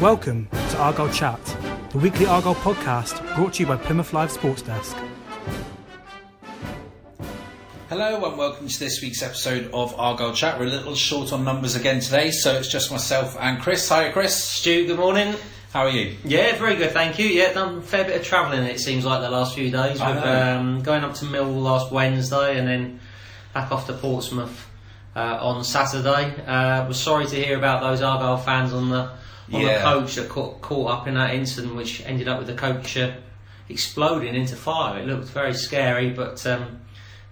Welcome 0.00 0.46
to 0.52 0.76
Argyle 0.76 1.10
Chat, 1.10 1.42
the 1.88 1.96
weekly 1.96 2.26
Argyle 2.26 2.54
podcast 2.56 3.34
brought 3.34 3.54
to 3.54 3.62
you 3.62 3.66
by 3.66 3.76
Plymouth 3.78 4.12
Live 4.12 4.30
Sports 4.30 4.60
Desk. 4.60 4.94
Hello 7.88 8.22
and 8.26 8.36
welcome 8.36 8.68
to 8.68 8.78
this 8.78 9.00
week's 9.00 9.22
episode 9.22 9.70
of 9.72 9.98
Argyle 9.98 10.34
Chat. 10.34 10.58
We're 10.60 10.66
a 10.66 10.68
little 10.68 10.94
short 10.94 11.32
on 11.32 11.44
numbers 11.44 11.76
again 11.76 12.00
today, 12.00 12.30
so 12.30 12.58
it's 12.58 12.68
just 12.68 12.90
myself 12.90 13.38
and 13.40 13.58
Chris. 13.62 13.88
Hi, 13.88 14.10
Chris. 14.10 14.36
Stu, 14.36 14.86
good 14.86 14.98
morning. 14.98 15.34
How 15.72 15.86
are 15.86 15.90
you? 15.90 16.14
Yeah, 16.24 16.54
very 16.56 16.76
good, 16.76 16.90
thank 16.90 17.18
you. 17.18 17.28
Yeah, 17.28 17.54
done 17.54 17.78
a 17.78 17.80
fair 17.82 18.04
bit 18.04 18.20
of 18.20 18.26
travelling. 18.26 18.64
It 18.64 18.80
seems 18.80 19.06
like 19.06 19.22
the 19.22 19.30
last 19.30 19.54
few 19.54 19.70
days. 19.70 19.98
I 19.98 20.14
With 20.14 20.24
um, 20.24 20.82
going 20.82 21.04
up 21.04 21.14
to 21.14 21.24
Mill 21.24 21.46
last 21.46 21.90
Wednesday 21.90 22.58
and 22.58 22.68
then 22.68 23.00
back 23.54 23.72
off 23.72 23.86
to 23.86 23.94
Portsmouth 23.94 24.68
uh, 25.16 25.38
on 25.40 25.64
Saturday. 25.64 26.34
Uh, 26.44 26.86
was 26.86 27.00
sorry 27.00 27.24
to 27.24 27.36
hear 27.42 27.56
about 27.56 27.80
those 27.80 28.02
Argyle 28.02 28.36
fans 28.36 28.74
on 28.74 28.90
the 28.90 29.10
on 29.52 29.60
Yeah. 29.60 29.78
the 29.78 29.84
coach 29.84 30.14
that 30.16 30.28
caught, 30.28 30.60
caught 30.60 30.90
up 30.90 31.06
in 31.08 31.14
that 31.14 31.34
incident, 31.34 31.74
which 31.76 32.02
ended 32.04 32.28
up 32.28 32.38
with 32.38 32.46
the 32.48 32.54
coach 32.54 32.96
uh, 32.96 33.12
exploding 33.68 34.34
into 34.34 34.56
fire. 34.56 35.00
It 35.00 35.06
looked 35.06 35.28
very 35.28 35.54
scary, 35.54 36.10
but. 36.10 36.44
Um, 36.46 36.80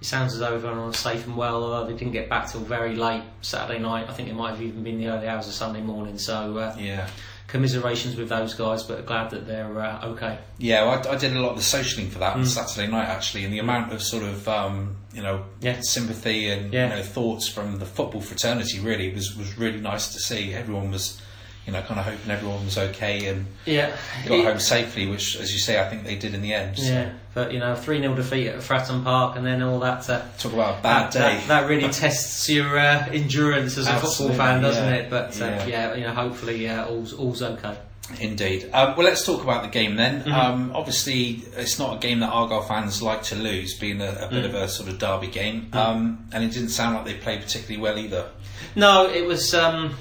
it 0.00 0.06
sounds 0.08 0.34
as 0.34 0.40
though 0.40 0.54
everyone 0.54 0.86
was 0.88 0.98
safe 0.98 1.24
and 1.26 1.34
well, 1.34 1.62
although 1.64 1.86
they 1.90 1.96
didn't 1.96 2.12
get 2.12 2.28
back 2.28 2.50
till 2.50 2.60
very 2.60 2.94
late 2.94 3.22
Saturday 3.40 3.78
night. 3.78 4.06
I 4.06 4.12
think 4.12 4.28
it 4.28 4.34
might 4.34 4.50
have 4.50 4.60
even 4.60 4.82
been 4.82 4.98
the 4.98 5.06
early 5.08 5.26
hours 5.26 5.46
of 5.48 5.54
Sunday 5.54 5.80
morning. 5.80 6.18
So, 6.18 6.58
uh, 6.58 6.76
Yeah. 6.78 7.06
commiserations 7.46 8.14
with 8.16 8.28
those 8.28 8.52
guys, 8.52 8.82
but 8.82 9.06
glad 9.06 9.30
that 9.30 9.46
they're 9.46 9.80
uh, 9.80 10.04
okay. 10.08 10.36
Yeah, 10.58 10.82
well, 10.84 11.08
I, 11.08 11.12
I 11.14 11.16
did 11.16 11.34
a 11.34 11.40
lot 11.40 11.50
of 11.52 11.56
the 11.56 11.62
socialing 11.62 12.10
for 12.10 12.18
that 12.18 12.34
on 12.34 12.44
Saturday 12.44 12.86
night 12.90 13.08
actually, 13.08 13.44
and 13.44 13.52
the 13.54 13.60
amount 13.60 13.92
of 13.94 14.02
sort 14.02 14.24
of 14.24 14.46
um, 14.46 14.96
you 15.14 15.22
know 15.22 15.44
Yeah. 15.60 15.78
sympathy 15.80 16.50
and 16.50 16.70
Yeah. 16.74 16.90
you 16.90 16.96
know 16.96 17.02
thoughts 17.02 17.48
from 17.48 17.78
the 17.78 17.86
football 17.86 18.20
fraternity 18.20 18.80
really 18.80 19.10
was 19.14 19.34
was 19.36 19.56
really 19.56 19.80
nice 19.80 20.12
to 20.12 20.18
see. 20.18 20.52
Everyone 20.52 20.90
was 20.90 21.18
you 21.66 21.72
know 21.72 21.80
kind 21.82 21.98
of 21.98 22.06
hoping 22.06 22.30
everyone 22.30 22.64
was 22.64 22.76
okay 22.76 23.26
and 23.26 23.46
Yeah, 23.64 23.96
got 24.26 24.44
home 24.44 24.58
safely, 24.60 25.06
which 25.06 25.36
as 25.36 25.52
you 25.52 25.58
say 25.58 25.80
I 25.80 25.88
think 25.88 26.04
they 26.04 26.16
did 26.16 26.34
in 26.34 26.42
the 26.42 26.52
end. 26.54 26.78
So, 26.78 26.84
Yeah, 26.92 27.12
but 27.32 27.52
you 27.52 27.58
know, 27.58 27.74
three 27.74 28.00
0 28.00 28.14
defeat 28.14 28.48
at 28.48 28.58
Fratton 28.60 29.02
Park, 29.02 29.36
and 29.36 29.46
then 29.46 29.62
all 29.62 29.78
that. 29.80 30.08
Uh, 30.08 30.22
Talk 30.38 30.52
about 30.52 30.78
a 30.78 30.82
bad 30.82 31.12
that, 31.12 31.12
day. 31.12 31.20
that, 31.46 31.48
that 31.62 31.68
really 31.68 31.88
tests 31.90 32.48
your 32.48 32.78
uh, 32.78 33.06
endurance 33.10 33.78
as 33.78 33.86
a 33.86 33.90
Absolutely, 33.92 34.36
football 34.36 34.46
fan, 34.46 34.62
doesn't 34.62 34.84
yeah. 34.84 34.94
it? 35.00 35.10
But 35.10 35.40
uh, 35.40 35.44
Yeah. 35.46 35.66
yeah. 35.66 35.94
you 35.94 36.02
know, 36.04 36.12
hopefully, 36.14 36.68
uh, 36.68 36.86
all's 36.86 37.12
all's 37.14 37.42
okay. 37.42 37.76
Indeed. 38.20 38.68
Um, 38.74 38.96
well, 38.96 39.06
let's 39.06 39.24
talk 39.24 39.42
about 39.42 39.62
the 39.62 39.70
game 39.70 39.96
then. 39.96 40.20
Mm-hmm. 40.20 40.32
Um, 40.32 40.72
obviously, 40.74 41.42
it's 41.56 41.78
not 41.78 41.96
a 41.96 41.98
game 41.98 42.20
that 42.20 42.28
Argyle 42.28 42.60
fans 42.60 43.00
like 43.02 43.22
to 43.24 43.34
lose, 43.36 43.78
being 43.78 44.02
a, 44.02 44.10
a 44.10 44.28
Mm. 44.28 44.30
bit 44.30 44.44
of 44.44 44.54
a 44.54 44.68
sort 44.68 44.90
of 44.90 44.98
derby 44.98 45.28
game. 45.28 45.70
Um, 45.72 46.26
and 46.32 46.44
it 46.44 46.52
didn't 46.52 46.68
sound 46.68 46.96
like 46.96 47.06
they 47.06 47.14
played 47.14 47.40
particularly 47.40 47.80
well 47.80 47.98
either. 47.98 48.28
No, 48.76 49.08
it 49.08 49.24
was 49.26 49.54
um, 49.54 49.96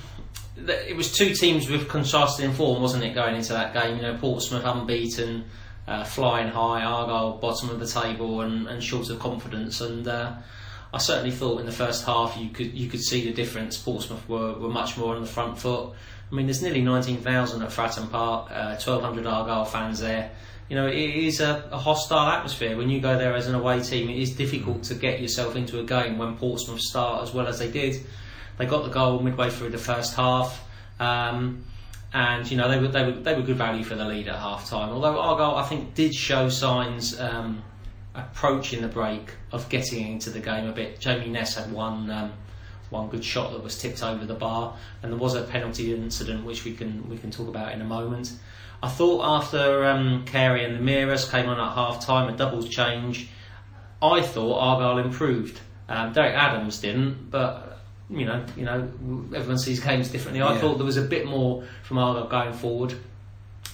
it 0.56 0.96
was 0.96 1.12
two 1.12 1.34
teams 1.34 1.70
with 1.70 1.88
contrasting 1.88 2.54
form, 2.54 2.82
wasn't 2.82 3.04
it? 3.04 3.16
Going 3.16 3.36
into 3.36 3.54
that 3.54 3.74
game, 3.74 3.98
you 3.98 4.02
know, 4.04 4.18
Portsmouth 4.18 4.64
unbeaten, 4.64 5.46
uh, 5.88 6.04
flying 6.04 6.48
high, 6.48 6.84
Argyle 6.84 7.38
bottom 7.38 7.70
of 7.70 7.80
the 7.80 7.88
table, 7.88 8.42
and, 8.42 8.68
and 8.68 8.84
short 8.84 9.10
of 9.10 9.20
confidence. 9.20 9.82
And 9.82 10.08
uh, 10.08 10.34
I 10.94 10.98
certainly 11.00 11.32
thought 11.32 11.60
in 11.60 11.66
the 11.66 11.72
first 11.72 12.06
half 12.06 12.38
you 12.38 12.50
could 12.50 12.74
you 12.74 12.90
could 12.90 13.02
see 13.02 13.26
the 13.26 13.34
difference. 13.34 13.78
Portsmouth 13.78 14.28
were, 14.30 14.54
were 14.54 14.70
much 14.70 14.98
more 14.98 15.16
on 15.16 15.22
the 15.22 15.28
front 15.28 15.58
foot. 15.58 15.94
I 16.32 16.36
mean, 16.36 16.48
there's 16.48 16.64
nearly 16.64 16.82
19,000 16.82 17.62
at 17.62 17.70
Fratton 17.70 18.10
Park, 18.10 18.50
uh, 18.50 18.76
1,200 18.84 19.28
Argyle 19.28 19.66
fans 19.66 20.00
there. 20.00 20.32
You 20.70 20.76
know, 20.76 20.88
it 20.88 20.96
is 20.96 21.42
a, 21.42 21.70
a 21.72 21.78
hostile 21.78 22.28
atmosphere. 22.28 22.76
When 22.76 22.90
you 22.90 23.02
go 23.02 23.18
there 23.18 23.36
as 23.36 23.48
an 23.48 23.54
away 23.54 23.82
team, 23.82 24.10
it 24.10 24.18
is 24.18 24.32
difficult 24.32 24.82
to 24.84 24.96
get 24.96 25.22
yourself 25.22 25.56
into 25.56 25.80
a 25.80 25.84
game 25.84 26.18
when 26.18 26.36
Portsmouth 26.38 26.80
start 26.80 27.22
as 27.22 27.34
well 27.34 27.48
as 27.48 27.60
they 27.60 27.70
did. 27.70 28.04
They 28.58 28.66
got 28.66 28.84
the 28.84 28.90
goal 28.90 29.20
midway 29.20 29.50
through 29.50 29.70
the 29.70 29.78
first 29.78 30.16
half, 30.16 30.64
um, 31.00 31.64
and 32.14 32.50
you 32.50 32.58
know 32.58 32.70
they 32.70 32.80
were, 32.80 32.88
they 32.88 33.04
were 33.04 33.12
they 33.12 33.36
were 33.36 33.42
good 33.42 33.58
value 33.58 33.84
for 33.84 33.96
the 33.96 34.06
lead 34.06 34.28
at 34.28 34.36
half 34.36 34.70
time. 34.70 34.90
Although 34.90 35.20
Argyle, 35.20 35.56
I 35.56 35.64
think, 35.64 35.96
did 35.96 36.14
show 36.14 36.50
signs 36.50 37.20
um, 37.20 37.64
approaching 38.14 38.82
the 38.82 38.88
break 38.88 39.32
of 39.52 39.68
getting 39.70 40.12
into 40.12 40.30
the 40.30 40.40
game 40.40 40.68
a 40.68 40.72
bit. 40.72 41.00
Jamie 41.00 41.30
Ness 41.30 41.56
had 41.56 41.72
one 41.72 42.10
um, 42.12 42.32
one 42.90 43.10
good 43.10 43.26
shot 43.26 43.52
that 43.52 43.64
was 43.64 43.78
tipped 43.78 44.04
over 44.04 44.26
the 44.26 44.36
bar, 44.36 44.78
and 45.02 45.12
there 45.12 45.20
was 45.20 45.36
a 45.36 45.44
penalty 45.44 45.94
incident 45.94 46.46
which 46.46 46.64
we 46.64 46.74
can 46.74 47.10
we 47.10 47.18
can 47.18 47.32
talk 47.32 47.48
about 47.48 47.74
in 47.74 47.82
a 47.82 47.86
moment. 47.86 48.34
I 48.82 48.90
thought 48.90 49.24
after 49.24 49.86
um, 49.86 50.26
Carey 50.26 50.66
and 50.66 50.78
Lameiras 50.78 51.30
came 51.32 51.48
on 51.48 51.60
at 51.60 51.74
half 51.74 52.06
time, 52.06 52.32
a 52.32 52.38
doubles 52.38 52.70
change. 52.70 53.30
I 54.02 54.22
thought 54.22 54.60
Argyle 54.60 54.98
improved. 54.98 55.60
Um, 55.88 56.12
Derek 56.12 56.36
Adams 56.36 56.80
didn't, 56.80 57.32
but 57.32 57.73
you 58.10 58.26
know, 58.26 58.46
you 58.56 58.64
know, 58.66 58.90
everyone 59.36 59.58
sees 59.58 59.80
games 59.80 60.10
differently. 60.10 60.42
I 60.42 60.54
Yeah. 60.54 60.60
thought 60.60 60.78
there 60.78 60.86
was 60.86 60.98
a 60.98 61.02
bit 61.04 61.26
more 61.26 61.64
from 61.84 61.98
Argyle 61.98 62.28
going 62.28 62.54
forward. 62.54 62.94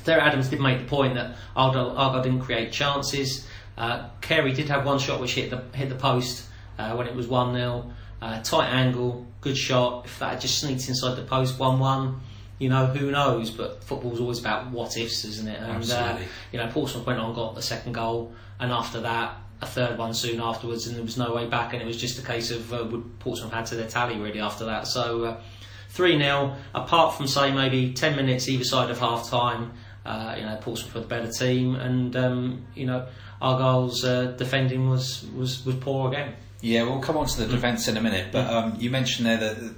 Derek 0.06 0.23
Adams 0.23 0.47
did 0.50 0.59
make 0.62 0.79
the 0.79 0.85
point 0.85 1.16
that 1.16 1.35
Argyle, 1.56 1.97
Argyle 1.97 2.23
didn't 2.23 2.41
create 2.41 2.72
chances. 2.72 3.47
Uh, 3.78 4.07
Carey 4.22 4.53
did 4.53 4.69
have 4.69 4.85
one 4.85 5.00
shot 5.00 5.19
which 5.19 5.34
hit 5.35 5.50
the 5.50 5.62
hit 5.78 5.90
the 5.90 5.95
post 5.95 6.45
uh, 6.78 6.94
when 6.95 7.07
it 7.07 7.16
was 7.16 7.28
one 7.28 7.53
0 7.53 7.91
uh, 8.22 8.41
Tight 8.41 8.67
angle, 8.67 9.25
good 9.41 9.57
shot. 9.57 10.06
If 10.06 10.19
that 10.19 10.31
had 10.31 10.41
just 10.41 10.59
sneaked 10.59 10.88
inside 10.90 11.16
the 11.16 11.23
post, 11.23 11.57
one 11.59 11.79
one. 11.79 12.19
You 12.59 12.67
know 12.67 12.88
who 12.88 13.09
knows, 13.11 13.51
but 13.51 13.81
football's 13.85 14.19
always 14.19 14.40
about 14.40 14.69
what 14.72 14.97
ifs, 14.97 15.23
isn't 15.23 15.47
it? 15.47 15.61
And 15.61 15.90
uh, 15.90 16.17
you 16.51 16.59
know, 16.59 16.67
Portsmouth 16.67 17.06
went 17.06 17.17
on, 17.19 17.34
got 17.34 17.56
the 17.56 17.61
second 17.61 17.94
goal, 17.94 18.34
and 18.59 18.73
after 18.73 19.00
that, 19.00 19.38
a 19.62 19.66
third 19.66 19.97
one 19.97 20.14
soon 20.14 20.40
afterwards, 20.40 20.88
and 20.88 20.96
there 20.96 21.03
was 21.03 21.18
no 21.18 21.34
way 21.34 21.46
back, 21.47 21.74
and 21.74 21.81
it 21.81 21.86
was 21.86 21.97
just 21.97 22.18
a 22.20 22.22
case 22.25 22.52
of 22.52 22.74
uh, 22.74 22.86
would 22.90 23.20
Portsmouth 23.20 23.52
had 23.52 23.66
to 23.68 23.75
their 23.75 23.88
tally 23.88 24.18
really 24.18 24.40
after 24.40 24.66
that. 24.66 24.88
So 24.88 25.24
uh, 25.24 25.42
three 25.90 26.18
0 26.18 26.56
Apart 26.74 27.16
from 27.16 27.28
say 27.28 27.52
maybe 27.52 27.94
ten 27.94 28.16
minutes 28.16 28.47
either 28.47 28.64
side 28.64 28.90
of 28.90 29.00
half 29.00 29.30
time, 29.30 29.74
uh, 30.06 30.36
you 30.38 30.44
know, 30.44 30.58
Portsmouth 30.62 30.94
were 30.94 31.02
the 31.02 31.08
better 31.08 31.31
team, 31.31 31.75
and 31.75 32.16
um, 32.16 32.66
you 32.75 32.86
know, 32.86 33.08
Argyle's 33.42 34.03
uh, 34.06 34.34
defending 34.38 34.90
was, 34.90 35.25
was 35.36 35.66
was 35.66 35.76
poor 35.76 36.09
again. 36.09 36.36
Yeah, 36.62 36.84
we'll 36.84 37.00
come 37.00 37.16
on 37.18 37.26
to 37.26 37.38
the 37.38 37.46
Mm. 37.46 37.52
defence 37.52 37.88
in 37.88 37.96
a 37.97 38.02
minute, 38.02 38.31
but 38.31 38.50
um, 38.50 38.76
you 38.80 38.90
mentioned 38.90 39.26
there 39.28 39.38
that 39.38 39.76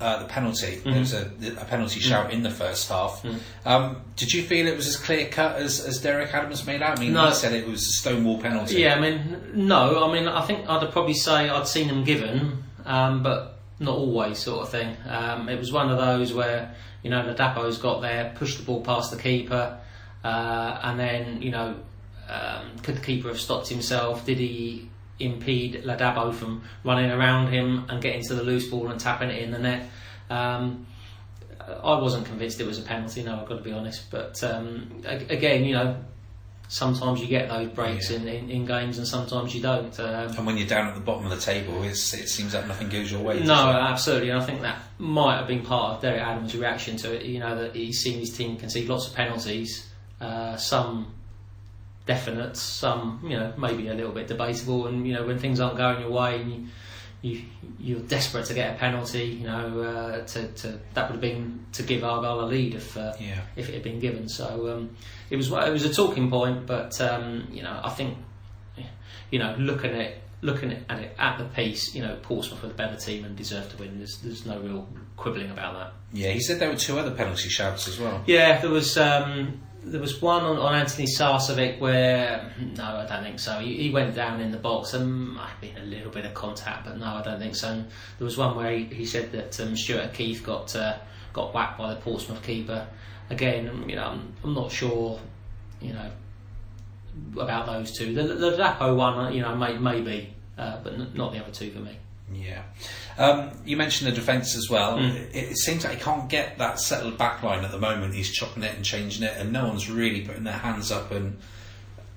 uh, 0.00 0.18
the 0.18 0.26
penalty. 0.26 0.76
Mm-hmm. 0.76 0.90
There 0.90 1.00
was 1.00 1.12
a, 1.14 1.30
a 1.60 1.64
penalty 1.64 2.00
shout 2.00 2.32
in 2.32 2.42
the 2.42 2.50
first 2.50 2.88
half. 2.88 3.22
Mm. 3.22 3.38
Um, 3.64 4.02
did 4.16 4.32
you 4.32 4.42
feel 4.42 4.66
it 4.66 4.76
was 4.76 4.86
as 4.86 4.96
clear 4.96 5.28
cut 5.28 5.56
as, 5.56 5.80
as 5.80 6.00
Derek 6.02 6.34
Adams 6.34 6.66
made 6.66 6.82
out? 6.82 6.98
I 6.98 7.00
mean, 7.00 7.12
No. 7.12 7.28
he 7.28 7.34
said 7.34 7.52
it 7.52 7.66
was 7.66 7.82
a 7.82 7.92
stonewall 7.92 8.40
penalty. 8.40 8.80
Yeah, 8.80 8.96
I 8.96 9.00
mean, 9.00 9.40
no, 9.54 10.04
I 10.04 10.12
mean, 10.12 10.26
I 10.28 10.44
think 10.44 10.68
I'd 10.68 10.90
probably 10.90 11.14
say 11.14 11.48
I'd 11.48 11.68
seen 11.68 11.88
them 11.88 12.04
given, 12.04 12.64
um, 12.84 13.22
but 13.22 13.58
not 13.78 13.96
always, 13.96 14.38
sort 14.38 14.62
of 14.62 14.68
thing. 14.70 14.96
Um, 15.08 15.48
it 15.48 15.58
was 15.58 15.72
one 15.72 15.90
of 15.90 15.98
those 15.98 16.32
where 16.32 16.74
you 17.02 17.10
know 17.10 17.22
Ladapo's 17.22 17.78
got 17.78 18.00
there, 18.02 18.32
pushed 18.34 18.58
the 18.58 18.64
ball 18.64 18.80
past 18.82 19.10
the 19.10 19.16
keeper, 19.16 19.78
uh, 20.24 20.80
and 20.82 20.98
then 20.98 21.40
you 21.42 21.50
know, 21.50 21.76
um, 22.28 22.78
could 22.82 22.96
the 22.96 23.00
keeper 23.00 23.28
have 23.28 23.40
stopped 23.40 23.68
himself? 23.68 24.26
Did 24.26 24.38
he 24.38 24.90
impede 25.18 25.82
Ladapo 25.84 26.34
from 26.34 26.62
running 26.84 27.10
around 27.10 27.52
him 27.52 27.86
and 27.88 28.00
getting 28.02 28.22
to 28.24 28.34
the 28.34 28.42
loose 28.42 28.68
ball 28.68 28.88
and 28.90 28.98
tapping 29.00 29.30
it 29.30 29.42
in 29.42 29.50
the 29.50 29.58
net? 29.58 29.88
Um, 30.30 30.86
I 31.60 31.98
wasn't 31.98 32.26
convinced 32.26 32.60
it 32.60 32.66
was 32.66 32.78
a 32.78 32.82
penalty. 32.82 33.22
No, 33.22 33.40
I've 33.40 33.46
got 33.48 33.56
to 33.56 33.62
be 33.62 33.72
honest. 33.72 34.10
But 34.10 34.42
um, 34.44 35.02
again, 35.06 35.64
you 35.64 35.74
know, 35.74 35.96
sometimes 36.68 37.20
you 37.20 37.26
get 37.26 37.48
those 37.48 37.68
breaks 37.68 38.10
Yeah. 38.10 38.18
in, 38.18 38.28
in, 38.28 38.50
in 38.50 38.66
games 38.66 38.98
and 38.98 39.06
sometimes 39.06 39.54
you 39.54 39.62
don't. 39.62 39.98
Um, 40.00 40.30
And 40.36 40.46
when 40.46 40.56
you're 40.58 40.66
down 40.66 40.88
at 40.88 40.94
the 40.94 41.00
bottom 41.00 41.24
of 41.24 41.30
the 41.30 41.40
table, 41.42 41.82
it's, 41.84 42.12
it 42.12 42.28
seems 42.28 42.54
like 42.54 42.66
nothing 42.66 42.88
goes 42.90 43.10
your 43.10 43.22
way. 43.22 43.40
no, 43.42 43.54
absolutely. 43.54 44.30
And 44.30 44.42
I 44.42 44.44
think 44.44 44.60
that 44.62 44.78
might 44.98 45.38
have 45.38 45.46
been 45.46 45.62
part 45.62 45.96
of 45.96 46.02
Derek 46.02 46.20
Adams' 46.20 46.54
reaction 46.56 46.96
to 46.98 47.14
it. 47.14 47.24
You 47.24 47.38
know, 47.38 47.56
that 47.56 47.74
he's 47.74 48.00
seen 48.00 48.18
his 48.18 48.30
team 48.36 48.56
concede 48.56 48.88
lots 48.88 49.06
of 49.08 49.14
penalties, 49.14 49.88
uh, 50.20 50.56
some 50.56 51.14
definite, 52.06 52.56
some, 52.56 53.20
you 53.24 53.36
know, 53.38 53.52
maybe 53.56 53.88
a 53.88 53.94
little 53.94 54.12
bit 54.12 54.26
debatable. 54.28 54.86
And, 54.86 55.06
you 55.06 55.14
know, 55.14 55.24
when 55.26 55.38
things 55.38 55.60
aren't 55.60 55.76
going 55.78 56.00
your 56.00 56.10
way 56.10 56.40
and 56.40 56.50
you, 56.52 56.66
you, 57.22 57.42
you're 57.78 58.00
desperate 58.00 58.44
to 58.46 58.54
get 58.54 58.74
a 58.74 58.78
penalty, 58.78 59.24
you 59.24 59.46
know, 59.46 59.80
uh, 59.80 60.26
to, 60.26 60.48
to, 60.48 60.78
that 60.92 61.04
would 61.08 61.12
have 61.12 61.20
been 61.20 61.64
to 61.72 61.82
give 61.82 62.04
Argyle 62.04 62.40
a 62.40 62.46
lead 62.46 62.74
if, 62.74 62.96
uh, 62.96 63.14
Yeah. 63.18 63.40
if 63.56 63.68
it 63.70 63.74
had 63.74 63.82
been 63.82 64.00
given. 64.00 64.28
So 64.28 64.74
um, 64.76 64.90
it 65.30 65.36
was 65.36 65.48
it 65.50 65.72
was 65.72 65.84
a 65.84 65.94
talking 65.94 66.28
point, 66.30 66.66
but 66.66 67.00
um, 67.00 67.48
you 67.50 67.62
know 67.62 67.80
I 67.82 67.88
think 67.90 68.18
you 69.30 69.38
know 69.38 69.54
looking 69.58 69.92
at 69.92 70.16
looking 70.42 70.72
at 70.90 70.98
it 71.00 71.16
at 71.18 71.38
the 71.38 71.44
piece, 71.44 71.94
you 71.94 72.02
know, 72.02 72.16
Portsmouth 72.22 72.62
are 72.62 72.68
the 72.68 72.74
better 72.74 72.96
team 72.96 73.24
and 73.24 73.34
deserved 73.34 73.70
to 73.70 73.78
win. 73.78 73.96
There's, 73.96 74.18
there's 74.18 74.44
no 74.44 74.60
real 74.60 74.86
quibbling 75.16 75.50
about 75.50 75.72
that. 75.78 75.92
Yeah, 76.12 76.32
he 76.32 76.40
said 76.40 76.58
there 76.58 76.68
were 76.68 76.76
two 76.76 76.98
other 76.98 77.12
penalty 77.12 77.48
shouts 77.48 77.88
as 77.88 77.98
well. 77.98 78.22
Yeah, 78.26 78.60
there 78.60 78.68
was 78.68 78.98
um, 78.98 79.62
there 79.84 80.00
was 80.00 80.20
one 80.20 80.42
on, 80.42 80.56
on 80.58 80.72
Antoni 80.72 81.06
Sarcevic 81.06 81.78
where 81.78 82.50
no, 82.76 82.84
I 82.84 83.06
don't 83.06 83.22
think 83.22 83.38
so. 83.38 83.58
He, 83.58 83.74
he 83.74 83.90
went 83.90 84.14
down 84.14 84.40
in 84.40 84.50
the 84.50 84.58
box 84.58 84.94
and 84.94 85.34
might 85.34 85.48
have 85.48 85.60
been 85.60 85.76
a 85.76 85.84
little 85.84 86.10
bit 86.10 86.24
of 86.24 86.34
contact, 86.34 86.86
but 86.86 86.98
no, 86.98 87.06
I 87.06 87.22
don't 87.22 87.38
think 87.38 87.54
so. 87.54 87.68
And 87.70 87.86
there 88.18 88.24
was 88.24 88.36
one 88.36 88.56
where 88.56 88.72
he, 88.72 88.84
he 88.84 89.06
said 89.06 89.32
that 89.32 89.60
um, 89.60 89.76
Stuart 89.76 90.14
Keith 90.14 90.42
got 90.42 90.74
uh, 90.74 90.96
got 91.32 91.52
whacked 91.52 91.78
by 91.78 91.94
the 91.94 92.00
Portsmouth 92.00 92.42
keeper. 92.42 92.86
Again, 93.30 93.84
you 93.88 93.96
know, 93.96 94.04
I'm, 94.04 94.32
I'm 94.42 94.54
not 94.54 94.70
sure, 94.70 95.18
you 95.80 95.92
know, 95.92 96.10
about 97.38 97.66
those 97.66 97.96
two. 97.96 98.14
The, 98.14 98.22
the 98.22 98.50
Dapo 98.52 98.96
one, 98.96 99.32
you 99.32 99.42
know, 99.42 99.54
may, 99.56 99.78
maybe, 99.78 100.34
uh, 100.58 100.78
but 100.82 100.94
n- 100.94 101.12
not 101.14 101.32
the 101.32 101.42
other 101.42 101.52
two 101.52 101.70
for 101.70 101.80
me. 101.80 101.96
Yeah. 102.34 102.62
Um, 103.16 103.50
you 103.64 103.76
mentioned 103.76 104.10
the 104.10 104.14
defence 104.14 104.56
as 104.56 104.68
well. 104.68 104.98
Mm. 104.98 105.14
It, 105.14 105.34
it 105.34 105.58
seems 105.58 105.84
like 105.84 105.94
he 105.94 106.00
can't 106.00 106.28
get 106.28 106.58
that 106.58 106.80
settled 106.80 107.16
back 107.16 107.42
line 107.42 107.64
at 107.64 107.70
the 107.70 107.78
moment. 107.78 108.14
He's 108.14 108.30
chopping 108.30 108.62
it 108.62 108.74
and 108.74 108.84
changing 108.84 109.22
it, 109.22 109.36
and 109.36 109.52
no 109.52 109.66
one's 109.66 109.90
really 109.90 110.22
putting 110.22 110.44
their 110.44 110.58
hands 110.58 110.90
up 110.90 111.10
and 111.10 111.38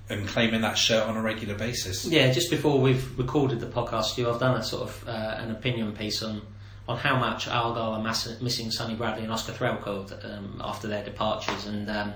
and 0.10 0.26
claiming 0.28 0.62
that 0.62 0.78
shirt 0.78 1.08
on 1.08 1.18
a 1.18 1.22
regular 1.22 1.54
basis. 1.54 2.06
Yeah, 2.06 2.32
just 2.32 2.50
before 2.50 2.80
we've 2.80 3.18
recorded 3.20 3.60
the 3.60 3.66
podcast, 3.66 4.06
Stu, 4.06 4.30
I've 4.30 4.40
done 4.40 4.56
a 4.56 4.64
sort 4.64 4.84
of 4.84 5.08
uh, 5.08 5.12
an 5.12 5.52
opinion 5.52 5.92
piece 5.94 6.24
on 6.24 6.42
on 6.88 6.98
how 6.98 7.20
much 7.20 7.48
Argyle 7.48 7.94
are 7.94 8.02
mass- 8.02 8.40
missing 8.42 8.72
Sonny 8.72 8.96
Bradley 8.96 9.24
and 9.24 9.32
Oscar 9.32 9.52
Threlkeld 9.52 10.24
um, 10.24 10.62
after 10.64 10.88
their 10.88 11.04
departures, 11.04 11.66
and 11.66 11.90
um, 11.90 12.14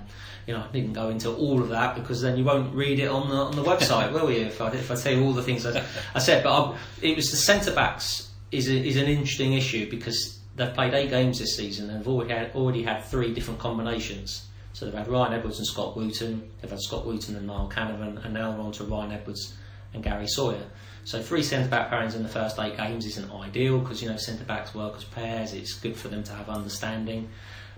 you 0.51 0.57
know 0.57 0.65
I 0.67 0.71
didn't 0.73 0.91
go 0.91 1.07
into 1.07 1.33
all 1.33 1.61
of 1.61 1.69
that 1.69 1.95
because 1.95 2.21
then 2.21 2.37
you 2.37 2.43
won't 2.43 2.75
read 2.75 2.99
it 2.99 3.07
on 3.07 3.29
the 3.29 3.35
on 3.35 3.55
the 3.55 3.63
website, 3.63 4.11
will 4.11 4.29
you? 4.29 4.47
If 4.47 4.59
I 4.59 4.69
if 4.71 4.91
I 4.91 4.95
tell 4.95 5.13
you 5.13 5.23
all 5.23 5.31
the 5.31 5.41
things 5.41 5.65
I, 5.65 5.81
I 6.13 6.19
said, 6.19 6.43
but 6.43 6.51
I, 6.53 6.77
it 7.01 7.15
was 7.15 7.31
the 7.31 7.37
centre 7.37 7.71
backs 7.71 8.29
is 8.51 8.67
a, 8.67 8.75
is 8.75 8.97
an 8.97 9.05
interesting 9.05 9.53
issue 9.53 9.89
because 9.89 10.39
they've 10.57 10.73
played 10.73 10.93
eight 10.93 11.09
games 11.09 11.39
this 11.39 11.55
season 11.55 11.89
and 11.89 11.99
have 11.99 12.07
already 12.09 12.33
had, 12.33 12.53
already 12.53 12.83
had 12.83 13.05
three 13.05 13.33
different 13.33 13.61
combinations. 13.61 14.45
So 14.73 14.85
they've 14.85 14.93
had 14.93 15.07
Ryan 15.07 15.33
Edwards 15.33 15.57
and 15.57 15.67
Scott 15.67 15.95
Wootton, 15.95 16.49
they've 16.59 16.69
had 16.69 16.81
Scott 16.81 17.05
Wootton 17.05 17.37
and 17.37 17.47
Niall 17.47 17.69
Canavan, 17.69 18.23
and 18.25 18.33
now 18.33 18.51
they're 18.51 18.59
on 18.59 18.73
to 18.73 18.83
Ryan 18.83 19.13
Edwards 19.13 19.55
and 19.93 20.03
Gary 20.03 20.27
Sawyer. 20.27 20.65
So 21.05 21.21
three 21.21 21.43
centre 21.43 21.69
back 21.69 21.89
pairings 21.89 22.15
in 22.15 22.23
the 22.23 22.29
first 22.29 22.59
eight 22.59 22.75
games 22.75 23.05
isn't 23.05 23.31
ideal 23.31 23.79
because 23.79 24.03
you 24.03 24.09
know 24.09 24.17
centre 24.17 24.43
backs 24.43 24.75
work 24.75 24.97
as 24.97 25.05
pairs. 25.05 25.53
It's 25.53 25.73
good 25.73 25.95
for 25.95 26.09
them 26.09 26.23
to 26.23 26.33
have 26.33 26.49
understanding, 26.49 27.29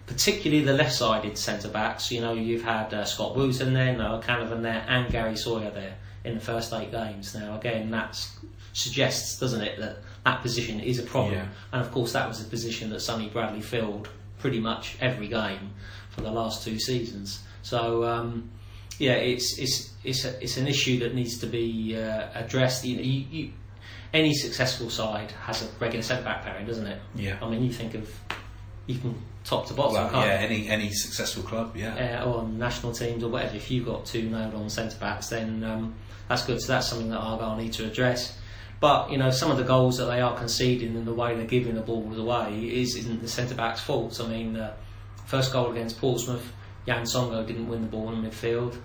particularly 0.05 0.63
the 0.63 0.73
left-sided 0.73 1.37
centre 1.37 1.69
backs. 1.69 2.11
You 2.11 2.21
know 2.21 2.33
you've 2.33 2.63
had 2.63 2.93
uh, 2.93 3.05
Scott 3.05 3.35
Wootton 3.35 3.73
there, 3.73 3.95
Niall 3.95 4.21
Canavan 4.21 4.61
there, 4.61 4.85
and 4.87 5.11
Gary 5.11 5.35
Sawyer 5.35 5.71
there 5.71 5.95
in 6.23 6.35
the 6.35 6.41
first 6.41 6.73
eight 6.73 6.91
games. 6.91 7.35
Now 7.35 7.57
again, 7.57 7.91
that 7.91 8.19
suggests, 8.73 9.39
doesn't 9.39 9.61
it, 9.61 9.79
that 9.79 9.97
that 10.25 10.41
position 10.41 10.79
is 10.79 10.99
a 10.99 11.03
problem. 11.03 11.35
Yeah. 11.35 11.47
And 11.71 11.81
of 11.81 11.91
course, 11.91 12.13
that 12.13 12.27
was 12.27 12.41
a 12.41 12.45
position 12.45 12.89
that 12.91 13.01
Sonny 13.01 13.29
Bradley 13.29 13.61
filled 13.61 14.09
pretty 14.39 14.59
much 14.59 14.97
every 14.99 15.27
game 15.27 15.71
for 16.09 16.21
the 16.21 16.31
last 16.31 16.63
two 16.63 16.79
seasons. 16.79 17.41
So 17.61 18.03
um, 18.03 18.49
yeah, 18.99 19.13
it's 19.13 19.57
it's 19.57 19.93
it's 20.03 20.25
a, 20.25 20.41
it's 20.43 20.57
an 20.57 20.67
issue 20.67 20.99
that 20.99 21.15
needs 21.15 21.39
to 21.39 21.47
be 21.47 21.95
uh, 21.95 22.27
addressed. 22.35 22.83
You, 22.85 22.97
you, 22.97 23.25
you, 23.31 23.51
any 24.13 24.33
successful 24.33 24.89
side 24.89 25.31
has 25.31 25.63
a 25.63 25.67
regular 25.79 26.03
centre 26.03 26.23
back 26.23 26.43
pairing, 26.43 26.67
doesn't 26.67 26.85
it? 26.85 26.99
Yeah. 27.15 27.37
I 27.41 27.49
mean, 27.49 27.63
you 27.63 27.71
think 27.71 27.95
of 27.95 28.09
you 28.85 28.99
can 28.99 29.19
top 29.43 29.67
to 29.67 29.73
bottom, 29.73 29.95
Well, 29.95 30.09
can't 30.09 30.27
yeah, 30.27 30.33
any 30.35 30.67
any 30.69 30.91
successful 30.91 31.43
club, 31.43 31.75
yeah. 31.75 32.21
uh, 32.23 32.29
or 32.29 32.47
national 32.47 32.93
teams 32.93 33.23
or 33.23 33.29
whatever, 33.29 33.55
if 33.55 33.69
you've 33.69 33.85
got 33.85 34.05
two 34.05 34.29
nailed 34.29 34.55
on 34.55 34.69
centre 34.69 34.97
backs, 34.99 35.27
then 35.27 35.63
um, 35.63 35.95
that's 36.29 36.45
good. 36.45 36.61
So 36.61 36.67
that's 36.73 36.87
something 36.87 37.09
that 37.09 37.17
Argyle 37.17 37.57
need 37.57 37.73
to 37.73 37.85
address. 37.85 38.37
But 38.79 39.11
you 39.11 39.17
know, 39.17 39.31
some 39.31 39.51
of 39.51 39.57
the 39.57 39.63
goals 39.63 39.97
that 39.97 40.05
they 40.05 40.21
are 40.21 40.35
conceding 40.35 40.95
and 40.95 41.05
the 41.05 41.13
way 41.13 41.35
they're 41.35 41.45
giving 41.45 41.75
the 41.75 41.81
ball 41.81 42.13
away 42.13 42.67
is 42.67 42.95
isn't 42.95 43.21
the 43.21 43.27
centre 43.27 43.55
backs' 43.55 43.81
fault. 43.81 44.19
I 44.21 44.27
mean, 44.27 44.55
uh, 44.55 44.73
first 45.25 45.53
goal 45.53 45.71
against 45.71 45.99
Portsmouth, 45.99 46.51
Yann 46.85 47.03
Songo'o 47.03 47.45
didn't 47.45 47.67
win 47.67 47.81
the 47.81 47.87
ball 47.87 48.11
in 48.11 48.23
midfield. 48.23 48.75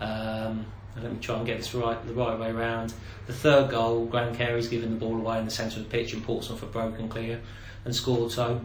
Um, 0.00 0.66
let 1.02 1.12
me 1.12 1.18
try 1.20 1.36
and 1.36 1.46
get 1.46 1.58
this 1.58 1.74
right 1.74 2.06
the 2.06 2.14
right 2.14 2.38
way 2.38 2.50
around. 2.50 2.92
The 3.26 3.32
third 3.32 3.70
goal, 3.70 4.06
Graham 4.06 4.34
Carey's 4.34 4.68
given 4.68 4.90
the 4.90 4.96
ball 4.96 5.16
away 5.16 5.38
in 5.38 5.44
the 5.44 5.50
centre 5.50 5.78
of 5.80 5.84
the 5.84 5.90
pitch, 5.90 6.12
and 6.12 6.22
Portsmouth 6.24 6.60
have 6.60 6.72
broken 6.72 7.08
clear 7.08 7.40
and 7.84 7.94
scored. 7.94 8.32
So 8.32 8.60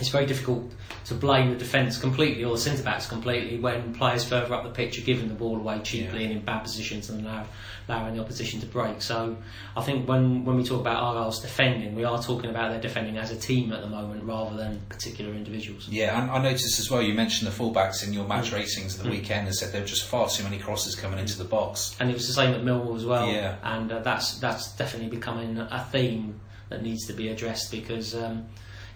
it's 0.00 0.10
very 0.10 0.26
difficult 0.26 0.70
to 1.06 1.14
blame 1.14 1.50
the 1.50 1.56
defence 1.56 1.98
completely 1.98 2.44
or 2.44 2.52
the 2.54 2.60
centre 2.60 2.82
backs 2.82 3.06
completely 3.06 3.58
when 3.58 3.94
players 3.94 4.24
further 4.24 4.52
up 4.54 4.62
the 4.64 4.70
pitch 4.70 4.98
are 4.98 5.02
giving 5.02 5.28
the 5.28 5.34
ball 5.34 5.56
away 5.56 5.80
cheaply 5.82 6.20
Yeah. 6.20 6.28
and 6.28 6.38
in 6.38 6.44
bad 6.44 6.60
positions 6.60 7.08
and 7.10 7.24
allow, 7.26 7.44
allowing 7.88 8.14
the 8.16 8.20
opposition 8.20 8.60
to 8.60 8.66
break. 8.66 9.00
So 9.02 9.36
I 9.76 9.82
think 9.82 10.06
when, 10.08 10.44
when 10.44 10.56
we 10.56 10.64
talk 10.64 10.80
about 10.80 11.02
Argyle's 11.02 11.40
defending, 11.40 11.94
we 11.94 12.04
are 12.04 12.22
talking 12.22 12.50
about 12.50 12.70
their 12.70 12.80
defending 12.80 13.16
as 13.16 13.30
a 13.30 13.36
team 13.36 13.72
at 13.72 13.80
the 13.80 13.88
moment 13.88 14.24
rather 14.24 14.56
than 14.56 14.80
particular 14.88 15.32
individuals. 15.34 15.88
Yeah, 15.88 16.20
and 16.20 16.30
I 16.30 16.42
noticed 16.42 16.78
as 16.78 16.90
well. 16.90 17.00
You 17.02 17.14
mentioned 17.14 17.50
the 17.50 17.56
fullbacks 17.56 18.06
in 18.06 18.12
your 18.12 18.24
Mm. 18.24 18.28
match 18.28 18.52
ratings 18.52 18.98
of 18.98 19.04
the 19.04 19.10
weekend, 19.10 19.46
and 19.46 19.56
said 19.56 19.72
there 19.72 19.80
were 19.80 19.86
just 19.86 20.04
far 20.04 20.28
too 20.28 20.44
many 20.44 20.58
crosses 20.58 20.94
coming 20.94 21.18
into 21.18 21.38
the 21.38 21.44
box. 21.44 21.96
And 22.00 22.10
it 22.10 22.14
was 22.14 22.26
the 22.26 22.34
same 22.34 22.52
at 22.54 22.62
Millwall 22.62 22.96
as 22.96 23.04
well. 23.06 23.26
Yeah. 23.32 23.56
And 23.62 23.90
uh, 23.90 24.00
that's 24.00 24.38
that's 24.38 24.72
definitely 24.76 25.08
becoming 25.08 25.56
a 25.58 25.86
theme 25.90 26.40
that 26.68 26.82
needs 26.82 27.06
to 27.06 27.14
be 27.14 27.28
addressed 27.30 27.70
because 27.70 28.14
um, 28.14 28.44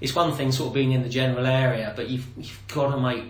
it's 0.03 0.15
one 0.15 0.33
thing 0.33 0.53
sort 0.53 0.69
of 0.69 0.75
being 0.75 0.93
in 0.93 1.03
the 1.03 1.09
general 1.09 1.47
area, 1.47 1.93
but 1.97 2.09
you've, 2.11 2.27
you've 2.37 2.61
got 2.69 2.91
to 2.95 3.01
make, 3.01 3.25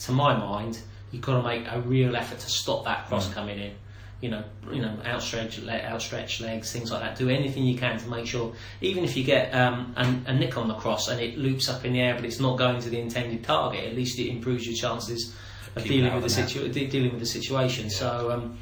to 0.00 0.12
my 0.12 0.36
mind, 0.36 0.80
you've 1.12 1.22
got 1.22 1.40
to 1.40 1.42
make 1.46 1.66
a 1.70 1.80
real 1.80 2.16
effort 2.16 2.38
to 2.40 2.50
stop 2.50 2.84
that 2.84 3.06
cross 3.08 3.28
Mm. 3.28 3.34
coming 3.34 3.58
in. 3.58 3.72
You 4.20 4.30
know, 4.30 4.42
you 4.72 4.82
know, 4.82 4.96
outstretched, 5.04 5.62
le- 5.62 5.80
outstretched 5.92 6.40
legs, 6.40 6.72
things 6.72 6.90
like 6.90 7.02
that. 7.02 7.16
Do 7.16 7.28
anything 7.30 7.62
you 7.64 7.78
can 7.78 7.98
to 8.00 8.08
make 8.08 8.26
sure, 8.26 8.52
even 8.80 9.04
if 9.04 9.16
you 9.16 9.22
get 9.22 9.54
um, 9.54 9.94
a, 9.96 10.30
a 10.30 10.34
nick 10.34 10.56
on 10.58 10.66
the 10.66 10.74
cross 10.74 11.06
and 11.08 11.20
it 11.20 11.38
loops 11.38 11.68
up 11.68 11.84
in 11.84 11.92
the 11.92 12.00
air, 12.00 12.14
but 12.16 12.24
it's 12.24 12.40
not 12.40 12.58
going 12.58 12.80
to 12.80 12.90
the 12.90 12.98
intended 12.98 13.44
target, 13.44 13.84
at 13.84 13.94
least 13.94 14.18
it 14.18 14.28
improves 14.28 14.66
your 14.66 14.74
chances 14.74 15.32
of 15.76 15.82
Keeping 15.84 15.98
dealing 15.98 16.14
with 16.14 16.24
the 16.24 16.30
situ- 16.30 16.68
de- 16.68 16.86
dealing 16.88 17.10
with 17.12 17.20
the 17.20 17.26
situation. 17.26 17.90
So. 17.90 18.32
Um, 18.32 18.58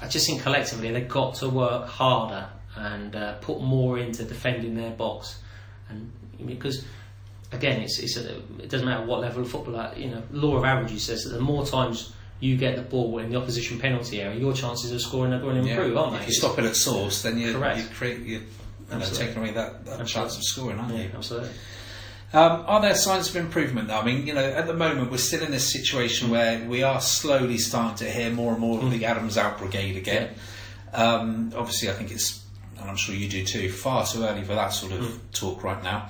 I 0.00 0.06
just 0.08 0.26
think 0.26 0.42
collectively 0.42 0.92
they've 0.92 1.08
got 1.08 1.36
to 1.36 1.48
work 1.48 1.88
harder 1.88 2.50
and 2.76 3.16
uh, 3.16 3.32
put 3.40 3.62
more 3.62 3.98
into 3.98 4.24
defending 4.24 4.74
their 4.76 4.90
box, 4.90 5.38
and 5.88 6.12
because 6.44 6.84
again, 7.52 7.82
it's, 7.82 7.98
it's 7.98 8.16
a, 8.16 8.36
it 8.58 8.68
doesn't 8.68 8.86
matter 8.86 9.04
what 9.04 9.20
level 9.20 9.42
of 9.42 9.50
footballer. 9.50 9.92
You 9.96 10.10
know, 10.10 10.22
law 10.32 10.56
of 10.56 10.64
averages 10.64 11.04
says 11.04 11.24
that 11.24 11.30
the 11.30 11.40
more 11.40 11.64
times 11.66 12.12
you 12.40 12.56
get 12.56 12.76
the 12.76 12.82
ball 12.82 13.18
in 13.18 13.30
the 13.30 13.36
opposition 13.36 13.78
penalty 13.78 14.20
area, 14.20 14.38
your 14.38 14.52
chances 14.52 14.92
of 14.92 15.00
scoring 15.00 15.32
are 15.32 15.40
going 15.40 15.62
to 15.62 15.68
improve, 15.68 15.94
yeah. 15.94 16.00
aren't 16.00 16.12
they? 16.12 16.20
If 16.20 16.28
you 16.28 16.34
stop 16.34 16.58
it 16.58 16.64
at 16.64 16.76
source, 16.76 17.22
then 17.22 17.38
you 17.38 17.48
you 17.48 17.84
create 17.94 18.20
you. 18.20 18.42
You 18.88 18.98
know, 18.98 19.04
taking 19.04 19.38
away 19.38 19.50
that, 19.50 19.84
that 19.84 20.06
chance 20.06 20.36
of 20.36 20.44
scoring, 20.44 20.78
aren't 20.78 20.94
yeah, 20.94 21.02
you? 21.02 21.10
absolutely. 21.12 21.50
Um, 22.32 22.64
are 22.66 22.80
there 22.80 22.94
signs 22.94 23.28
of 23.28 23.34
improvement? 23.34 23.88
though? 23.88 23.98
I 23.98 24.04
mean, 24.04 24.26
you 24.26 24.34
know, 24.34 24.44
at 24.44 24.66
the 24.68 24.74
moment 24.74 25.10
we're 25.10 25.16
still 25.16 25.42
in 25.42 25.50
this 25.50 25.72
situation 25.72 26.30
where 26.30 26.64
we 26.68 26.84
are 26.84 27.00
slowly 27.00 27.58
starting 27.58 27.96
to 28.06 28.12
hear 28.12 28.30
more 28.30 28.52
and 28.52 28.60
more 28.60 28.80
of 28.80 28.90
the 28.90 29.04
Adams 29.04 29.36
Out 29.36 29.58
Brigade 29.58 29.96
again. 29.96 30.34
Um, 30.92 31.52
obviously, 31.56 31.90
I 31.90 31.94
think 31.94 32.12
it's, 32.12 32.45
and 32.80 32.90
I'm 32.90 32.96
sure 32.96 33.14
you 33.14 33.28
do 33.28 33.44
too, 33.44 33.70
far 33.70 34.06
too 34.06 34.24
early 34.24 34.42
for 34.42 34.54
that 34.54 34.68
sort 34.68 34.92
of 34.92 35.20
talk 35.32 35.62
right 35.62 35.82
now. 35.82 36.08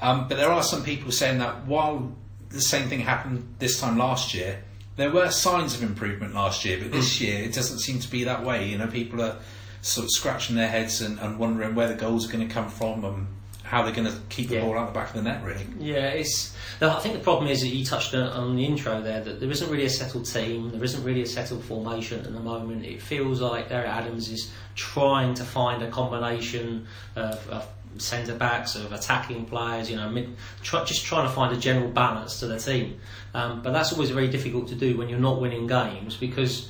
Um, 0.00 0.28
but 0.28 0.36
there 0.36 0.50
are 0.50 0.62
some 0.62 0.82
people 0.82 1.10
saying 1.10 1.38
that 1.38 1.66
while 1.66 2.14
the 2.50 2.60
same 2.60 2.88
thing 2.88 3.00
happened 3.00 3.54
this 3.58 3.80
time 3.80 3.96
last 3.96 4.34
year, 4.34 4.62
there 4.96 5.10
were 5.10 5.30
signs 5.30 5.74
of 5.74 5.82
improvement 5.82 6.34
last 6.34 6.64
year, 6.64 6.78
but 6.80 6.90
this 6.90 7.20
year 7.20 7.42
it 7.42 7.52
doesn't 7.52 7.80
seem 7.80 7.98
to 8.00 8.10
be 8.10 8.24
that 8.24 8.44
way. 8.44 8.68
You 8.68 8.78
know, 8.78 8.86
people 8.86 9.20
are 9.22 9.36
sort 9.82 10.04
of 10.04 10.10
scratching 10.10 10.56
their 10.56 10.68
heads 10.68 11.00
and, 11.00 11.18
and 11.20 11.38
wondering 11.38 11.74
where 11.74 11.88
the 11.88 11.94
goals 11.94 12.28
are 12.28 12.32
going 12.32 12.46
to 12.46 12.52
come 12.52 12.68
from 12.68 13.04
and 13.04 13.26
how 13.66 13.82
they're 13.82 13.92
going 13.92 14.06
to 14.06 14.16
keep 14.28 14.48
the 14.48 14.54
Yeah. 14.54 14.60
ball 14.64 14.78
out 14.78 14.86
the 14.86 14.92
back 14.98 15.08
of 15.08 15.16
the 15.16 15.22
net, 15.22 15.42
really. 15.42 15.66
Yeah, 15.80 16.08
it's. 16.10 16.54
I 16.80 17.00
think 17.00 17.14
the 17.14 17.20
problem 17.20 17.48
is 17.50 17.62
that 17.62 17.68
you 17.68 17.84
touched 17.84 18.14
on, 18.14 18.54
the 18.54 18.64
intro 18.64 19.00
there 19.02 19.20
that 19.24 19.40
there 19.40 19.50
isn't 19.50 19.68
really 19.68 19.86
a 19.86 19.90
settled 19.90 20.24
team, 20.26 20.70
there 20.70 20.84
isn't 20.84 21.02
really 21.02 21.22
a 21.22 21.26
settled 21.26 21.64
formation 21.64 22.20
at 22.24 22.32
the 22.32 22.38
moment. 22.40 22.84
It 22.84 23.02
feels 23.02 23.40
like 23.40 23.68
Derek 23.68 23.88
Adams 23.88 24.28
is 24.30 24.52
trying 24.76 25.34
to 25.34 25.44
find 25.44 25.82
a 25.82 25.90
combination 25.90 26.86
of, 27.16 27.48
of 27.48 27.66
centre 27.98 28.34
backs, 28.36 28.76
of 28.76 28.92
attacking 28.92 29.46
players, 29.46 29.90
you 29.90 29.96
know, 29.96 30.08
mid, 30.10 30.36
try, 30.62 30.84
just 30.84 31.04
trying 31.04 31.26
to 31.26 31.32
find 31.32 31.56
a 31.56 31.58
general 31.58 31.90
balance 31.90 32.38
to 32.40 32.46
the 32.46 32.58
team. 32.58 33.00
Um, 33.34 33.62
but 33.62 33.72
that's 33.72 33.92
always 33.92 34.10
very 34.10 34.28
difficult 34.28 34.68
to 34.68 34.74
do 34.74 34.96
when 34.96 35.08
you're 35.08 35.18
not 35.18 35.40
winning 35.40 35.66
games 35.66 36.16
because 36.16 36.68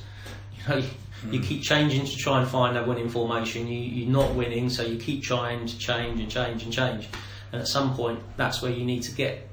you 0.57 0.75
know. 0.75 0.87
You 1.31 1.39
keep 1.39 1.63
changing 1.63 2.05
to 2.05 2.15
try 2.15 2.39
and 2.39 2.47
find 2.47 2.75
that 2.75 2.87
winning 2.87 3.09
formation. 3.09 3.67
You, 3.67 3.79
you're 3.79 4.09
not 4.09 4.35
winning, 4.35 4.69
so 4.69 4.83
you 4.83 4.97
keep 4.97 5.23
trying 5.23 5.65
to 5.65 5.77
change 5.77 6.19
and 6.19 6.29
change 6.29 6.63
and 6.63 6.71
change. 6.71 7.07
And 7.51 7.61
at 7.61 7.67
some 7.67 7.95
point, 7.95 8.19
that's 8.37 8.61
where 8.61 8.71
you 8.71 8.85
need 8.85 9.03
to 9.03 9.11
get, 9.11 9.47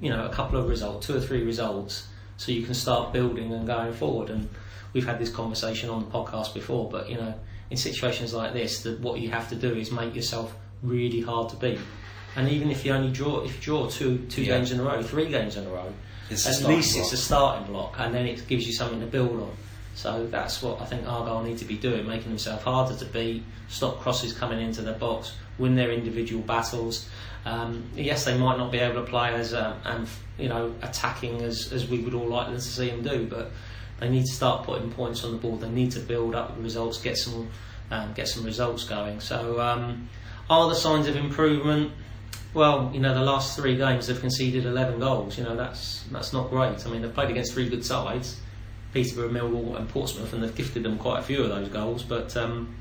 you 0.00 0.08
know, 0.10 0.24
a 0.24 0.30
couple 0.30 0.58
of 0.58 0.68
results, 0.68 1.06
two 1.06 1.16
or 1.16 1.20
three 1.20 1.42
results, 1.42 2.06
so 2.36 2.52
you 2.52 2.62
can 2.62 2.74
start 2.74 3.12
building 3.12 3.52
and 3.52 3.66
going 3.66 3.92
forward. 3.92 4.30
And 4.30 4.48
we've 4.92 5.06
had 5.06 5.18
this 5.18 5.30
conversation 5.30 5.90
on 5.90 6.00
the 6.00 6.10
podcast 6.10 6.54
before, 6.54 6.88
but 6.90 7.10
you 7.10 7.16
know, 7.16 7.34
in 7.70 7.76
situations 7.76 8.32
like 8.32 8.52
this, 8.52 8.82
that 8.84 8.98
what 9.00 9.20
you 9.20 9.30
have 9.30 9.48
to 9.50 9.56
do 9.56 9.74
is 9.74 9.90
make 9.92 10.14
yourself 10.14 10.54
really 10.82 11.20
hard 11.20 11.50
to 11.50 11.56
beat. 11.56 11.78
And 12.36 12.48
even 12.48 12.70
if 12.70 12.84
you 12.84 12.92
only 12.92 13.12
draw, 13.12 13.42
if 13.42 13.56
you 13.56 13.60
draw 13.60 13.88
two 13.88 14.18
two 14.30 14.42
Yeah. 14.42 14.56
games 14.56 14.72
in 14.72 14.80
a 14.80 14.84
row, 14.84 15.02
three 15.02 15.28
games 15.28 15.56
in 15.56 15.66
a 15.66 15.70
row, 15.70 15.92
It's 16.30 16.46
at 16.46 16.66
least 16.66 16.96
it's 16.96 17.12
a 17.12 17.16
starting 17.16 17.66
block, 17.66 17.96
and 17.98 18.14
then 18.14 18.26
it 18.26 18.46
gives 18.46 18.66
you 18.66 18.72
something 18.72 19.00
to 19.00 19.06
build 19.06 19.32
on. 19.40 19.50
So 20.00 20.26
that's 20.26 20.62
what 20.62 20.80
I 20.80 20.86
think 20.86 21.06
Argyle 21.06 21.42
need 21.42 21.58
to 21.58 21.66
be 21.66 21.76
doing, 21.76 22.06
making 22.06 22.30
themselves 22.30 22.62
harder 22.62 22.96
to 22.96 23.04
beat, 23.04 23.44
stop 23.68 24.00
crosses 24.00 24.32
coming 24.32 24.58
into 24.58 24.80
the 24.80 24.92
box, 24.92 25.34
win 25.58 25.74
their 25.74 25.90
individual 25.90 26.42
battles. 26.42 27.06
Um, 27.44 27.84
yes, 27.94 28.24
they 28.24 28.34
might 28.38 28.56
not 28.56 28.72
be 28.72 28.78
able 28.78 29.04
to 29.04 29.10
play 29.10 29.34
as 29.34 29.52
um, 29.52 29.78
and 29.84 30.08
you 30.38 30.48
know 30.48 30.74
attacking 30.80 31.42
as, 31.42 31.70
as 31.74 31.86
we 31.86 31.98
would 31.98 32.14
all 32.14 32.26
like 32.26 32.46
them 32.46 32.56
to 32.56 32.60
see 32.62 32.88
them 32.88 33.02
do, 33.02 33.26
but 33.26 33.50
they 33.98 34.08
need 34.08 34.24
to 34.24 34.32
start 34.32 34.64
putting 34.64 34.90
points 34.90 35.22
on 35.22 35.32
the 35.32 35.38
board. 35.38 35.60
They 35.60 35.68
need 35.68 35.92
to 35.92 36.00
build 36.00 36.34
up 36.34 36.56
the 36.56 36.62
results, 36.62 36.98
get 36.98 37.18
some 37.18 37.50
um, 37.90 38.14
get 38.14 38.26
some 38.26 38.42
results 38.42 38.84
going. 38.84 39.20
So, 39.20 39.60
um, 39.60 40.08
are 40.48 40.66
the 40.70 40.76
signs 40.76 41.08
of 41.08 41.16
improvement? 41.16 41.92
Well, 42.54 42.90
you 42.94 43.00
know, 43.00 43.12
the 43.12 43.20
last 43.20 43.54
three 43.54 43.76
games 43.76 44.06
they've 44.06 44.18
conceded 44.18 44.64
11 44.64 44.98
goals. 44.98 45.36
You 45.36 45.44
know, 45.44 45.56
that's 45.56 46.04
that's 46.10 46.32
not 46.32 46.48
great. 46.48 46.86
I 46.86 46.90
mean, 46.90 47.02
they've 47.02 47.12
played 47.12 47.28
against 47.28 47.52
three 47.52 47.68
good 47.68 47.84
sides, 47.84 48.40
Peterborough, 48.92 49.30
Millwall, 49.30 49.76
and 49.76 49.88
Portsmouth, 49.88 50.32
and 50.32 50.42
they've 50.42 50.54
gifted 50.54 50.82
them 50.82 50.98
quite 50.98 51.20
a 51.20 51.22
few 51.22 51.42
of 51.42 51.48
those 51.48 51.68
goals. 51.68 52.02
But 52.02 52.36
um, 52.36 52.74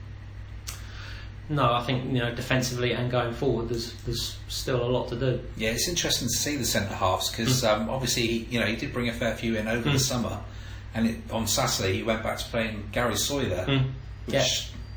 no, 1.49 1.73
I 1.73 1.83
think 1.83 2.05
you 2.13 2.19
know 2.19 2.33
defensively 2.33 2.93
and 2.93 3.09
going 3.09 3.33
forward, 3.33 3.69
there's 3.69 3.93
there's 4.05 4.37
still 4.47 4.83
a 4.83 4.89
lot 4.89 5.07
to 5.09 5.15
do. 5.15 5.39
Yeah, 5.57 5.71
it's 5.71 5.87
interesting 5.87 6.27
to 6.27 6.33
see 6.33 6.55
the 6.57 6.65
centre 6.65 6.93
halves 6.93 7.29
because 7.29 7.63
Mm. 7.63 7.69
um, 7.81 7.89
obviously 7.89 8.23
you 8.49 8.59
know 8.59 8.65
he 8.65 8.75
did 8.75 8.93
bring 8.93 9.09
a 9.09 9.13
fair 9.13 9.35
few 9.35 9.55
in 9.55 9.67
over 9.67 9.89
the 9.89 9.99
summer, 9.99 10.39
and 10.93 11.07
it, 11.07 11.17
on 11.31 11.47
Saturday 11.47 11.93
he 11.97 12.03
went 12.03 12.23
back 12.23 12.37
to 12.37 12.45
playing 12.45 12.89
Gary 12.91 13.15
Sawyer, 13.15 13.65
Mm. 13.67 13.85
which 14.25 14.35
Yeah. 14.35 14.45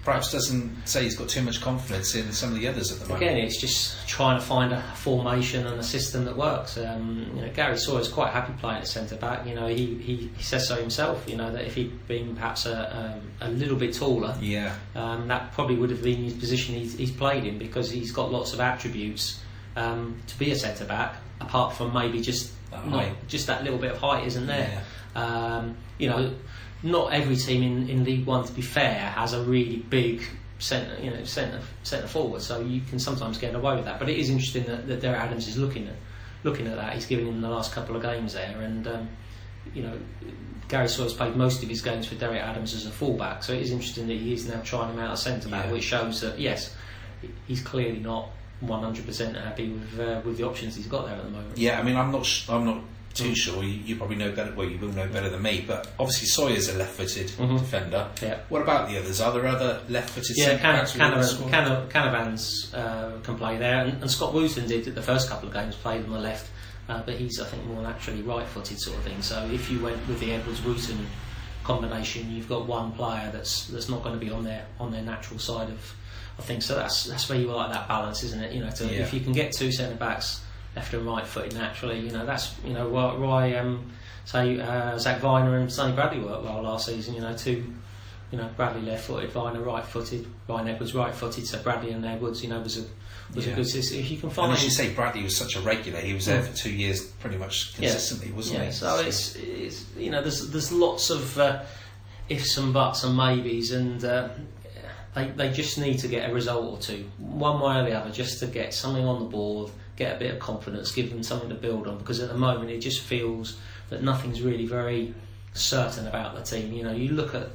Perhaps 0.04 0.32
doesn't 0.32 0.86
say 0.86 1.04
he's 1.04 1.16
got 1.16 1.28
too 1.28 1.42
much 1.42 1.60
confidence 1.60 2.14
in 2.14 2.32
some 2.32 2.50
of 2.52 2.58
the 2.58 2.66
others 2.66 2.90
at 2.90 2.98
the 2.98 3.04
moment. 3.04 3.22
Again, 3.22 3.38
it's 3.38 3.60
just 3.60 4.08
trying 4.08 4.38
to 4.38 4.44
find 4.44 4.72
a 4.72 4.82
formation 4.96 5.66
and 5.66 5.78
a 5.78 5.82
system 5.82 6.24
that 6.24 6.36
works. 6.36 6.76
Um, 6.76 7.30
you 7.36 7.42
know, 7.42 7.50
Gary 7.52 7.76
Sawyer's 7.78 8.08
quite 8.08 8.32
happy 8.32 8.52
playing 8.58 8.78
at 8.78 8.88
centre 8.88 9.16
back. 9.16 9.46
You 9.46 9.54
know, 9.54 9.68
he, 9.68 9.94
he, 9.94 10.30
he 10.36 10.42
says 10.42 10.66
so 10.66 10.74
himself. 10.76 11.24
You 11.28 11.36
know 11.36 11.52
that 11.52 11.64
if 11.64 11.74
he'd 11.76 12.06
been 12.08 12.34
perhaps 12.34 12.66
a, 12.66 13.14
um, 13.14 13.30
a 13.40 13.50
little 13.52 13.76
bit 13.76 13.94
taller, 13.94 14.36
Yeah, 14.40 14.74
um, 14.96 15.28
that 15.28 15.52
probably 15.52 15.76
would 15.76 15.90
have 15.90 16.02
been 16.02 16.24
his 16.24 16.34
position 16.34 16.74
he's, 16.74 16.96
he's 16.98 17.12
played 17.12 17.44
in 17.44 17.58
because 17.58 17.90
he's 17.90 18.10
got 18.10 18.32
lots 18.32 18.52
of 18.52 18.60
attributes 18.60 19.40
um, 19.76 20.20
to 20.26 20.38
be 20.38 20.50
a 20.50 20.56
centre 20.56 20.84
back. 20.84 21.16
Apart 21.40 21.74
from 21.74 21.92
maybe 21.92 22.20
just 22.20 22.52
That 22.70 22.86
not, 22.86 23.06
just 23.28 23.46
that 23.48 23.64
little 23.64 23.78
bit 23.78 23.92
of 23.92 23.98
height 23.98 24.26
isn't 24.26 24.46
there. 24.46 24.82
Um, 25.14 25.76
you 25.98 26.08
know, 26.08 26.32
not 26.82 27.12
every 27.12 27.36
team 27.36 27.62
in, 27.62 27.88
in 27.88 28.04
League 28.04 28.26
One, 28.26 28.44
to 28.44 28.52
be 28.52 28.62
fair, 28.62 28.98
has 29.10 29.32
a 29.32 29.42
really 29.42 29.76
big 29.78 30.22
centre, 30.58 30.96
you 31.02 31.10
know, 31.10 31.24
centre 31.24 31.60
centre 31.82 32.06
forward. 32.08 32.42
So 32.42 32.60
you 32.60 32.80
can 32.82 32.98
sometimes 32.98 33.38
get 33.38 33.54
away 33.54 33.76
with 33.76 33.84
that. 33.84 33.98
But 33.98 34.08
it 34.08 34.18
is 34.18 34.30
interesting 34.30 34.64
that, 34.64 34.86
that 34.88 35.00
Derek 35.00 35.20
Adams 35.20 35.46
is 35.48 35.56
looking 35.58 35.86
at 35.88 35.94
looking 36.44 36.66
at 36.66 36.76
that. 36.76 36.94
He's 36.94 37.06
given 37.06 37.26
him 37.28 37.40
the 37.40 37.48
last 37.48 37.72
couple 37.72 37.94
of 37.96 38.02
games 38.02 38.32
there, 38.34 38.60
and 38.60 38.86
um, 38.88 39.08
you 39.74 39.82
know, 39.82 39.96
Gary 40.68 40.88
Sawyer's 40.88 41.14
played 41.14 41.36
most 41.36 41.62
of 41.62 41.68
his 41.68 41.82
games 41.82 42.06
for 42.06 42.14
Derek 42.16 42.40
Adams 42.42 42.74
as 42.74 42.86
a 42.86 42.90
fullback. 42.90 43.42
So 43.44 43.52
it 43.52 43.60
is 43.62 43.70
interesting 43.70 44.08
that 44.08 44.16
he 44.16 44.32
is 44.32 44.48
now 44.48 44.60
trying 44.62 44.92
him 44.92 44.98
out 44.98 45.12
as 45.12 45.22
centre 45.22 45.48
back, 45.48 45.66
Yeah. 45.66 45.72
which 45.72 45.84
shows 45.84 46.20
that 46.22 46.38
yes, 46.38 46.74
he's 47.46 47.60
clearly 47.60 48.00
not 48.00 48.28
100% 48.64 49.34
happy 49.42 49.70
with 49.70 50.00
uh, 50.00 50.20
with 50.24 50.36
the 50.38 50.44
options 50.44 50.76
he's 50.76 50.86
got 50.86 51.06
there 51.06 51.16
at 51.16 51.24
the 51.24 51.30
moment. 51.30 51.58
yeah. 51.58 51.78
I 51.78 51.82
mean, 51.82 51.96
I'm 51.96 52.10
not. 52.12 52.28
I'm 52.48 52.64
not 52.64 52.78
Mm. 53.12 53.16
too 53.16 53.34
sure. 53.34 53.62
You, 53.62 53.70
you 53.84 53.96
probably 53.96 54.16
know 54.16 54.32
better. 54.32 54.52
Well, 54.54 54.68
you 54.68 54.78
will 54.78 54.92
know 54.92 55.06
better 55.08 55.28
than 55.30 55.42
me. 55.42 55.64
But 55.66 55.88
obviously 55.98 56.28
Sawyer's 56.28 56.68
a 56.68 56.74
left-footed 56.78 57.28
Mhm. 57.38 57.58
defender. 57.58 58.08
Yeah. 58.22 58.38
What 58.48 58.62
about 58.62 58.88
the 58.88 58.98
others? 58.98 59.20
Are 59.20 59.32
there 59.32 59.46
other 59.46 59.80
left-footed 59.88 60.36
Yeah, 60.36 60.44
centre 60.46 60.62
Can- 60.62 60.74
backs 60.76 60.92
within 60.94 61.10
the 61.10 61.16
Canavan, 61.16 62.38
squad? 62.38 62.72
Canavans 62.72 62.74
uh, 62.74 63.20
can 63.22 63.36
play 63.36 63.56
there, 63.58 63.80
and, 63.84 64.00
and 64.02 64.10
Scott 64.10 64.32
Wootton 64.34 64.66
did 64.66 64.84
the 64.94 65.02
first 65.02 65.28
couple 65.28 65.48
of 65.48 65.54
games, 65.54 65.74
played 65.76 66.04
on 66.04 66.12
the 66.12 66.18
left, 66.20 66.48
uh, 66.88 67.00
but 67.04 67.14
he's 67.16 67.38
I 67.40 67.44
think 67.46 67.64
more 67.66 67.82
naturally 67.82 68.22
right-footed 68.22 68.80
sort 68.80 68.96
of 68.98 69.04
thing. 69.04 69.20
So 69.22 69.48
if 69.52 69.70
you 69.70 69.80
went 69.82 70.06
with 70.08 70.20
the 70.20 70.32
Edwards 70.32 70.60
Wootton 70.62 71.06
combination, 71.64 72.30
you've 72.30 72.48
got 72.48 72.66
one 72.66 72.92
player 72.92 73.30
that's 73.32 73.66
that's 73.66 73.88
not 73.88 74.02
going 74.02 74.18
to 74.18 74.24
be 74.24 74.30
on 74.32 74.44
their 74.44 74.66
on 74.80 74.90
their 74.92 75.02
natural 75.02 75.38
side 75.38 75.68
of 75.70 75.94
of 76.38 76.44
things. 76.44 76.64
So 76.64 76.74
that's 76.74 77.04
that's 77.04 77.28
where 77.28 77.38
you 77.38 77.50
are 77.50 77.56
like 77.56 77.72
that 77.72 77.88
balance, 77.88 78.22
isn't 78.24 78.40
it? 78.42 78.52
You 78.52 78.60
know, 78.64 78.70
to, 78.70 78.84
Yeah. 78.86 79.02
if 79.02 79.12
you 79.14 79.20
can 79.20 79.32
get 79.32 79.52
two 79.52 79.70
centre 79.70 79.94
backs 79.96 80.40
left 80.76 80.94
and 80.94 81.06
right 81.06 81.26
footed 81.26 81.54
naturally, 81.54 82.00
you 82.00 82.10
know 82.10 82.24
that's 82.26 82.54
you 82.64 82.72
know 82.72 82.88
why, 82.88 83.14
why 83.14 83.54
um, 83.54 83.90
say 84.24 84.60
uh, 84.60 84.98
Zak 84.98 85.20
Vyner 85.20 85.60
and 85.60 85.72
Sonny 85.72 85.94
Bradley 85.94 86.20
worked 86.20 86.44
well 86.44 86.62
last 86.62 86.86
season. 86.86 87.14
You 87.14 87.20
know, 87.20 87.36
two 87.36 87.72
you 88.32 88.38
know, 88.38 88.48
Bradley 88.56 88.80
left-footed, 88.80 89.30
Vyner 89.30 89.62
right-footed, 89.64 90.26
Ryan 90.48 90.68
Edwards 90.68 90.94
right-footed. 90.94 91.46
So 91.46 91.62
Bradley 91.62 91.90
and 91.92 92.02
Edwards, 92.04 92.42
you 92.42 92.48
know, 92.48 92.60
was 92.60 92.78
a 92.78 92.84
was 93.34 93.46
Yeah. 93.46 93.52
a 93.52 93.56
good 93.56 93.68
system. 93.68 93.98
If 93.98 94.10
you 94.10 94.16
can 94.18 94.30
find, 94.30 94.48
And 94.50 94.58
as 94.58 94.64
you 94.64 94.70
say, 94.70 94.92
Bradley 94.92 95.22
was 95.22 95.36
such 95.36 95.54
a 95.56 95.60
regular. 95.60 96.00
He 96.00 96.12
was 96.14 96.26
there 96.26 96.42
for 96.42 96.54
two 96.56 96.72
years, 96.72 97.02
pretty 97.02 97.36
much 97.36 97.74
Yeah. 97.78 97.90
consistently, 97.90 98.32
wasn't 98.32 98.58
yeah, 98.60 98.64
he? 98.66 98.72
so 98.72 98.98
it's, 99.00 99.36
it's 99.36 99.84
you 99.98 100.10
know, 100.10 100.22
there's 100.22 100.48
there's 100.50 100.72
lots 100.72 101.10
of 101.10 101.38
uh, 101.38 101.62
ifs 102.30 102.56
and 102.56 102.72
buts 102.72 103.04
and 103.04 103.16
maybes, 103.16 103.72
and 103.72 104.02
uh, 104.04 104.28
they 105.14 105.28
they 105.28 105.50
just 105.50 105.76
need 105.78 105.98
to 105.98 106.08
get 106.08 106.30
a 106.30 106.32
result 106.32 106.64
or 106.64 106.78
two, 106.78 107.04
one 107.18 107.60
way 107.60 107.80
or 107.80 107.84
the 107.84 107.92
other, 107.92 108.10
just 108.10 108.38
to 108.40 108.46
get 108.46 108.72
something 108.72 109.04
on 109.04 109.18
the 109.20 109.28
board, 109.28 109.70
get 109.96 110.16
a 110.16 110.18
bit 110.18 110.32
of 110.32 110.40
confidence, 110.40 110.92
give 110.92 111.10
them 111.10 111.22
something 111.22 111.48
to 111.48 111.54
build 111.54 111.86
on. 111.86 111.98
Because 111.98 112.20
at 112.20 112.28
the 112.28 112.38
moment, 112.38 112.70
it 112.70 112.78
just 112.80 113.00
feels 113.00 113.58
that 113.90 114.02
nothing's 114.02 114.40
really 114.40 114.66
very 114.66 115.14
certain 115.54 116.06
about 116.06 116.34
the 116.34 116.42
team. 116.42 116.72
You 116.72 116.84
know, 116.84 116.92
you 116.92 117.10
look 117.12 117.34
at, 117.34 117.48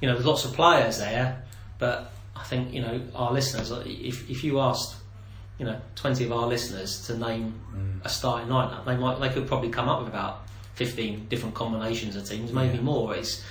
you 0.00 0.08
know, 0.08 0.14
there's 0.14 0.26
lots 0.26 0.44
of 0.44 0.54
players 0.54 0.98
there, 0.98 1.42
but 1.78 2.12
I 2.34 2.44
think 2.44 2.72
you 2.72 2.80
know 2.80 3.00
our 3.14 3.32
listeners. 3.32 3.70
If 3.70 4.28
if 4.30 4.42
you 4.42 4.60
asked, 4.60 4.96
you 5.58 5.64
know, 5.66 5.80
20 5.96 6.24
of 6.24 6.32
our 6.32 6.46
listeners 6.46 7.06
to 7.06 7.16
name 7.16 7.60
mm. 7.74 8.04
a 8.04 8.08
starting 8.08 8.48
lineup, 8.48 8.84
they 8.84 8.96
might 8.96 9.20
they 9.20 9.28
could 9.28 9.46
probably 9.46 9.70
come 9.70 9.88
up 9.88 10.00
with 10.00 10.08
about 10.08 10.42
15 10.74 11.26
different 11.28 11.54
combinations 11.54 12.16
of 12.16 12.28
teams, 12.28 12.52
maybe 12.52 12.76
Yeah. 12.76 12.82
more. 12.82 13.14
It's 13.14 13.42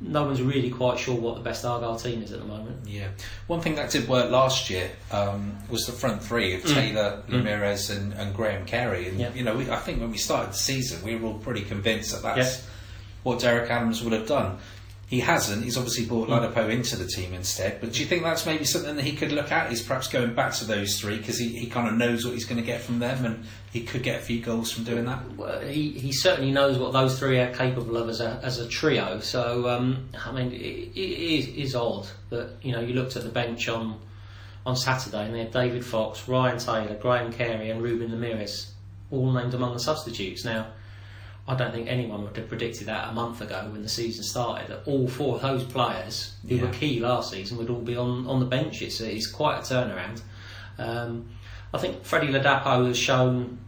no 0.00 0.24
one's 0.24 0.40
really 0.40 0.70
quite 0.70 0.98
sure 0.98 1.14
what 1.14 1.34
the 1.36 1.40
best 1.42 1.64
Argyle 1.64 1.96
team 1.96 2.22
is 2.22 2.32
at 2.32 2.38
the 2.40 2.44
moment. 2.46 2.86
Yeah. 2.86 3.08
One 3.48 3.60
thing 3.60 3.74
that 3.74 3.90
did 3.90 4.08
work 4.08 4.30
last 4.30 4.70
year 4.70 4.90
um, 5.10 5.56
was 5.68 5.86
the 5.86 5.92
front 5.92 6.22
three 6.22 6.54
of 6.54 6.64
Taylor, 6.64 7.22
Lameiras, 7.28 7.94
and, 7.94 8.12
and 8.14 8.34
Graham 8.34 8.64
Carey. 8.66 9.08
And 9.08 9.16
Mm. 9.18 9.20
Yeah. 9.20 9.34
you 9.34 9.42
know, 9.42 9.56
we, 9.56 9.68
I 9.70 9.76
think 9.76 10.00
when 10.00 10.10
we 10.10 10.18
started 10.18 10.52
the 10.52 10.56
season, 10.58 11.04
we 11.04 11.16
were 11.16 11.28
all 11.28 11.38
pretty 11.38 11.62
convinced 11.62 12.12
that 12.12 12.22
that's 12.22 12.58
Yeah. 12.58 12.64
what 13.24 13.40
Derek 13.40 13.70
Adams 13.70 14.02
would 14.02 14.12
have 14.12 14.26
done. 14.26 14.58
He 15.14 15.20
hasn't. 15.20 15.62
He's 15.62 15.76
obviously 15.76 16.06
brought 16.06 16.28
Mm. 16.28 16.52
Ladapo 16.52 16.68
into 16.68 16.96
the 16.96 17.06
team 17.06 17.34
instead. 17.34 17.80
But 17.80 17.92
do 17.92 18.00
you 18.00 18.06
think 18.06 18.24
that's 18.24 18.44
maybe 18.44 18.64
something 18.64 18.96
that 18.96 19.04
he 19.04 19.12
could 19.12 19.30
look 19.30 19.52
at? 19.52 19.70
Is 19.72 19.80
perhaps 19.80 20.08
going 20.08 20.34
back 20.34 20.54
to 20.54 20.64
those 20.64 20.98
three 20.98 21.18
because 21.18 21.38
he, 21.38 21.50
he 21.50 21.68
kind 21.68 21.86
of 21.86 21.94
knows 21.94 22.24
what 22.24 22.34
he's 22.34 22.44
going 22.44 22.60
to 22.60 22.66
get 22.66 22.80
from 22.80 22.98
them, 22.98 23.24
and 23.24 23.44
he 23.72 23.82
could 23.82 24.02
get 24.02 24.20
a 24.20 24.24
few 24.24 24.40
goals 24.40 24.72
from 24.72 24.82
doing 24.82 25.04
that. 25.04 25.20
Well, 25.36 25.60
he, 25.60 25.90
he 25.90 26.10
certainly 26.10 26.50
knows 26.50 26.78
what 26.78 26.92
those 26.92 27.16
three 27.16 27.38
are 27.38 27.52
capable 27.54 27.96
of 27.96 28.08
as 28.08 28.20
a, 28.20 28.40
as 28.42 28.58
a 28.58 28.66
trio. 28.66 29.20
So 29.20 29.68
um, 29.68 30.08
I 30.26 30.32
mean, 30.32 30.50
it, 30.50 30.56
it 30.56 30.98
is, 30.98 31.46
is 31.46 31.74
odd 31.76 32.08
that 32.30 32.50
you 32.62 32.72
know 32.72 32.80
you 32.80 32.94
looked 32.94 33.14
at 33.14 33.22
the 33.22 33.28
bench 33.30 33.68
on 33.68 34.00
on 34.66 34.74
Saturday 34.74 35.26
and 35.26 35.32
they 35.32 35.38
had 35.40 35.52
David 35.52 35.86
Fox, 35.86 36.26
Ryan 36.26 36.58
Taylor, 36.58 36.96
Graham 37.00 37.32
Carey, 37.32 37.70
and 37.70 37.80
Ruben 37.80 38.10
Lameiras 38.10 38.70
all 39.12 39.30
named 39.30 39.54
among 39.54 39.74
the 39.74 39.80
substitutes. 39.80 40.44
Now, 40.44 40.72
I 41.46 41.54
don't 41.54 41.72
think 41.72 41.88
anyone 41.88 42.24
would 42.24 42.36
have 42.36 42.48
predicted 42.48 42.86
that 42.86 43.08
a 43.08 43.12
month 43.12 43.42
ago 43.42 43.68
when 43.70 43.82
the 43.82 43.88
season 43.88 44.24
started 44.24 44.68
that 44.68 44.82
all 44.86 45.06
four 45.06 45.36
of 45.36 45.42
those 45.42 45.62
players 45.62 46.34
who 46.48 46.58
were 46.58 46.68
key 46.68 47.00
last 47.00 47.30
season 47.32 47.58
would 47.58 47.68
all 47.68 47.82
be 47.82 47.96
on, 47.96 48.26
on 48.26 48.40
the 48.40 48.46
bench. 48.46 48.80
It's, 48.80 49.00
it's 49.00 49.30
quite 49.30 49.58
a 49.58 49.60
turnaround. 49.60 50.22
Um, 50.78 51.28
I 51.74 51.78
think 51.78 52.04
Freddie 52.04 52.28
Ladapo 52.28 52.86
has 52.86 52.96
shown 52.96 53.58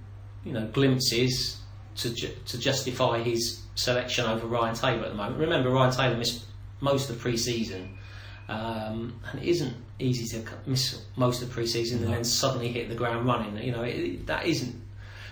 you 0.45 0.53
know 0.53 0.67
glimpses 0.69 1.59
to 1.97 2.15
ju- 2.15 2.35
to 2.47 2.59
justify 2.59 3.23
his 3.23 3.61
selection 3.75 4.25
over 4.25 4.47
Ryan 4.47 4.75
Taylor 4.75 5.05
at 5.05 5.11
the 5.11 5.17
moment. 5.17 5.39
Remember, 5.39 5.71
Ryan 5.71 5.93
Taylor 5.93 6.17
missed 6.17 6.45
most 6.81 7.11
of 7.11 7.19
pre-season, 7.19 7.99
um, 8.49 9.21
and 9.31 9.43
it 9.43 9.49
isn't 9.49 9.75
easy 9.99 10.27
to 10.39 10.49
miss 10.67 11.03
most 11.17 11.43
of 11.43 11.51
pre-season 11.51 12.05
and 12.05 12.13
then 12.13 12.25
suddenly 12.25 12.69
hit 12.69 12.89
the 12.89 12.95
ground 12.95 13.27
running. 13.27 13.57
You 13.63 13.73
know, 13.73 13.83
it, 13.83 14.27
that 14.27 14.47
isn't 14.47 14.81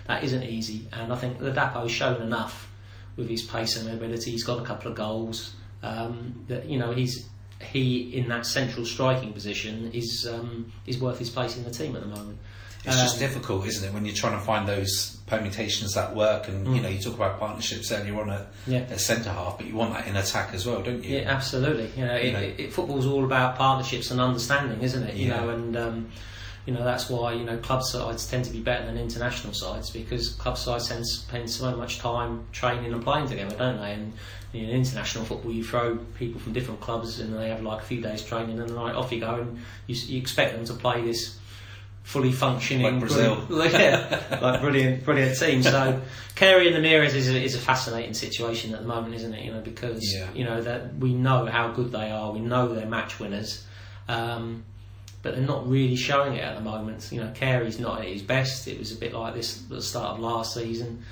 that 0.07 0.23
isn't 0.23 0.43
easy. 0.43 0.87
And 0.93 1.11
I 1.11 1.15
think 1.15 1.39
Ladapo's 1.39 1.91
shown 1.91 2.21
enough 2.21 2.69
with 3.17 3.29
his 3.29 3.41
pace 3.41 3.75
and 3.77 3.89
ability. 3.89 4.31
He's 4.31 4.43
got 4.43 4.59
a 4.59 4.63
couple 4.65 4.91
of 4.91 4.97
goals 4.97 5.55
um, 5.83 6.43
that 6.47 6.65
you 6.67 6.77
know 6.77 6.91
he's 6.91 7.27
he 7.61 8.15
in 8.17 8.27
that 8.29 8.45
central 8.45 8.85
striking 8.85 9.31
position 9.33 9.89
is 9.93 10.27
um, 10.31 10.71
is 10.85 10.99
worth 10.99 11.17
his 11.19 11.29
place 11.29 11.57
in 11.57 11.63
the 11.63 11.71
team 11.71 11.95
at 11.95 12.01
the 12.01 12.07
moment. 12.07 12.37
It's 12.87 12.95
just 13.01 13.15
Um, 13.15 13.19
difficult, 13.21 13.65
isn't 13.65 13.83
it, 13.89 13.91
when 13.95 14.05
you're 14.05 14.13
trying 14.13 14.37
to 14.37 14.45
find 14.45 14.67
those 14.67 15.17
permutations 15.25 15.95
that 15.95 16.15
work? 16.15 16.47
And 16.47 16.75
you 16.75 16.83
know, 16.83 16.87
you 16.89 16.99
talk 16.99 17.15
about 17.15 17.39
partnerships 17.39 17.91
earlier 17.91 18.21
on 18.21 18.29
at, 18.29 18.45
Yeah. 18.67 18.79
at 18.81 18.99
centre 19.01 19.31
half, 19.31 19.57
but 19.57 19.65
you 19.65 19.73
want 19.73 19.93
that 19.93 20.05
in 20.05 20.15
attack 20.15 20.53
as 20.53 20.67
well, 20.67 20.83
don't 20.83 21.03
you? 21.03 21.17
Yeah, 21.17 21.31
absolutely. 21.31 21.89
You 21.97 22.05
know, 22.05 22.15
You 22.15 22.29
it, 22.29 22.33
know. 22.33 22.39
It, 22.41 22.59
it, 22.59 22.73
football's 22.73 23.07
all 23.07 23.25
about 23.25 23.55
partnerships 23.55 24.11
and 24.11 24.21
understanding, 24.21 24.81
isn't 24.83 25.01
it? 25.01 25.15
You 25.15 25.29
Yeah. 25.29 25.37
know, 25.39 25.49
and 25.49 25.75
um, 25.77 26.11
you 26.65 26.73
know 26.73 26.83
that's 26.83 27.09
why 27.09 27.33
you 27.33 27.43
know 27.43 27.57
club 27.57 27.83
sides 27.83 28.27
tend 28.29 28.45
to 28.45 28.51
be 28.51 28.59
better 28.59 28.85
than 28.85 28.97
international 28.97 29.53
sides 29.53 29.89
because 29.91 30.29
club 30.29 30.57
sides 30.57 30.87
tend 30.89 31.03
to 31.03 31.09
spend 31.09 31.49
so 31.49 31.75
much 31.75 31.99
time 31.99 32.45
training 32.51 32.91
and 32.93 33.03
playing 33.03 33.27
together, 33.27 33.55
don't 33.55 33.77
they? 33.79 33.93
And 33.93 34.13
in 34.53 34.69
international 34.69 35.25
football, 35.25 35.51
you 35.51 35.63
throw 35.63 35.97
people 36.17 36.39
from 36.39 36.53
different 36.53 36.79
clubs 36.79 37.19
and 37.19 37.37
they 37.37 37.49
have 37.49 37.61
like 37.61 37.81
a 37.81 37.85
few 37.85 38.01
days 38.01 38.21
training 38.23 38.59
and 38.59 38.69
then 38.69 38.75
right 38.75 38.95
off 38.95 39.11
you 39.11 39.19
go, 39.19 39.35
and 39.35 39.59
you, 39.87 39.95
you 40.07 40.19
expect 40.19 40.55
them 40.55 40.65
to 40.65 40.73
play 40.73 41.01
this 41.03 41.37
fully 42.03 42.31
functioning, 42.31 42.83
Like 42.83 42.99
Brazil. 42.99 43.35
brilliant- 43.47 43.73
yeah, 43.73 44.39
like 44.41 44.61
brilliant, 44.61 45.03
brilliant 45.03 45.37
team. 45.39 45.61
So 45.63 46.01
Carey 46.35 46.67
and 46.71 46.75
the 46.75 46.87
Lameiras 46.87 47.13
is 47.15 47.29
a, 47.29 47.41
is 47.43 47.55
a 47.55 47.59
fascinating 47.59 48.13
situation 48.13 48.73
at 48.73 48.81
the 48.81 48.87
moment, 48.87 49.13
isn't 49.15 49.33
it? 49.33 49.43
You 49.43 49.51
know, 49.53 49.61
because 49.61 50.01
Yeah. 50.15 50.27
you 50.33 50.43
know 50.45 50.61
that 50.61 50.95
we 50.97 51.13
know 51.13 51.45
how 51.47 51.69
good 51.69 51.91
they 51.91 52.11
are, 52.11 52.31
we 52.31 52.39
know 52.39 52.73
they're 52.73 52.85
match 52.85 53.19
winners, 53.19 53.65
um, 54.07 54.63
but 55.25 55.33
they're 55.35 55.43
not 55.43 55.67
really 55.67 55.95
showing 55.95 56.35
it 56.35 56.43
at 56.43 56.53
the 56.55 56.61
moment. 56.61 57.09
You 57.11 57.19
know, 57.21 57.31
Carey's 57.33 57.79
not 57.79 57.99
at 58.01 58.07
his 58.07 58.21
best. 58.21 58.67
It 58.67 58.77
was 58.77 58.91
a 58.91 58.95
bit 58.95 59.11
like 59.11 59.33
this 59.33 59.63
at 59.63 59.69
the 59.69 59.81
start 59.81 60.11
of 60.11 60.19
last 60.19 60.53
season. 60.53 61.03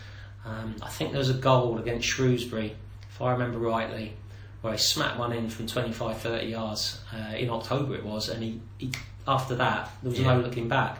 Um, 0.45 0.75
I 0.83 0.89
think 0.89 1.13
there 1.13 1.17
was 1.19 1.31
a 1.31 1.33
goal 1.33 1.79
against 1.79 2.07
Shrewsbury, 2.07 2.75
if 3.09 3.19
I 3.19 3.31
remember 3.31 3.57
rightly, 3.57 4.13
where 4.61 4.73
he 4.73 4.77
smacked 4.77 5.17
one 5.17 5.33
in 5.33 5.49
from 5.49 5.65
25, 5.65 6.19
30 6.19 6.45
yards 6.45 7.01
uh, 7.11 7.35
in 7.35 7.49
October 7.49 7.95
it 7.95 8.05
was, 8.05 8.29
and 8.29 8.43
he, 8.43 8.61
he 8.77 8.91
after 9.27 9.55
that 9.55 9.89
there 10.03 10.11
was 10.11 10.19
Yeah. 10.19 10.35
no 10.35 10.41
looking 10.41 10.67
back, 10.67 10.99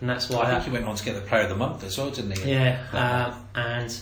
and 0.00 0.08
that's 0.08 0.30
why 0.30 0.44
I 0.44 0.50
that 0.52 0.62
think 0.62 0.64
he 0.64 0.72
went 0.72 0.86
on 0.86 0.96
to 0.96 1.04
get 1.04 1.14
the 1.14 1.20
Player 1.20 1.42
of 1.42 1.50
the 1.50 1.56
Month 1.56 1.84
as 1.84 1.98
well, 1.98 2.08
didn't 2.10 2.38
he? 2.38 2.52
yeah, 2.52 3.34
um, 3.34 3.44
and 3.54 3.94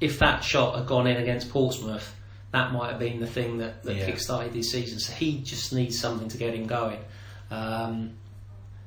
if 0.00 0.18
that 0.18 0.42
shot 0.42 0.76
had 0.76 0.86
gone 0.88 1.06
in 1.06 1.18
against 1.18 1.50
Portsmouth, 1.50 2.12
that 2.50 2.72
might 2.72 2.90
have 2.90 2.98
been 2.98 3.20
the 3.20 3.26
thing 3.28 3.58
that, 3.58 3.84
that 3.84 3.94
Yeah. 3.94 4.06
kick-started 4.06 4.52
his 4.54 4.72
season. 4.72 4.98
So 4.98 5.12
he 5.12 5.38
just 5.42 5.72
needs 5.72 5.96
something 5.96 6.28
to 6.28 6.36
get 6.36 6.52
him 6.52 6.66
going. 6.66 6.98
Um, 7.50 8.14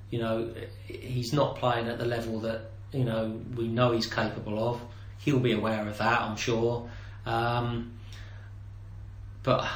you 0.09 0.19
know, 0.19 0.53
he's 0.85 1.33
not 1.33 1.55
playing 1.57 1.87
at 1.87 1.97
the 1.97 2.05
level 2.05 2.39
that 2.41 2.71
you 2.91 3.03
know 3.03 3.39
we 3.55 3.67
know 3.67 3.91
he's 3.91 4.07
capable 4.07 4.67
of. 4.67 4.81
He'll 5.19 5.39
be 5.39 5.51
aware 5.51 5.87
of 5.87 5.97
that, 5.97 6.21
I'm 6.21 6.37
sure. 6.37 6.89
Um, 7.25 7.93
but 9.43 9.67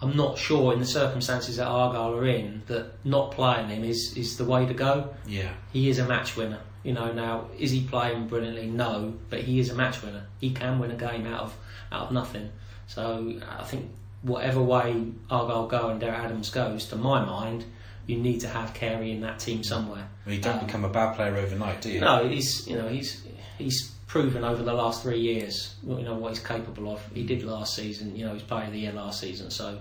I'm 0.00 0.16
not 0.16 0.38
sure 0.38 0.72
in 0.72 0.78
the 0.78 0.86
circumstances 0.86 1.56
that 1.56 1.66
Argyle 1.66 2.14
are 2.14 2.26
in 2.26 2.62
that 2.66 3.04
not 3.04 3.32
playing 3.32 3.68
him 3.68 3.84
is, 3.84 4.16
is 4.16 4.36
the 4.36 4.44
way 4.44 4.66
to 4.66 4.74
go 4.74 5.14
Yeah. 5.26 5.52
he 5.72 5.88
is 5.88 5.98
a 5.98 6.06
match 6.06 6.36
winner. 6.36 6.60
You 6.84 6.92
know, 6.92 7.12
now 7.12 7.48
is 7.58 7.72
he 7.72 7.82
playing 7.82 8.28
brilliantly? 8.28 8.66
No, 8.68 9.14
but 9.30 9.40
he 9.40 9.58
is 9.58 9.70
a 9.70 9.74
match 9.74 10.02
winner. 10.02 10.26
He 10.40 10.50
can 10.50 10.78
win 10.78 10.92
a 10.92 10.96
game 10.96 11.26
out 11.26 11.40
of 11.42 11.56
out 11.90 12.06
of 12.06 12.12
nothing. 12.12 12.50
So 12.86 13.40
I 13.58 13.64
think 13.64 13.90
whatever 14.22 14.62
way 14.62 15.06
Argyle 15.30 15.66
go 15.66 15.88
and 15.88 16.00
Derek 16.00 16.18
Adams 16.20 16.50
goes, 16.50 16.86
to 16.86 16.96
my 16.96 17.24
mind, 17.24 17.64
you 18.08 18.16
need 18.18 18.40
to 18.40 18.48
have 18.48 18.74
Carey 18.74 19.12
in 19.12 19.20
that 19.20 19.38
team 19.38 19.62
somewhere. 19.62 20.08
Well, 20.26 20.34
you 20.34 20.40
don't 20.40 20.58
Um, 20.58 20.66
become 20.66 20.84
a 20.84 20.88
bad 20.88 21.14
player 21.14 21.36
overnight, 21.36 21.80
do 21.82 21.90
you? 21.90 22.00
No, 22.00 22.26
he's 22.28 22.66
you 22.66 22.74
know 22.76 22.88
he's 22.88 23.22
he's 23.58 23.92
proven 24.08 24.42
over 24.42 24.62
the 24.62 24.72
last 24.72 25.02
three 25.02 25.20
years 25.20 25.74
you 25.86 26.02
know 26.02 26.14
what 26.14 26.30
he's 26.30 26.40
capable 26.44 26.90
of. 26.92 27.00
He 27.14 27.22
did 27.24 27.44
last 27.44 27.76
season. 27.76 28.16
You 28.16 28.24
know, 28.26 28.32
he's 28.32 28.42
player 28.42 28.64
of 28.64 28.72
the 28.72 28.80
year 28.80 28.92
last 28.92 29.20
season. 29.20 29.50
So. 29.50 29.78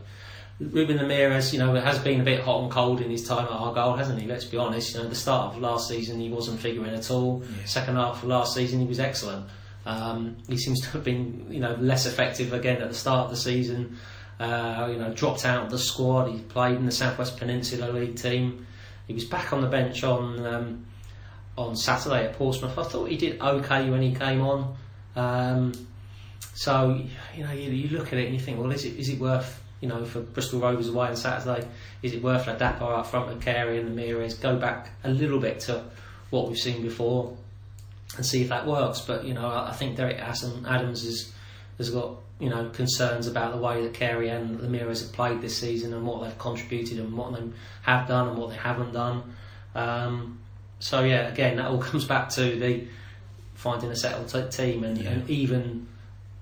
Ruben 0.60 0.98
Lameiras, 0.98 1.54
you 1.54 1.60
know, 1.60 1.76
has 1.76 2.00
been 2.00 2.20
a 2.20 2.24
bit 2.24 2.40
hot 2.44 2.64
and 2.64 2.72
cold 2.72 3.00
in 3.00 3.12
his 3.12 3.28
time 3.28 3.46
at 3.46 3.52
Argyle, 3.52 3.96
hasn't 3.96 4.20
he? 4.20 4.28
Let's 4.28 4.44
be 4.46 4.58
honest. 4.58 4.96
You 4.96 5.04
know, 5.04 5.08
the 5.10 5.14
start 5.14 5.54
of 5.54 5.62
last 5.62 5.88
season 5.88 6.20
he 6.20 6.30
wasn't 6.30 6.60
figuring 6.60 6.96
at 6.96 7.12
all. 7.12 7.44
Yeah. 7.44 7.66
Second 7.66 7.96
half 7.98 8.24
of 8.24 8.30
last 8.30 8.56
season 8.56 8.80
he 8.80 8.88
was 8.88 9.00
excellent. 9.00 9.46
Um, 9.86 10.36
he 10.50 10.58
seems 10.58 10.82
to 10.82 10.88
have 10.94 11.04
been, 11.04 11.46
you 11.52 11.60
know, 11.60 11.76
less 11.80 12.08
effective 12.08 12.54
again 12.54 12.82
at 12.82 12.90
the 12.90 12.96
start 12.96 13.26
of 13.26 13.30
the 13.30 13.38
season. 13.38 13.98
Uh, 14.39 14.88
you 14.91 14.98
know, 15.00 15.12
dropped 15.13 15.46
out 15.46 15.65
of 15.65 15.72
the 15.72 15.79
squad. 15.79 16.29
He 16.29 16.39
played 16.39 16.75
in 16.75 16.86
the 16.86 16.91
Southwest 16.91 17.38
Peninsula 17.38 17.91
League 17.91 18.17
team. 18.17 18.67
He 19.08 19.13
was 19.13 19.25
back 19.25 19.51
on 19.51 19.62
the 19.62 19.67
bench 19.67 20.03
on 20.03 20.46
um, 20.46 20.86
on 21.58 21.75
Saturday 21.75 22.25
at 22.25 22.34
Portsmouth. 22.34 22.77
I 22.77 22.84
thought 22.84 23.10
he 23.10 23.17
did 23.17 23.41
okay 23.41 23.89
when 23.89 24.01
he 24.01 24.13
came 24.13 24.41
on. 24.41 24.75
Um, 25.15 25.74
so 26.53 27.01
you 27.36 27.44
know, 27.44 27.51
you, 27.51 27.72
you 27.72 27.98
look 27.98 28.08
at 28.08 28.20
it 28.20 28.25
and 28.25 28.34
you 28.34 28.39
think, 28.39 28.60
well, 28.60 28.72
is 28.72 28.86
it 28.86 28.96
is 28.98 29.10
it 29.10 29.20
worth 29.20 29.62
you 29.82 29.88
know 29.88 30.06
for 30.06 30.20
Bristol 30.20 30.60
Rovers 30.60 30.89
away 30.89 31.08
on 31.08 31.15
Saturday? 31.15 31.67
Is 32.03 32.13
it 32.13 32.22
worth 32.22 32.46
Ladapo 32.46 33.00
up 33.00 33.08
front 33.08 33.27
with 33.29 33.41
Carey 33.41 33.79
and 33.79 33.98
Lameiras? 33.98 34.39
Go 34.39 34.58
back 34.58 34.91
a 35.03 35.10
little 35.10 35.39
bit 35.39 35.62
to 35.62 35.84
what 36.29 36.48
we've 36.48 36.58
seen 36.58 36.82
before 36.82 37.36
and 38.15 38.25
see 38.25 38.41
if 38.41 38.50
that 38.50 38.65
works. 38.65 39.01
But 39.01 39.25
you 39.25 39.34
know, 39.34 39.48
I, 39.48 39.70
I 39.70 39.74
think 39.74 39.98
Derek 39.98 40.20
Adams 40.20 41.03
is, 41.03 41.34
has 41.78 41.90
got 41.90 42.16
you 42.40 42.50
know 42.50 42.70
concerns 42.70 43.28
about 43.28 43.54
the 43.56 43.62
way 43.62 43.82
that 43.84 43.94
Carey 43.94 44.30
and 44.30 44.60
Lameiras 44.60 45.02
have 45.02 45.12
played 45.14 45.42
this 45.42 45.58
season 45.58 45.94
and 45.94 46.06
what 46.06 46.24
they've 46.24 46.38
contributed 46.38 47.00
and 47.00 47.16
what 47.18 47.34
they 47.34 47.44
have 47.84 48.08
done 48.08 48.30
and 48.30 48.38
what 48.38 48.50
they 48.52 48.58
haven't 48.58 48.94
done. 48.94 49.24
Um, 49.76 50.40
so 50.80 51.04
yeah, 51.04 51.28
again, 51.28 51.58
that 51.58 51.66
all 51.68 51.78
comes 51.90 52.06
back 52.06 52.30
to 52.32 52.42
the 52.60 52.88
finding 53.56 53.90
a 53.90 53.96
settled 53.96 54.28
t- 54.30 54.56
team 54.56 54.84
and, 54.84 54.98
Yeah. 54.98 55.10
and 55.10 55.30
even 55.30 55.88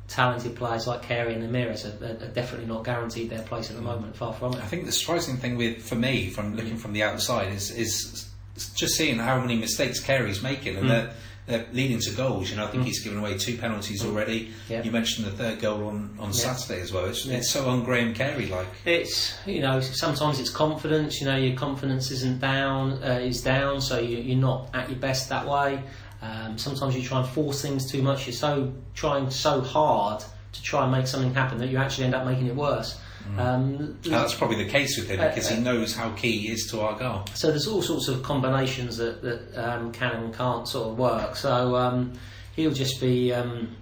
talented 0.08 0.56
players 0.56 0.86
like 0.86 1.02
Carey 1.02 1.34
and 1.34 1.42
Lameiras 1.44 1.86
are, 1.86 2.06
are 2.26 2.28
definitely 2.30 2.68
not 2.68 2.84
guaranteed 2.84 3.30
their 3.30 3.42
place 3.42 3.70
at 3.70 3.76
the 3.76 3.82
moment. 3.82 4.16
Far 4.16 4.34
from 4.34 4.54
it. 4.54 4.60
I 4.60 4.66
think 4.68 4.86
the 4.86 4.92
surprising 4.92 5.38
thing 5.38 5.58
with 5.58 5.82
for 5.82 5.96
me, 5.96 6.30
from 6.30 6.56
looking 6.56 6.78
from 6.78 6.94
the 6.94 7.04
outside, 7.04 7.54
is 7.54 7.72
is 7.72 8.30
just 8.76 8.96
seeing 8.96 9.18
how 9.18 9.40
many 9.40 9.56
mistakes 9.58 10.00
Carey's 10.00 10.44
making, 10.44 10.76
and 10.78 10.86
Mm. 10.86 10.90
they're, 10.90 11.14
they're 11.48 11.66
leading 11.72 12.00
to 12.00 12.12
goals. 12.12 12.50
You 12.50 12.58
know, 12.58 12.66
I 12.66 12.68
think 12.72 12.84
he's 12.86 13.04
given 13.04 13.20
away 13.20 13.38
two 13.38 13.58
penalties 13.58 14.04
already. 14.04 14.52
Yeah. 14.68 14.82
You 14.84 14.92
mentioned 14.92 15.28
the 15.28 15.32
third 15.32 15.60
goal 15.60 15.88
on, 15.88 16.16
on 16.20 16.28
Yeah. 16.28 16.32
Saturday 16.54 16.82
as 16.82 16.92
well. 16.92 17.06
It's, 17.06 17.26
Yeah. 17.26 17.38
it's 17.38 17.52
so 17.52 17.68
on 17.70 17.84
Graham 17.84 18.14
Carey 18.14 18.48
like. 18.48 18.68
It's 18.86 19.38
you 19.46 19.62
know 19.62 19.80
sometimes 19.80 20.40
it's 20.40 20.50
confidence. 20.50 21.20
You 21.22 21.28
know 21.28 21.38
your 21.38 21.56
confidence 21.56 22.12
isn't 22.12 22.40
down, 22.42 23.04
uh, 23.04 23.20
is 23.22 23.42
down, 23.42 23.82
so 23.82 24.00
you, 24.00 24.18
you're 24.18 24.38
not 24.38 24.70
at 24.74 24.90
your 24.90 25.00
best 25.00 25.30
that 25.30 25.48
way. 25.48 25.82
Um, 26.22 26.58
sometimes 26.58 26.96
you 26.96 27.04
try 27.04 27.20
and 27.20 27.30
force 27.30 27.62
things 27.62 27.90
too 27.92 28.02
much. 28.02 28.26
You're 28.26 28.34
so 28.34 28.74
trying 28.96 29.30
so 29.30 29.62
hard 29.62 30.24
to 30.54 30.62
try 30.64 30.84
and 30.84 30.92
make 30.92 31.06
something 31.06 31.34
happen 31.34 31.58
that 31.60 31.68
you 31.70 31.78
actually 31.78 32.06
end 32.06 32.16
up 32.16 32.26
making 32.26 32.48
it 32.48 32.56
worse. 32.56 32.98
Um, 33.38 33.98
And 34.04 34.14
that's 34.14 34.34
probably 34.34 34.64
the 34.64 34.70
case 34.70 34.98
with 34.98 35.10
him 35.10 35.20
Uh, 35.20 35.28
because 35.28 35.50
he 35.50 35.58
uh, 35.58 35.62
knows 35.62 35.96
how 35.96 36.12
key 36.12 36.40
he 36.40 36.52
is 36.52 36.68
to 36.72 36.82
Argyle. 36.82 37.26
so 37.34 37.48
there's 37.48 37.68
all 37.68 37.82
sorts 37.82 38.08
of 38.08 38.24
combinations 38.24 38.98
that, 38.98 39.22
that 39.22 39.42
um, 39.58 39.92
can 39.92 40.12
and 40.12 40.34
can't 40.34 40.68
sort 40.68 40.90
of 40.90 40.98
work. 40.98 41.36
So 41.36 41.76
um, 41.76 42.14
he'll 42.56 42.74
just 42.74 43.02
be, 43.02 43.34
um, 43.34 43.76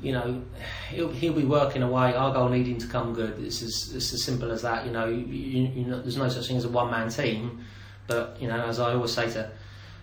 you 0.00 0.12
know, 0.12 0.42
he'll, 0.90 1.10
he'll 1.10 1.32
be 1.32 1.44
working 1.44 1.82
away. 1.82 2.14
Argyle 2.14 2.48
needing 2.48 2.78
to 2.78 2.86
come 2.86 3.14
good. 3.14 3.38
It's 3.38 3.62
as, 3.62 3.92
it's 3.94 4.12
as 4.12 4.22
simple 4.22 4.50
as 4.50 4.62
that. 4.62 4.84
You 4.86 4.92
know, 4.92 5.06
you, 5.06 5.24
you, 5.24 5.62
you 5.74 5.84
know, 5.86 6.00
there's 6.00 6.16
no 6.16 6.28
such 6.28 6.48
thing 6.48 6.56
as 6.56 6.64
a 6.64 6.68
one 6.68 6.90
man 6.90 7.08
team. 7.08 7.64
But 8.06 8.36
you 8.40 8.48
know, 8.48 8.60
as 8.66 8.80
I 8.80 8.92
always 8.94 9.12
say 9.12 9.30
to, 9.32 9.50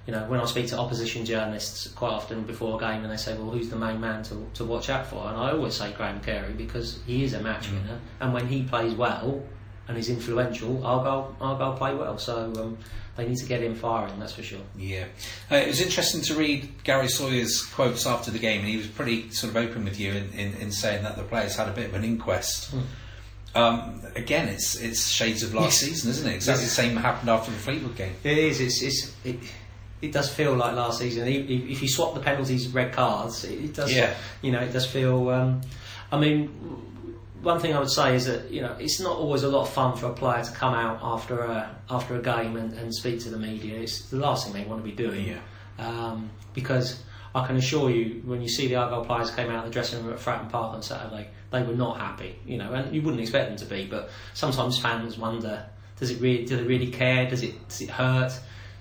you 0.07 0.13
know, 0.13 0.23
when 0.27 0.39
I 0.39 0.45
speak 0.45 0.67
to 0.67 0.77
opposition 0.79 1.25
journalists 1.25 1.87
quite 1.89 2.11
often 2.11 2.43
before 2.43 2.77
a 2.77 2.79
game, 2.79 3.03
and 3.03 3.11
they 3.11 3.17
say, 3.17 3.35
"Well, 3.37 3.51
who's 3.51 3.69
the 3.69 3.75
main 3.75 3.99
man 4.01 4.23
to, 4.23 4.45
to 4.55 4.65
watch 4.65 4.89
out 4.89 5.05
for?" 5.07 5.27
And 5.27 5.37
I 5.37 5.51
always 5.51 5.75
say 5.75 5.91
Graham 5.93 6.19
Carey 6.21 6.53
because 6.53 6.99
he 7.05 7.23
is 7.23 7.33
a 7.33 7.39
match 7.41 7.69
winner, 7.69 7.99
and 8.19 8.33
when 8.33 8.47
he 8.47 8.63
plays 8.63 8.93
well 8.95 9.43
and 9.87 9.97
is 9.97 10.09
influential, 10.09 10.85
Argyle 10.85 11.35
Argyle 11.39 11.73
play 11.77 11.93
well. 11.93 12.17
So 12.17 12.51
um, 12.57 12.77
they 13.15 13.27
need 13.27 13.37
to 13.37 13.45
get 13.45 13.61
him 13.61 13.75
firing. 13.75 14.17
That's 14.19 14.33
for 14.33 14.41
sure. 14.41 14.61
Yeah, 14.77 15.05
uh, 15.51 15.55
it 15.55 15.67
was 15.67 15.81
interesting 15.81 16.21
to 16.21 16.33
read 16.35 16.83
Gary 16.83 17.07
Sawyer's 17.07 17.61
quotes 17.63 18.07
after 18.07 18.31
the 18.31 18.39
game, 18.39 18.61
and 18.61 18.69
he 18.69 18.77
was 18.77 18.87
pretty 18.87 19.29
sort 19.31 19.51
of 19.51 19.57
open 19.57 19.83
with 19.83 19.99
you 19.99 20.11
in, 20.13 20.29
in, 20.33 20.53
in 20.55 20.71
saying 20.71 21.03
that 21.03 21.15
the 21.15 21.23
players 21.23 21.55
had 21.57 21.67
a 21.67 21.73
bit 21.73 21.89
of 21.89 21.93
an 21.93 22.03
inquest. 22.03 22.73
Um, 23.53 24.01
again, 24.15 24.47
it's 24.47 24.75
it's 24.79 25.09
shades 25.09 25.43
of 25.43 25.53
last 25.53 25.81
Yes. 25.83 25.89
season, 25.91 26.09
isn't 26.11 26.27
it? 26.31 26.35
Exactly 26.35 26.63
the 26.65 26.71
same 26.71 26.95
happened 26.95 27.29
after 27.29 27.51
the 27.51 27.57
Fleetwood 27.57 27.95
game. 27.97 28.13
It 28.23 28.37
is. 28.37 28.61
It's. 28.61 28.81
it's 28.81 29.13
it, 29.25 29.35
it 30.01 30.11
does 30.11 30.33
feel 30.33 30.55
like 30.55 30.75
last 30.75 30.99
season. 30.99 31.27
If 31.27 31.49
if 31.49 31.81
you 31.81 31.87
swap 31.87 32.13
the 32.13 32.19
penalties, 32.19 32.67
red 32.69 32.91
cards, 32.93 33.43
it, 33.43 33.65
it 33.65 33.73
does. 33.73 33.93
Yeah. 33.93 34.13
You 34.41 34.51
know, 34.51 34.59
it 34.59 34.73
does 34.73 34.85
feel. 34.85 35.29
Um, 35.29 35.61
I 36.11 36.19
mean, 36.19 36.47
one 37.41 37.59
thing 37.59 37.75
I 37.75 37.79
would 37.79 37.89
say 37.89 38.15
is 38.15 38.25
that 38.25 38.51
you 38.51 38.61
know 38.61 38.75
it's 38.79 38.99
not 38.99 39.17
always 39.17 39.43
a 39.43 39.49
lot 39.49 39.61
of 39.61 39.69
fun 39.69 39.95
for 39.95 40.07
a 40.07 40.13
player 40.13 40.43
to 40.43 40.51
come 40.51 40.73
out 40.73 40.99
after 41.01 41.39
a 41.41 41.75
after 41.89 42.15
a 42.15 42.21
game 42.21 42.55
and, 42.55 42.73
and 42.73 42.93
speak 42.93 43.19
to 43.21 43.29
the 43.29 43.37
media. 43.37 43.79
It's 43.79 44.09
the 44.09 44.17
last 44.17 44.45
thing 44.45 44.53
they 44.53 44.67
want 44.67 44.83
to 44.83 44.89
be 44.89 44.95
doing. 44.95 45.27
Yeah. 45.27 45.39
Um, 45.77 46.29
because 46.53 47.01
I 47.33 47.45
can 47.47 47.55
assure 47.55 47.89
you, 47.89 48.21
when 48.25 48.41
you 48.41 48.49
see 48.49 48.67
the 48.67 48.75
Argyle 48.75 49.05
players 49.05 49.31
came 49.31 49.49
out 49.49 49.59
of 49.59 49.65
the 49.65 49.71
dressing 49.71 50.03
room 50.03 50.13
at 50.13 50.19
Fratton 50.19 50.49
Park 50.49 50.73
on 50.75 50.81
Saturday, 50.81 51.29
they 51.51 51.63
were 51.63 51.75
not 51.75 51.97
happy. 51.97 52.35
You 52.45 52.57
know, 52.57 52.73
and 52.73 52.93
you 52.93 53.01
wouldn't 53.01 53.21
expect 53.21 53.49
them 53.49 53.57
to 53.57 53.65
be. 53.65 53.85
But 53.85 54.09
sometimes 54.33 54.79
fans 54.79 55.17
wonder: 55.17 55.65
Does 55.97 56.09
it 56.09 56.19
really? 56.19 56.45
Do 56.45 56.57
they 56.57 56.63
really 56.63 56.91
care? 56.91 57.29
Does 57.29 57.43
it? 57.43 57.67
Does 57.67 57.81
it 57.81 57.89
hurt? 57.89 58.33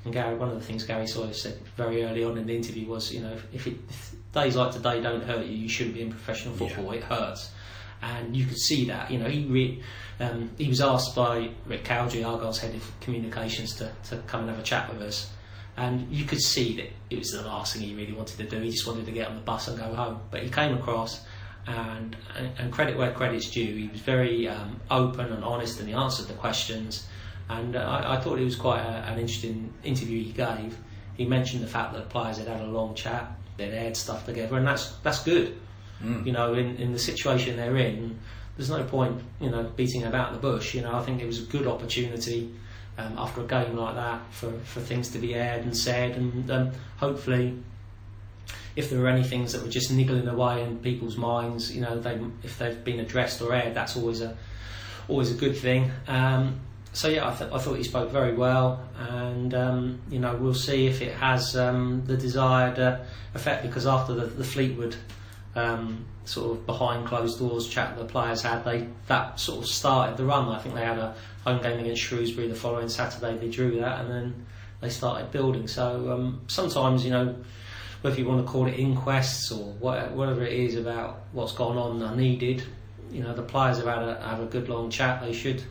And 0.04 0.14
Gary, 0.14 0.34
one 0.36 0.48
of 0.48 0.54
the 0.54 0.64
things 0.64 0.84
Gary 0.84 1.06
Sawyer 1.06 1.32
said 1.32 1.58
very 1.76 2.04
early 2.04 2.24
on 2.24 2.38
in 2.38 2.46
the 2.46 2.56
interview 2.56 2.86
was, 2.88 3.12
you 3.12 3.20
know, 3.20 3.36
if, 3.52 3.66
it, 3.66 3.76
if 3.88 4.14
days 4.32 4.56
like 4.56 4.72
today 4.72 5.00
don't 5.00 5.22
hurt 5.22 5.44
you, 5.44 5.54
you 5.54 5.68
shouldn't 5.68 5.94
be 5.94 6.02
in 6.02 6.10
professional 6.10 6.54
football. 6.54 6.92
It 6.92 7.02
hurts, 7.02 7.50
and 8.00 8.34
you 8.34 8.46
could 8.46 8.58
see 8.58 8.86
that. 8.86 9.10
You 9.10 9.18
know, 9.18 9.28
he 9.28 9.44
re, 9.44 9.82
um, 10.18 10.50
he 10.56 10.68
was 10.68 10.80
asked 10.80 11.14
by 11.14 11.50
Rick 11.66 11.84
Cowdery, 11.84 12.24
Argyle's 12.24 12.58
head 12.58 12.74
of 12.74 13.00
communications, 13.00 13.74
to, 13.76 13.92
to 14.04 14.16
come 14.26 14.40
and 14.40 14.50
have 14.50 14.58
a 14.58 14.62
chat 14.62 14.90
with 14.90 15.02
us, 15.02 15.30
and 15.76 16.10
you 16.10 16.24
could 16.24 16.40
see 16.40 16.76
that 16.76 16.90
it 17.10 17.18
was 17.18 17.32
the 17.32 17.42
last 17.42 17.74
thing 17.74 17.82
he 17.82 17.94
really 17.94 18.14
wanted 18.14 18.38
to 18.38 18.44
do. 18.44 18.58
He 18.62 18.70
just 18.70 18.86
wanted 18.86 19.04
to 19.04 19.12
get 19.12 19.28
on 19.28 19.34
the 19.34 19.42
bus 19.42 19.68
and 19.68 19.78
go 19.78 19.94
home. 19.94 20.20
But 20.30 20.42
he 20.42 20.48
came 20.48 20.74
across, 20.74 21.20
and 21.66 22.16
and, 22.38 22.50
and 22.58 22.72
credit 22.72 22.96
where 22.96 23.12
credit's 23.12 23.50
due. 23.50 23.74
He 23.76 23.88
was 23.88 24.00
very 24.00 24.48
um, 24.48 24.80
open 24.90 25.30
and 25.30 25.44
honest, 25.44 25.78
and 25.78 25.86
he 25.86 25.94
answered 25.94 26.28
the 26.28 26.34
questions. 26.34 27.06
And 27.58 27.76
I, 27.76 28.14
I 28.14 28.20
thought 28.20 28.38
it 28.38 28.44
was 28.44 28.56
quite 28.56 28.80
a, 28.80 29.04
an 29.10 29.18
interesting 29.18 29.72
interview 29.84 30.22
he 30.22 30.32
gave. 30.32 30.76
He 31.16 31.24
mentioned 31.26 31.62
the 31.62 31.68
fact 31.68 31.92
that 31.94 32.08
players 32.08 32.38
had 32.38 32.48
had 32.48 32.60
a 32.60 32.66
long 32.66 32.94
chat, 32.94 33.30
they'd 33.56 33.74
aired 33.74 33.96
stuff 33.96 34.24
together, 34.24 34.56
and 34.56 34.66
that's 34.66 34.92
that's 35.02 35.22
good. 35.24 35.48
You 36.24 36.32
know, 36.32 36.54
in, 36.54 36.76
in 36.76 36.92
the 36.92 36.98
situation 36.98 37.56
they're 37.56 37.76
in, 37.76 38.18
there's 38.56 38.70
no 38.70 38.82
point, 38.84 39.20
you 39.40 39.50
know, 39.50 39.64
beating 39.76 40.04
about 40.04 40.32
the 40.32 40.38
bush. 40.38 40.74
You 40.74 40.82
know, 40.82 40.94
I 40.94 41.02
think 41.02 41.20
it 41.20 41.26
was 41.26 41.40
a 41.40 41.46
good 41.46 41.66
opportunity. 41.66 42.50
um, 43.00 43.14
after 43.18 43.40
a 43.40 43.46
game 43.46 43.76
like 43.76 43.94
that 43.94 44.20
for, 44.30 44.50
for 44.64 44.80
things 44.80 45.08
to 45.10 45.18
be 45.18 45.34
aired 45.34 45.64
and 45.64 45.76
said, 45.76 46.16
and 46.16 46.50
um, 46.50 46.70
hopefully, 46.98 47.56
if 48.76 48.90
there 48.90 49.00
were 49.00 49.08
any 49.08 49.24
things 49.24 49.52
that 49.52 49.62
were 49.62 49.70
just 49.70 49.90
niggling 49.90 50.28
away 50.28 50.62
in 50.62 50.78
people's 50.78 51.16
minds, 51.16 51.74
you 51.74 51.80
know, 51.80 51.98
they, 51.98 52.20
if 52.42 52.58
they've 52.58 52.82
been 52.84 53.00
addressed 53.00 53.40
or 53.42 53.54
aired, 53.54 53.74
that's 53.74 53.96
always 53.96 54.20
a 54.20 54.36
always 55.08 55.30
a 55.30 55.34
good 55.34 55.56
thing. 55.56 55.90
Um, 56.06 56.60
so 56.92 57.08
yeah, 57.08 57.28
I, 57.28 57.34
th- 57.34 57.52
I, 57.52 57.58
thought 57.58 57.74
he 57.74 57.84
spoke 57.84 58.10
very 58.10 58.34
well, 58.34 58.82
and 58.98 59.54
um, 59.54 60.00
you 60.10 60.18
know 60.18 60.34
we'll 60.34 60.54
see 60.54 60.86
if 60.86 61.00
it 61.00 61.14
has 61.14 61.56
um, 61.56 62.02
the 62.06 62.16
desired 62.16 62.78
uh, 62.80 62.98
effect. 63.34 63.62
Because 63.62 63.86
after 63.86 64.12
the, 64.12 64.26
the 64.26 64.42
Fleetwood 64.42 64.96
um, 65.54 66.04
sort 66.24 66.50
of 66.50 66.66
behind 66.66 67.06
closed 67.06 67.38
doors 67.38 67.68
chat 67.68 67.96
the 67.96 68.04
players 68.04 68.42
had, 68.42 68.64
they 68.64 68.88
that 69.06 69.38
sort 69.38 69.62
of 69.62 69.68
started 69.68 70.16
the 70.16 70.24
run. 70.24 70.48
I 70.48 70.58
think 70.58 70.74
they 70.74 70.84
had 70.84 70.98
a 70.98 71.14
home 71.44 71.62
game 71.62 71.78
against 71.78 72.02
Shrewsbury 72.02 72.48
the 72.48 72.56
following 72.56 72.88
Saturday. 72.88 73.38
They 73.38 73.48
drew 73.48 73.78
that, 73.80 74.00
and 74.00 74.10
then 74.10 74.46
they 74.80 74.88
started 74.88 75.30
building. 75.30 75.68
So 75.68 76.10
um, 76.12 76.40
sometimes 76.48 77.04
you 77.04 77.12
know 77.12 77.36
whether 78.00 78.18
you 78.18 78.26
want 78.26 78.44
to 78.44 78.50
call 78.50 78.66
it 78.66 78.74
inquests 78.74 79.52
or 79.52 79.72
whatever 79.74 80.42
it 80.42 80.54
is 80.54 80.74
about 80.74 81.20
what's 81.32 81.52
gone 81.52 81.76
on 81.78 82.02
are 82.02 82.16
needed. 82.16 82.64
You 83.12 83.22
know 83.22 83.32
the 83.32 83.42
players 83.42 83.76
have 83.76 83.86
had 83.86 84.02
a, 84.02 84.20
have 84.22 84.40
a 84.40 84.46
good 84.46 84.68
long 84.68 84.90
chat. 84.90 85.22
They 85.22 85.32
should 85.32 85.62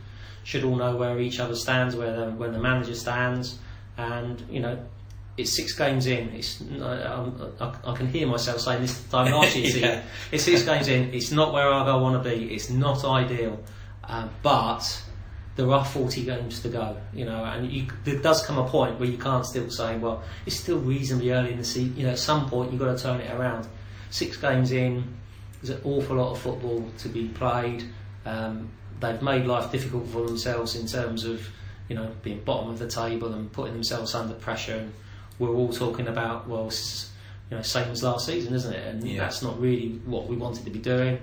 should 0.44 0.64
all 0.64 0.76
know 0.76 0.96
where 0.96 1.20
each 1.20 1.40
other 1.40 1.56
stands, 1.56 1.96
where 1.96 2.16
the, 2.16 2.32
where 2.32 2.52
the 2.52 2.60
manager 2.60 2.96
stands, 2.96 3.60
and 3.98 4.44
you 4.50 4.60
know 4.60 4.80
it's 5.40 5.56
six 5.56 5.74
games 5.74 6.06
in. 6.06 6.30
It's 6.30 6.62
I, 6.82 7.32
I, 7.60 7.76
I 7.86 7.96
can 7.96 8.08
hear 8.08 8.28
myself 8.28 8.60
saying 8.60 8.82
this 8.82 9.02
time 9.06 9.32
last 9.32 9.56
year. 9.56 9.78
yeah. 9.78 10.04
It's 10.32 10.44
six 10.44 10.64
games 10.64 10.88
in. 10.88 11.14
It's 11.14 11.32
not 11.32 11.54
where 11.54 11.68
I 11.68 11.96
want 11.96 12.22
to 12.22 12.30
be. 12.30 12.54
It's 12.54 12.70
not 12.70 13.06
ideal, 13.06 13.62
um, 14.04 14.30
but 14.44 15.02
there 15.56 15.72
are 15.72 15.84
40 15.84 16.24
games 16.26 16.62
to 16.62 16.70
go. 16.70 16.98
You 17.14 17.26
know, 17.26 17.44
and 17.44 17.72
you, 17.72 17.88
there 18.04 18.20
does 18.20 18.46
come 18.46 18.58
a 18.58 18.68
point 18.68 19.00
where 19.00 19.10
you 19.10 19.18
can't 19.18 19.46
still 19.46 19.70
say, 19.70 19.98
well, 19.98 20.24
it's 20.46 20.60
still 20.60 20.80
reasonably 20.80 21.32
early 21.32 21.52
in 21.52 21.58
the 21.58 21.66
season. 21.66 21.96
You 21.98 22.04
know, 22.04 22.12
at 22.12 22.20
some 22.20 22.50
point 22.50 22.72
you've 22.72 22.82
got 22.82 22.98
to 22.98 23.02
turn 23.02 23.22
it 23.22 23.32
around. 23.34 23.68
Six 24.10 24.38
games 24.38 24.72
in, 24.72 25.16
there's 25.62 25.78
an 25.78 25.82
awful 25.86 26.18
lot 26.18 26.32
of 26.32 26.40
football 26.40 26.90
to 27.00 27.10
be 27.10 27.28
played. 27.30 27.84
Um, 28.26 28.72
they've 29.00 29.22
made 29.22 29.46
life 29.46 29.72
difficult 29.72 30.08
for 30.08 30.26
themselves 30.26 30.76
in 30.76 30.88
terms 30.88 31.24
of 31.24 31.48
you 31.88 31.96
know 31.96 32.12
being 32.24 32.42
bottom 32.42 32.70
of 32.70 32.80
the 32.80 32.88
table 32.88 33.34
and 33.34 33.52
putting 33.52 33.74
themselves 33.74 34.16
under 34.16 34.34
pressure. 34.34 34.76
And 34.76 34.94
we're 35.40 35.54
all 35.54 35.72
talking 35.72 36.08
about 36.08 36.48
well, 36.48 36.68
it's, 36.68 37.12
you 37.50 37.58
know, 37.58 37.64
same 37.64 37.90
as 37.92 38.04
last 38.04 38.26
season, 38.26 38.54
isn't 38.54 38.74
it? 38.74 38.88
And 38.88 39.08
yeah. 39.08 39.20
that's 39.20 39.42
not 39.42 39.60
really 39.60 40.00
what 40.06 40.28
we 40.28 40.36
wanted 40.36 40.66
to 40.66 40.72
be 40.72 40.80
doing. 40.80 41.20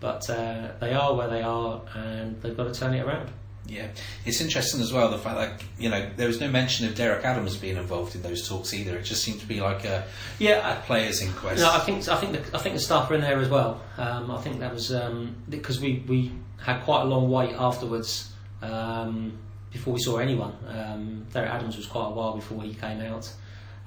But 0.00 0.28
uh, 0.30 0.72
they 0.80 0.94
are 0.94 1.14
where 1.14 1.28
they 1.28 1.42
are, 1.42 1.82
and 1.94 2.40
they've 2.40 2.56
got 2.56 2.72
to 2.72 2.78
turn 2.78 2.94
it 2.94 3.04
around. 3.04 3.30
Yeah, 3.66 3.86
it's 4.24 4.40
interesting 4.40 4.80
as 4.80 4.92
well 4.92 5.10
the 5.10 5.18
fact 5.18 5.36
that 5.36 5.62
you 5.78 5.90
know 5.90 6.10
there 6.16 6.26
was 6.26 6.40
no 6.40 6.48
mention 6.48 6.86
of 6.86 6.96
Derek 6.96 7.24
Adams 7.24 7.56
being 7.56 7.76
involved 7.76 8.16
in 8.16 8.22
those 8.22 8.48
talks 8.48 8.74
either. 8.74 8.96
It 8.96 9.04
just 9.04 9.22
seemed 9.22 9.38
to 9.40 9.46
be 9.46 9.60
like 9.60 9.84
a 9.84 10.04
yeah 10.40 10.78
a 10.78 10.82
players' 10.82 11.22
inquest. 11.22 11.60
No, 11.60 11.70
I 11.70 11.78
think 11.80 12.08
I 12.08 12.16
think 12.16 12.32
the, 12.32 12.56
I 12.56 12.60
think 12.60 12.74
the 12.74 12.80
staff 12.80 13.08
were 13.08 13.14
in 13.14 13.20
there 13.20 13.38
as 13.38 13.48
well. 13.48 13.80
Um, 13.96 14.30
I 14.30 14.40
think 14.40 14.58
that 14.58 14.74
was 14.74 14.92
um, 14.92 15.36
because 15.48 15.80
we, 15.80 16.02
we 16.08 16.32
had 16.60 16.82
quite 16.82 17.02
a 17.02 17.04
long 17.04 17.30
wait 17.30 17.54
afterwards 17.54 18.32
um, 18.62 19.38
before 19.72 19.94
we 19.94 20.00
saw 20.00 20.18
anyone. 20.18 20.56
Um, 20.68 21.26
Derek 21.32 21.50
Adams 21.50 21.76
was 21.76 21.86
quite 21.86 22.08
a 22.08 22.10
while 22.10 22.34
before 22.34 22.62
he 22.62 22.74
came 22.74 23.00
out, 23.00 23.32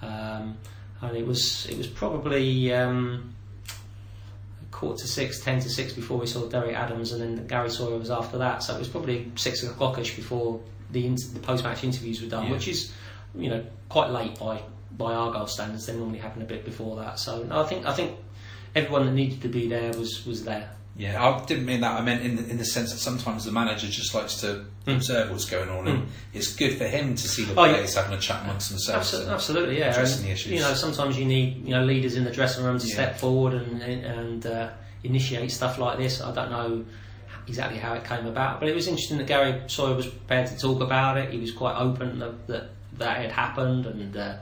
um, 0.02 0.58
and 1.02 1.18
it 1.18 1.26
was 1.26 1.66
it 1.68 1.78
was 1.78 1.88
probably 1.88 2.74
um, 2.74 3.34
quarter 4.72 5.02
to 5.02 5.08
six, 5.08 5.40
ten 5.40 5.60
to 5.60 5.70
six 5.70 5.94
before 5.94 6.18
we 6.18 6.28
saw 6.28 6.48
Derek 6.48 6.76
Adams, 6.76 7.12
and 7.12 7.22
then 7.22 7.48
Gary 7.48 7.70
Sawyer 7.70 7.98
was 7.98 8.10
after 8.10 8.38
that. 8.40 8.64
So 8.64 8.76
it 8.76 8.80
was 8.80 8.90
probably 8.90 9.32
six 9.36 9.64
o'clockish 9.64 10.16
before 10.16 10.60
the 10.92 11.08
the 11.10 11.40
post 11.40 11.64
match 11.64 11.84
interviews 11.84 12.22
were 12.22 12.30
done, 12.30 12.46
yeah. 12.46 12.52
which 12.52 12.68
is 12.68 12.92
you 13.36 13.50
know 13.50 13.64
quite 13.90 14.10
late 14.10 14.38
by 14.40 14.62
by 14.98 15.14
Argyle 15.14 15.48
standards. 15.48 15.86
They 15.86 15.96
normally 15.96 16.20
happen 16.20 16.42
a 16.42 16.46
bit 16.46 16.66
before 16.66 16.98
that. 16.98 17.20
So 17.20 17.44
no, 17.44 17.62
I 17.62 17.68
think 17.68 17.86
I 17.86 17.94
think 17.94 18.18
everyone 18.76 19.06
that 19.06 19.14
needed 19.14 19.42
to 19.44 19.48
be 19.48 19.68
there 19.68 19.92
was 19.94 20.26
was 20.26 20.44
there. 20.44 20.72
Yeah, 20.96 21.28
I 21.28 21.44
didn't 21.46 21.66
mean 21.66 21.82
that. 21.82 22.00
I 22.00 22.04
meant 22.04 22.22
in 22.22 22.36
the, 22.36 22.48
in 22.48 22.58
the 22.58 22.66
sense 22.66 22.92
that 22.92 23.00
sometimes 23.00 23.46
the 23.46 23.52
manager 23.52 23.88
just 23.88 24.14
likes 24.14 24.40
to 24.42 24.66
mm. 24.86 24.96
observe 24.96 25.32
what's 25.32 25.46
going 25.46 25.70
on, 25.70 25.88
and 25.88 26.04
mm. 26.04 26.08
it's 26.34 26.56
good 26.56 26.78
for 26.78 26.86
him 26.86 27.16
to 27.16 27.28
see 27.28 27.46
the 27.46 27.54
oh, 27.54 27.56
players 27.56 27.96
yeah. 27.96 28.02
having 28.02 28.18
a 28.18 28.22
chat 28.22 28.44
amongst 28.44 28.70
themselves. 28.70 29.08
Absolutely, 29.08 29.34
absolutely 29.34 29.80
yeah. 29.80 29.90
Addressing 29.90 30.20
and, 30.20 30.28
the 30.28 30.32
issues. 30.34 30.52
You 30.52 30.60
know, 30.60 30.74
sometimes 30.76 31.18
you 31.18 31.26
need 31.26 31.66
you 31.66 31.72
know 31.72 31.84
leaders 31.84 32.16
in 32.16 32.24
the 32.24 32.32
dressing 32.32 32.64
room 32.64 32.78
to 32.78 32.88
yeah. 32.88 32.94
step 32.94 33.18
forward 33.18 33.56
and 33.56 33.82
and 33.82 34.46
uh, 34.46 34.70
initiate 35.04 35.50
stuff 35.52 35.80
like 35.80 35.98
this. 35.98 36.22
I 36.22 36.32
don't 36.32 36.52
know 36.52 36.86
exactly 37.48 37.80
how 37.80 37.94
it 37.94 38.04
came 38.04 38.28
about, 38.28 38.60
but 38.60 38.70
it 38.70 38.76
was 38.76 38.88
interesting 38.88 39.18
that 39.18 39.26
Gary 39.26 39.64
Sawyer 39.66 39.96
was 39.96 40.06
prepared 40.06 40.48
to 40.48 40.58
talk 40.60 40.80
about 40.80 41.18
it. 41.18 41.32
He 41.32 41.40
was 41.40 41.52
quite 41.52 41.76
open 41.76 42.20
that 42.20 42.46
that, 42.46 42.70
that 43.00 43.18
had 43.18 43.32
happened, 43.32 43.88
and 43.88 44.16
uh, 44.16 44.36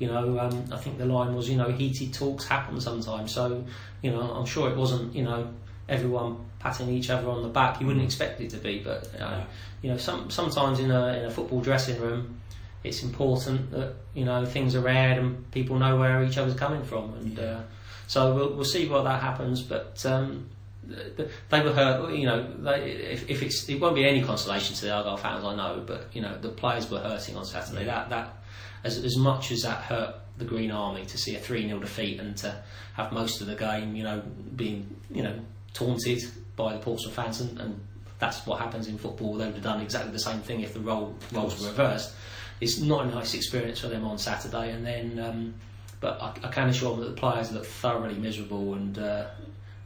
you 0.00 0.08
know, 0.08 0.36
um, 0.40 0.64
I 0.72 0.78
think 0.78 0.98
the 0.98 1.06
line 1.06 1.32
was, 1.32 1.48
you 1.48 1.56
know, 1.56 1.70
heated 1.70 2.12
talks 2.12 2.44
happen 2.44 2.80
sometimes. 2.80 3.30
So, 3.30 3.64
you 4.02 4.10
know, 4.10 4.20
I'm 4.20 4.46
sure 4.46 4.68
it 4.68 4.76
wasn't, 4.76 5.14
you 5.14 5.22
know 5.22 5.48
everyone 5.88 6.36
patting 6.58 6.88
each 6.88 7.10
other 7.10 7.28
on 7.28 7.42
the 7.42 7.48
back. 7.48 7.80
You 7.80 7.86
wouldn't 7.86 8.02
mm. 8.02 8.06
expect 8.06 8.40
it 8.40 8.50
to 8.50 8.58
be, 8.58 8.80
but 8.80 9.08
uh, 9.20 9.44
you 9.82 9.90
know, 9.90 9.96
some, 9.96 10.30
sometimes 10.30 10.78
in 10.78 10.90
a 10.90 11.18
in 11.18 11.24
a 11.24 11.30
football 11.30 11.60
dressing 11.60 12.00
room, 12.00 12.40
it's 12.84 13.02
important 13.02 13.70
that 13.72 13.94
you 14.14 14.24
know 14.24 14.44
things 14.44 14.74
are 14.74 14.88
aired 14.88 15.18
and 15.18 15.50
people 15.50 15.78
know 15.78 15.96
where 15.96 16.22
each 16.22 16.38
other's 16.38 16.54
coming 16.54 16.84
from, 16.84 17.14
and 17.14 17.38
yeah. 17.38 17.44
uh, 17.44 17.60
so 18.06 18.34
we'll, 18.34 18.54
we'll 18.54 18.64
see 18.64 18.88
what 18.88 19.04
that 19.04 19.20
happens. 19.20 19.62
But 19.62 20.04
um, 20.06 20.48
they 20.86 21.60
were 21.60 21.72
hurt. 21.72 22.14
You 22.14 22.26
know, 22.26 22.52
they, 22.58 22.90
if, 22.90 23.28
if 23.28 23.42
it's 23.42 23.68
it 23.68 23.80
won't 23.80 23.94
be 23.94 24.04
any 24.04 24.22
consolation 24.22 24.74
to 24.76 24.86
the 24.86 24.92
Argyle 24.92 25.16
fans, 25.16 25.44
I 25.44 25.54
know, 25.54 25.82
but 25.86 26.08
you 26.12 26.22
know 26.22 26.36
the 26.38 26.48
players 26.48 26.90
were 26.90 27.00
hurting 27.00 27.36
on 27.36 27.44
Saturday. 27.44 27.86
Yeah. 27.86 28.06
That 28.06 28.10
that 28.10 28.36
as 28.84 28.98
as 28.98 29.16
much 29.16 29.52
as 29.52 29.62
that 29.62 29.82
hurt 29.82 30.14
the 30.38 30.44
Green 30.44 30.70
Army 30.70 31.04
to 31.06 31.18
see 31.18 31.36
a 31.36 31.38
three 31.38 31.66
0 31.66 31.78
defeat 31.80 32.18
and 32.20 32.36
to 32.38 32.62
have 32.94 33.12
most 33.12 33.40
of 33.40 33.46
the 33.46 33.54
game, 33.54 33.94
you 33.94 34.02
know, 34.02 34.22
being 34.56 34.96
you 35.10 35.22
know 35.22 35.38
taunted 35.74 36.22
by 36.56 36.72
the 36.74 36.78
Portsmouth 36.78 37.14
fans, 37.14 37.40
and, 37.40 37.58
and 37.58 37.80
that's 38.18 38.46
what 38.46 38.60
happens 38.60 38.86
in 38.86 38.98
football. 38.98 39.34
They 39.34 39.46
would 39.46 39.54
have 39.54 39.64
done 39.64 39.80
exactly 39.80 40.12
the 40.12 40.18
same 40.18 40.40
thing 40.40 40.60
if 40.60 40.74
the 40.74 40.80
role, 40.80 41.14
roles 41.32 41.60
were 41.60 41.68
reversed. 41.68 42.14
It's 42.60 42.78
not 42.78 43.06
a 43.06 43.08
nice 43.08 43.34
experience 43.34 43.80
for 43.80 43.88
them 43.88 44.04
on 44.04 44.18
Saturday, 44.18 44.70
and 44.70 44.86
then, 44.86 45.18
um, 45.18 45.54
but 46.00 46.20
I, 46.22 46.32
I, 46.44 46.48
can 46.50 46.68
assure 46.68 46.92
them 46.92 47.00
that 47.00 47.16
the 47.16 47.20
players 47.20 47.50
look 47.50 47.66
thoroughly 47.66 48.14
miserable. 48.14 48.74
And 48.74 48.96
uh, 48.98 49.26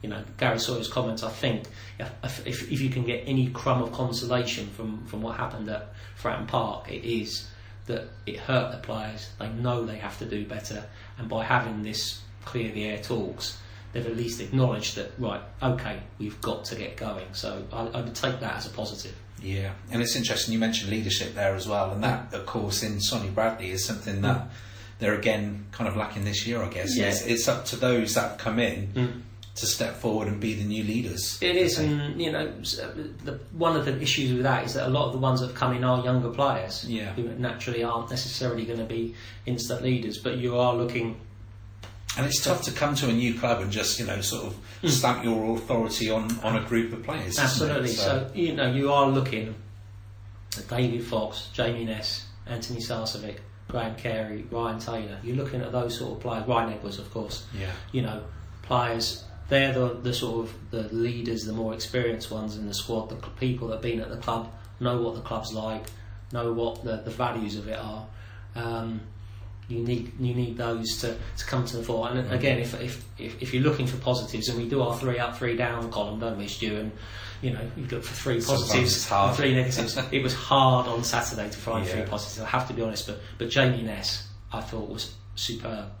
you 0.01 0.09
know, 0.09 0.23
Gary 0.37 0.59
Sawyer's 0.59 0.87
comments. 0.87 1.23
I 1.23 1.29
think 1.29 1.63
if, 1.99 2.45
if, 2.45 2.71
if 2.71 2.81
you 2.81 2.89
can 2.89 3.03
get 3.03 3.23
any 3.25 3.47
crumb 3.49 3.81
of 3.81 3.91
consolation 3.91 4.67
from 4.67 5.05
from 5.05 5.21
what 5.21 5.37
happened 5.37 5.69
at 5.69 5.89
Fratton 6.21 6.47
Park, 6.47 6.91
it 6.91 7.03
is 7.03 7.49
that 7.87 8.09
it 8.25 8.37
hurt 8.37 8.71
the 8.71 8.77
players. 8.77 9.29
They 9.39 9.49
know 9.49 9.85
they 9.85 9.97
have 9.97 10.19
to 10.19 10.25
do 10.25 10.45
better, 10.45 10.83
and 11.17 11.27
by 11.27 11.43
having 11.43 11.81
this 11.81 12.21
clear 12.45 12.71
the 12.71 12.85
air 12.85 12.99
talks, 12.99 13.57
they've 13.93 14.05
at 14.05 14.15
least 14.15 14.41
acknowledged 14.41 14.95
that 14.95 15.11
right, 15.17 15.41
okay, 15.61 15.99
we've 16.19 16.39
got 16.41 16.65
to 16.65 16.75
get 16.75 16.97
going. 16.97 17.27
So 17.33 17.63
I, 17.71 17.87
I 17.87 18.01
would 18.01 18.15
take 18.15 18.39
that 18.39 18.57
as 18.57 18.67
a 18.67 18.69
positive. 18.69 19.15
Yeah, 19.41 19.73
and 19.91 20.01
it's 20.01 20.15
interesting 20.15 20.53
you 20.53 20.59
mentioned 20.59 20.89
leadership 20.89 21.35
there 21.35 21.55
as 21.55 21.67
well, 21.67 21.91
and 21.91 22.03
that, 22.03 22.33
of 22.33 22.45
course, 22.45 22.83
in 22.83 22.99
Sonny 22.99 23.29
Bradley 23.29 23.71
is 23.71 23.85
something 23.85 24.21
that 24.21 24.41
mm. 24.41 24.49
they're 24.99 25.15
again 25.15 25.65
kind 25.71 25.87
of 25.87 25.95
lacking 25.95 26.25
this 26.25 26.47
year, 26.47 26.63
I 26.63 26.69
guess. 26.69 26.97
Yeah. 26.97 27.09
It's, 27.09 27.25
it's 27.25 27.47
up 27.47 27.65
to 27.65 27.75
those 27.75 28.15
that 28.15 28.29
have 28.29 28.37
come 28.37 28.59
in. 28.59 28.87
Mm. 28.93 29.21
To 29.55 29.65
step 29.65 29.95
forward 29.95 30.27
and 30.27 30.39
be 30.39 30.53
the 30.53 30.63
new 30.63 30.83
leaders. 30.83 31.39
It 31.41 31.55
is, 31.55 31.79
and 31.79 32.21
you 32.21 32.31
know, 32.31 32.45
the, 32.61 33.39
one 33.53 33.75
of 33.75 33.85
the 33.85 33.99
issues 33.99 34.31
with 34.31 34.43
that 34.43 34.65
is 34.65 34.75
that 34.75 34.85
a 34.85 34.91
lot 34.91 35.07
of 35.07 35.13
the 35.13 35.17
ones 35.17 35.39
that 35.39 35.47
have 35.47 35.55
come 35.55 35.73
in 35.73 35.83
are 35.83 36.03
younger 36.03 36.29
players, 36.29 36.85
yeah. 36.87 37.11
who 37.13 37.23
naturally 37.39 37.83
aren't 37.83 38.11
necessarily 38.11 38.65
going 38.65 38.77
to 38.77 38.85
be 38.85 39.15
instant 39.47 39.81
leaders. 39.81 40.19
But 40.19 40.37
you 40.37 40.59
are 40.59 40.75
looking 40.75 41.19
and 42.17 42.25
it's 42.25 42.43
tough 42.43 42.63
to 42.63 42.71
come 42.71 42.95
to 42.95 43.09
a 43.09 43.13
new 43.13 43.37
club 43.37 43.61
and 43.61 43.71
just, 43.71 43.99
you 43.99 44.05
know, 44.05 44.21
sort 44.21 44.47
of 44.47 44.57
mm. 44.81 44.89
stamp 44.89 45.23
your 45.23 45.55
authority 45.55 46.09
on, 46.09 46.39
on 46.39 46.57
a 46.57 46.65
group 46.67 46.91
of 46.93 47.03
players. 47.03 47.37
Absolutely. 47.37 47.89
So, 47.89 48.03
so, 48.03 48.31
you 48.33 48.53
know, 48.53 48.71
you 48.71 48.91
are 48.91 49.07
looking 49.07 49.55
at 50.57 50.67
David 50.67 51.05
Fox, 51.05 51.49
Jamie 51.53 51.85
Ness, 51.85 52.25
Antoni 52.47 52.77
Sarcevic, 52.77 53.37
Graham 53.67 53.95
Carey, 53.95 54.45
Ryan 54.49 54.79
Taylor. 54.79 55.19
You're 55.23 55.35
looking 55.35 55.61
at 55.61 55.71
those 55.71 55.97
sort 55.97 56.13
of 56.13 56.19
players. 56.21 56.47
Ryan 56.47 56.73
Edwards, 56.73 56.99
of 56.99 57.11
course. 57.13 57.45
Yeah. 57.57 57.71
You 57.91 58.01
know, 58.01 58.23
players. 58.63 59.23
They're 59.49 59.71
the, 59.71 59.93
the 59.93 60.13
sort 60.13 60.47
of 60.47 60.71
the 60.71 60.83
leaders, 60.93 61.45
the 61.45 61.53
more 61.53 61.73
experienced 61.73 62.31
ones 62.31 62.57
in 62.57 62.67
the 62.67 62.73
squad. 62.73 63.09
The 63.09 63.15
people 63.15 63.67
that 63.69 63.75
have 63.75 63.81
been 63.81 64.01
at 64.01 64.09
the 64.09 64.17
club 64.17 64.51
know 64.79 65.01
what 65.01 65.15
the 65.15 65.21
club's 65.21 65.53
like, 65.53 65.85
know 66.33 66.51
what 66.51 66.83
the, 66.83 66.97
the 66.97 67.11
values 67.11 67.55
of 67.55 67.67
it 67.67 67.79
are. 67.79 68.05
Um, 68.55 69.01
you 69.67 69.79
need 69.79 70.13
you 70.19 70.33
need 70.33 70.57
those 70.57 70.97
to, 71.01 71.17
to 71.37 71.45
come 71.45 71.65
to 71.65 71.77
the 71.77 71.83
fore. 71.83 72.09
And 72.09 72.31
again, 72.31 72.59
if, 72.59 72.79
if, 72.81 73.03
if, 73.17 73.41
if 73.41 73.53
you're 73.53 73.63
looking 73.63 73.85
for 73.85 73.97
positives, 73.97 74.47
and 74.47 74.57
we 74.57 74.69
do 74.69 74.81
our 74.81 74.97
three 74.97 75.19
up, 75.19 75.37
three 75.37 75.57
down 75.57 75.91
column, 75.91 76.19
don't 76.19 76.37
we, 76.37 76.47
Stu? 76.47 76.77
And 76.77 76.91
you 77.41 77.51
know, 77.51 77.61
you 77.75 77.85
look 77.87 78.03
for 78.03 78.15
three 78.15 78.41
positives 78.41 79.11
and 79.11 79.35
three 79.35 79.53
negatives. 79.53 79.97
it 80.11 80.23
was 80.23 80.33
hard 80.33 80.87
on 80.87 81.03
Saturday 81.03 81.49
to 81.49 81.57
find 81.57 81.85
yeah. 81.85 81.93
three 81.93 82.03
positives. 82.03 82.39
I 82.39 82.49
have 82.49 82.67
to 82.69 82.73
be 82.73 82.81
honest, 82.81 83.07
but 83.07 83.19
but 83.37 83.49
Jamie 83.49 83.81
Ness, 83.81 84.27
I 84.53 84.61
thought 84.61 84.89
was 84.89 85.13
superb. 85.35 85.91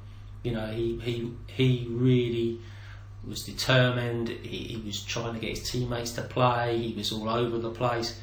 You 0.43 0.53
know, 0.53 0.67
he 0.67 0.97
he 0.99 1.33
he 1.47 1.87
really 1.89 2.61
was 3.27 3.43
determined. 3.43 4.29
He, 4.29 4.57
he 4.59 4.81
was 4.85 5.03
trying 5.03 5.33
to 5.33 5.39
get 5.41 5.57
his 5.57 5.69
teammates 5.69 6.11
to 6.13 6.21
play. 6.21 6.77
He 6.77 6.93
was 6.93 7.11
all 7.11 7.27
over 7.27 7.57
the 7.57 7.71
place. 7.71 8.17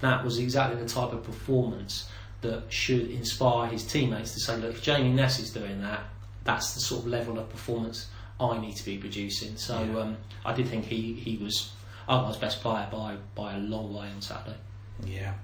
that 0.00 0.22
was 0.22 0.38
exactly 0.38 0.80
the 0.80 0.88
type 0.88 1.12
of 1.14 1.24
performance 1.24 2.10
that 2.42 2.64
should 2.72 3.10
inspire 3.10 3.68
his 3.68 3.84
teammates 3.84 4.32
to 4.34 4.40
say, 4.40 4.56
look, 4.56 4.74
if 4.74 4.82
Jamie 4.82 5.10
Ness 5.12 5.38
is 5.38 5.50
doing 5.50 5.80
that, 5.82 6.00
that's 6.44 6.74
the 6.74 6.80
sort 6.80 7.02
of 7.02 7.08
level 7.08 7.38
of 7.38 7.48
performance 7.50 8.08
I 8.40 8.58
need 8.58 8.76
to 8.76 8.84
be 8.84 8.96
producing. 8.96 9.56
So 9.56 9.82
Yeah. 9.82 10.00
um, 10.00 10.16
I 10.44 10.54
did 10.54 10.68
think 10.68 10.86
he, 10.86 11.12
he 11.12 11.36
was 11.36 11.72
Argyle's 12.08 12.38
best 12.38 12.60
player 12.62 12.88
by, 12.90 13.16
by 13.34 13.54
a 13.54 13.58
long 13.58 13.92
way 13.94 14.08
on 14.14 14.22
Saturday. 14.22 14.56
Yeah. 15.04 15.34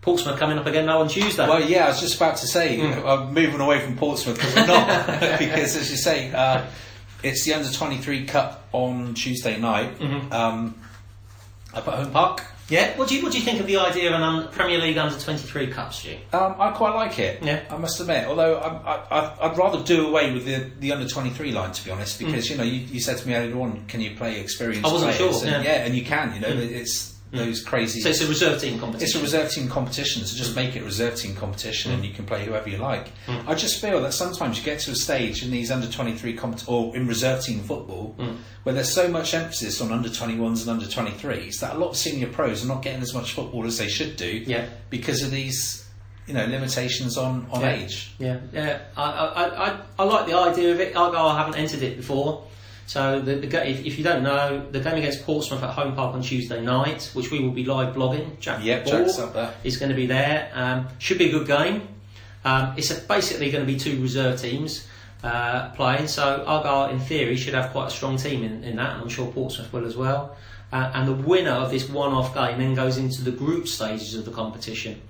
Portsmouth 0.00 0.38
coming 0.38 0.56
up 0.56 0.66
again 0.66 0.86
now 0.86 1.00
on 1.00 1.08
Tuesday. 1.08 1.46
Well, 1.48 1.60
yeah, 1.68 1.86
I 1.86 1.88
was 1.88 2.00
just 2.00 2.16
about 2.16 2.36
to 2.36 2.46
say, 2.46 2.80
I'm 2.80 3.34
moving 3.34 3.60
away 3.60 3.80
from 3.80 3.96
Portsmouth, 3.96 4.38
but 4.38 4.54
we're 4.54 4.66
not. 4.66 5.06
because, 5.38 5.76
as 5.76 5.90
you 5.90 5.96
say, 5.96 6.32
uh, 6.32 6.64
it's 7.24 7.44
the 7.44 7.54
Under 7.54 7.70
23 7.70 8.24
Cup 8.26 8.68
on 8.72 9.14
Tuesday 9.14 9.58
night 9.58 10.00
um, 10.32 10.80
up 11.74 11.88
at 11.88 11.94
Home 11.94 12.12
Park. 12.12 12.44
Yeah, 12.68 12.96
what 12.98 13.08
do 13.08 13.16
you 13.16 13.22
what 13.22 13.32
do 13.32 13.38
you 13.38 13.44
think 13.44 13.60
of 13.60 13.66
the 13.66 13.76
idea 13.76 14.08
of 14.08 14.14
an 14.14 14.22
un- 14.22 14.48
Premier 14.48 14.78
League 14.78 14.98
under 14.98 15.18
twenty 15.18 15.42
three 15.42 15.68
cup, 15.68 15.92
Stu? 15.94 16.16
Um, 16.32 16.54
I 16.58 16.70
quite 16.72 16.94
like 16.94 17.18
it. 17.18 17.42
Yeah. 17.42 17.62
I 17.70 17.76
must 17.76 18.00
admit. 18.00 18.26
Although 18.26 18.56
I, 18.58 18.94
I, 19.20 19.36
I'd 19.50 19.56
rather 19.58 19.82
do 19.84 20.08
away 20.08 20.32
with 20.32 20.44
the, 20.44 20.70
the 20.80 20.92
under 20.92 21.06
twenty 21.08 21.30
three 21.30 21.52
line, 21.52 21.72
to 21.72 21.84
be 21.84 21.90
honest, 21.90 22.18
because 22.18 22.50
you 22.50 22.56
know 22.56 22.64
you, 22.64 22.80
you 22.80 23.00
said 23.00 23.18
to 23.18 23.28
me 23.28 23.34
earlier 23.34 23.58
on, 23.60 23.86
can 23.86 24.00
you 24.00 24.16
play 24.16 24.40
experienced 24.40 24.84
Mm. 24.84 24.88
I 24.88 24.92
wasn't 24.92 25.12
players? 25.16 25.40
sure, 25.42 25.48
And, 25.54 25.64
yeah. 25.64 25.84
and 25.84 25.94
you 25.96 26.04
can. 26.04 26.34
You 26.34 26.40
know, 26.40 26.48
it's 26.48 27.15
those 27.36 27.62
crazy. 27.62 28.00
So 28.00 28.08
it's 28.08 28.20
a 28.20 28.26
reserve 28.28 28.60
team 28.60 28.78
competition. 28.78 29.06
It's 29.06 29.14
a 29.16 29.22
reserve 29.22 29.50
team 29.50 29.68
competition, 29.68 30.24
so 30.24 30.36
just 30.36 30.56
make 30.56 30.74
it 30.76 30.82
a 30.82 30.84
reserve 30.84 31.16
team 31.16 31.34
competition 31.34 31.92
and 31.92 32.00
hmm. 32.00 32.06
you 32.06 32.14
can 32.14 32.26
play 32.26 32.44
whoever 32.44 32.68
you 32.68 32.78
like. 32.78 33.08
Hmm. 33.26 33.48
I 33.48 33.54
just 33.54 33.80
feel 33.80 34.00
that 34.02 34.12
sometimes 34.12 34.58
you 34.58 34.64
get 34.64 34.80
to 34.80 34.90
a 34.92 34.94
stage 34.94 35.44
in 35.44 35.50
these 35.50 35.70
under 35.70 35.86
23 35.86 36.36
compet- 36.36 36.68
or 36.68 36.96
in 36.96 37.06
reserve 37.06 37.42
team 37.42 37.60
football 37.60 38.14
hmm. 38.18 38.36
where 38.62 38.74
there's 38.74 38.92
so 38.92 39.08
much 39.08 39.34
emphasis 39.34 39.80
on 39.80 39.92
under 39.92 40.08
21s 40.08 40.62
and 40.62 40.70
under 40.70 40.86
23s 40.86 41.60
that 41.60 41.76
a 41.76 41.78
lot 41.78 41.90
of 41.90 41.96
senior 41.96 42.28
pros 42.28 42.64
are 42.64 42.68
not 42.68 42.82
getting 42.82 43.02
as 43.02 43.14
much 43.14 43.32
football 43.32 43.66
as 43.66 43.78
they 43.78 43.88
should 43.88 44.16
do 44.16 44.44
Yeah. 44.46 44.66
because 44.90 45.22
of 45.22 45.30
these 45.30 45.86
you 46.26 46.34
know 46.34 46.44
limitations 46.46 47.16
on, 47.16 47.46
on 47.50 47.60
Yeah. 47.60 47.72
age. 47.72 48.12
Yeah, 48.18 48.40
yeah. 48.52 48.80
I, 48.96 49.10
I, 49.10 49.66
I, 49.68 49.80
I 49.98 50.04
like 50.04 50.26
the 50.26 50.34
idea 50.34 50.72
of 50.72 50.80
it. 50.80 50.96
I 50.96 51.38
haven't 51.38 51.56
entered 51.56 51.82
it 51.82 51.96
before. 51.96 52.44
So 52.86 53.20
the, 53.20 53.34
the, 53.34 53.68
if, 53.68 53.84
if 53.84 53.98
you 53.98 54.04
don't 54.04 54.22
know, 54.22 54.64
the 54.70 54.78
game 54.78 54.94
against 54.94 55.24
Portsmouth 55.24 55.62
at 55.62 55.70
Home 55.70 55.94
Park 55.94 56.14
on 56.14 56.22
Tuesday 56.22 56.60
night, 56.62 57.10
which 57.14 57.32
we 57.32 57.40
will 57.40 57.50
be 57.50 57.64
live 57.64 57.94
blogging, 57.96 58.38
Jack 58.38 58.64
Yep, 58.64 58.84
Ball 58.84 58.92
Jack's 58.92 59.18
up 59.18 59.32
there. 59.34 59.54
is 59.64 59.76
going 59.76 59.90
to 59.90 59.96
be 59.96 60.06
there. 60.06 60.50
Um, 60.54 60.88
should 60.98 61.18
be 61.18 61.28
a 61.28 61.32
good 61.32 61.48
game. 61.48 61.88
Um, 62.44 62.74
it's 62.76 62.92
a, 62.92 63.00
basically 63.02 63.50
going 63.50 63.66
to 63.66 63.72
be 63.72 63.78
two 63.78 64.00
reserve 64.00 64.40
teams 64.40 64.86
uh, 65.24 65.70
playing. 65.70 66.06
So 66.06 66.44
Argyle, 66.46 66.90
in 66.90 67.00
theory, 67.00 67.36
should 67.36 67.54
have 67.54 67.72
quite 67.72 67.88
a 67.88 67.90
strong 67.90 68.16
team 68.18 68.44
in, 68.44 68.62
in 68.62 68.76
that, 68.76 68.94
and 68.94 69.02
I'm 69.02 69.08
sure 69.08 69.26
Portsmouth 69.32 69.72
will 69.72 69.84
as 69.84 69.96
well. 69.96 70.36
Uh, 70.72 70.90
and 70.94 71.08
the 71.08 71.14
winner 71.14 71.50
of 71.50 71.70
this 71.70 71.88
one-off 71.88 72.34
game 72.34 72.58
then 72.58 72.74
goes 72.74 72.98
into 72.98 73.22
the 73.22 73.32
group 73.32 73.66
stages 73.66 74.14
of 74.14 74.24
the 74.24 74.30
competition, 74.30 75.00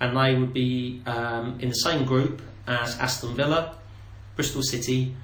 and 0.00 0.16
they 0.16 0.34
would 0.34 0.52
be 0.52 1.00
um, 1.06 1.58
in 1.60 1.68
the 1.68 1.74
same 1.76 2.04
group 2.04 2.42
as 2.66 2.98
Aston 2.98 3.34
Villa, 3.36 3.76
Bristol 4.34 4.62
City, 4.62 5.14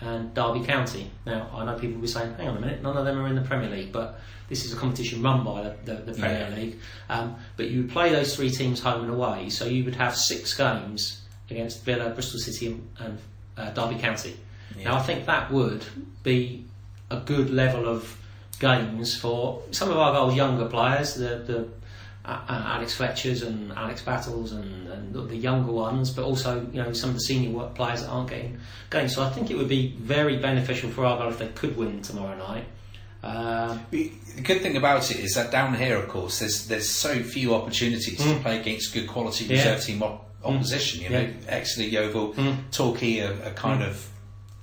and 0.00 0.32
Derby 0.34 0.60
County. 0.64 1.10
Now, 1.24 1.48
I 1.54 1.64
know 1.64 1.74
people 1.78 1.94
will 1.96 2.02
be 2.02 2.08
saying, 2.08 2.34
hang 2.34 2.48
on 2.48 2.56
a 2.58 2.60
minute, 2.60 2.82
none 2.82 2.96
of 2.96 3.04
them 3.04 3.18
are 3.18 3.26
in 3.28 3.34
the 3.34 3.42
Premier 3.42 3.70
League, 3.70 3.92
but 3.92 4.20
this 4.48 4.64
is 4.64 4.72
a 4.72 4.76
competition 4.76 5.22
run 5.22 5.42
by 5.44 5.62
the, 5.62 5.76
the, 5.84 6.12
the 6.12 6.18
Premier 6.18 6.48
Yeah. 6.50 6.56
League. 6.56 6.78
Um, 7.08 7.36
but 7.56 7.68
you 7.70 7.84
play 7.84 8.10
those 8.12 8.36
three 8.36 8.50
teams 8.50 8.80
home 8.80 9.02
and 9.04 9.10
away, 9.12 9.48
so 9.48 9.64
you 9.64 9.84
would 9.84 9.96
have 9.96 10.14
six 10.16 10.54
games 10.54 11.22
against 11.50 11.84
Villa, 11.84 12.10
Bristol 12.10 12.40
City, 12.40 12.66
and, 12.66 12.88
and 12.98 13.18
uh, 13.56 13.70
Derby 13.70 13.98
County. 14.00 14.36
Now, 14.84 14.96
I 14.96 15.02
think 15.02 15.24
that 15.26 15.50
would 15.50 15.84
be 16.22 16.66
a 17.10 17.18
good 17.20 17.48
level 17.50 17.88
of 17.88 18.18
games 18.60 19.16
for 19.16 19.62
some 19.70 19.90
of 19.90 19.96
Argyle's 19.96 20.34
younger 20.34 20.66
players, 20.66 21.14
the, 21.14 21.38
the 21.46 21.68
Alex 22.26 22.94
Fletchers 22.94 23.42
and 23.42 23.72
Alex 23.72 24.02
Battles 24.02 24.52
and, 24.52 24.88
and 24.88 25.14
the- 25.14 25.36
younger 25.36 25.72
ones, 25.72 26.10
but 26.10 26.24
also 26.24 26.66
you 26.72 26.82
know 26.82 26.92
some 26.92 27.10
of 27.10 27.14
the 27.16 27.20
senior 27.20 27.50
work 27.50 27.74
players 27.74 28.02
that 28.02 28.08
aren't 28.08 28.30
getting 28.30 28.58
games. 28.90 29.14
So 29.14 29.22
I 29.22 29.30
think 29.30 29.50
it 29.50 29.56
would 29.56 29.68
be 29.68 29.94
very 30.00 30.36
beneficial 30.38 30.90
for 30.90 31.04
Argyle 31.04 31.28
if 31.28 31.38
they 31.38 31.48
could 31.48 31.76
win 31.76 32.02
tomorrow 32.02 32.36
night. 32.36 32.64
Um, 33.22 33.80
The 33.90 34.12
good 34.42 34.60
thing 34.62 34.76
about 34.76 35.10
it 35.10 35.18
is 35.18 35.34
that 35.34 35.50
down 35.50 35.74
here, 35.74 35.96
of 35.96 36.08
course, 36.08 36.38
there's 36.40 36.66
there's 36.66 36.88
so 36.88 37.22
few 37.22 37.54
opportunities 37.54 38.18
to 38.18 38.34
play 38.40 38.58
against 38.60 38.92
good 38.92 39.06
quality 39.08 39.44
Mm. 39.44 39.50
Yeah. 39.50 39.56
Mm. 39.56 39.58
reserve 39.74 39.84
team 39.84 40.02
op- 40.02 40.30
opposition. 40.44 41.00
You 41.02 41.10
know, 41.10 41.20
Yeah. 41.20 41.30
Exeter, 41.48 41.88
Yeovil, 41.88 42.34
Torquay 42.72 43.20
are, 43.20 43.32
are 43.44 43.54
kind 43.54 43.82
Mm. 43.82 43.88
of 43.88 44.08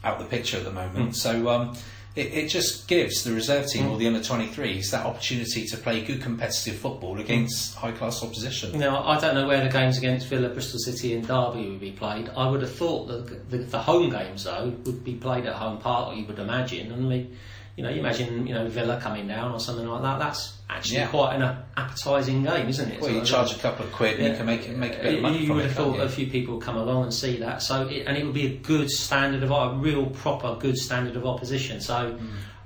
out 0.04 0.20
the 0.20 0.26
picture 0.26 0.58
at 0.58 0.66
the 0.66 0.72
moment. 0.72 1.16
So 1.16 1.48
um, 1.50 1.78
it, 2.16 2.34
it 2.34 2.48
just 2.48 2.88
gives 2.88 3.24
the 3.24 3.34
reserve 3.34 3.68
team 3.68 3.86
Mm. 3.86 3.92
or 3.92 3.98
the 3.98 4.08
under 4.08 4.20
23s 4.20 4.92
that 4.92 5.06
opportunity 5.06 5.66
to 5.66 5.78
play 5.78 6.02
good 6.04 6.22
competitive 6.22 6.76
football 6.76 7.20
against 7.20 7.76
high 7.76 7.92
class 7.92 8.22
opposition. 8.24 8.78
Now, 8.78 9.04
I 9.04 9.20
don't 9.20 9.34
know 9.34 9.48
where 9.48 9.64
the 9.64 9.70
games 9.70 9.98
against 9.98 10.28
Villa, 10.28 10.50
Bristol 10.50 10.80
City, 10.80 11.14
and 11.16 11.26
Derby 11.28 11.70
would 11.70 11.80
be 11.80 11.92
played. 11.92 12.30
I 12.38 12.50
would 12.50 12.62
have 12.62 12.76
thought 12.76 13.08
that 13.08 13.50
the, 13.50 13.58
the 13.58 13.80
home 13.80 14.10
games, 14.10 14.44
though, 14.44 14.74
would 14.86 15.04
be 15.04 15.16
played 15.16 15.46
at 15.46 15.56
home 15.56 15.80
park. 15.80 16.16
You 16.16 16.26
would 16.26 16.40
imagine, 16.40 16.92
and 16.92 17.08
we, 17.08 17.30
you 17.76 17.84
know, 17.84 17.90
you 17.90 18.00
imagine, 18.00 18.46
you 18.46 18.54
know, 18.54 18.68
Villa 18.68 19.00
coming 19.02 19.28
down 19.28 19.52
or 19.52 19.60
something 19.60 19.88
like 19.88 20.02
that. 20.04 20.20
That's 20.20 20.54
actually 20.70 20.98
Yeah. 20.98 21.08
quite 21.08 21.36
an 21.36 21.42
uh, 21.42 21.64
appetising 21.76 22.44
game, 22.44 22.68
isn't 22.70 22.92
it? 22.92 23.02
Well, 23.02 23.10
So 23.10 23.16
you 23.16 23.24
charge 23.26 23.50
don't- 23.50 23.60
a 23.60 23.62
couple 23.62 23.86
of 23.86 23.92
quid 23.92 24.20
and 24.20 24.28
you 24.30 24.36
can 24.38 24.46
make 24.46 24.70
make 24.78 24.94
a 24.94 25.02
bit 25.02 25.14
uh, 25.14 25.18
of 25.18 25.22
money 25.24 25.40
you 25.40 25.48
from 25.48 25.56
would 25.56 25.66
it. 25.66 25.68
have 25.70 25.78
thought 25.78 25.96
you? 25.96 26.02
a 26.04 26.10
few 26.10 26.28
people 26.28 26.56
would 26.56 26.64
come 26.64 26.78
along 26.78 27.04
and 27.04 27.14
see 27.14 27.38
that. 27.38 27.64
So, 27.64 27.88
it, 27.88 28.06
and 28.06 28.16
it 28.16 28.24
would 28.26 28.34
be 28.34 28.46
a 28.46 28.56
good 28.58 28.90
standard 28.92 29.42
of 29.44 29.52
a 29.52 29.74
real 29.78 30.06
proper 30.08 30.56
good 30.60 30.78
standard 30.78 31.16
of 31.16 31.26
opposition. 31.26 31.82
So, 31.82 31.94
Mm. 32.14 32.20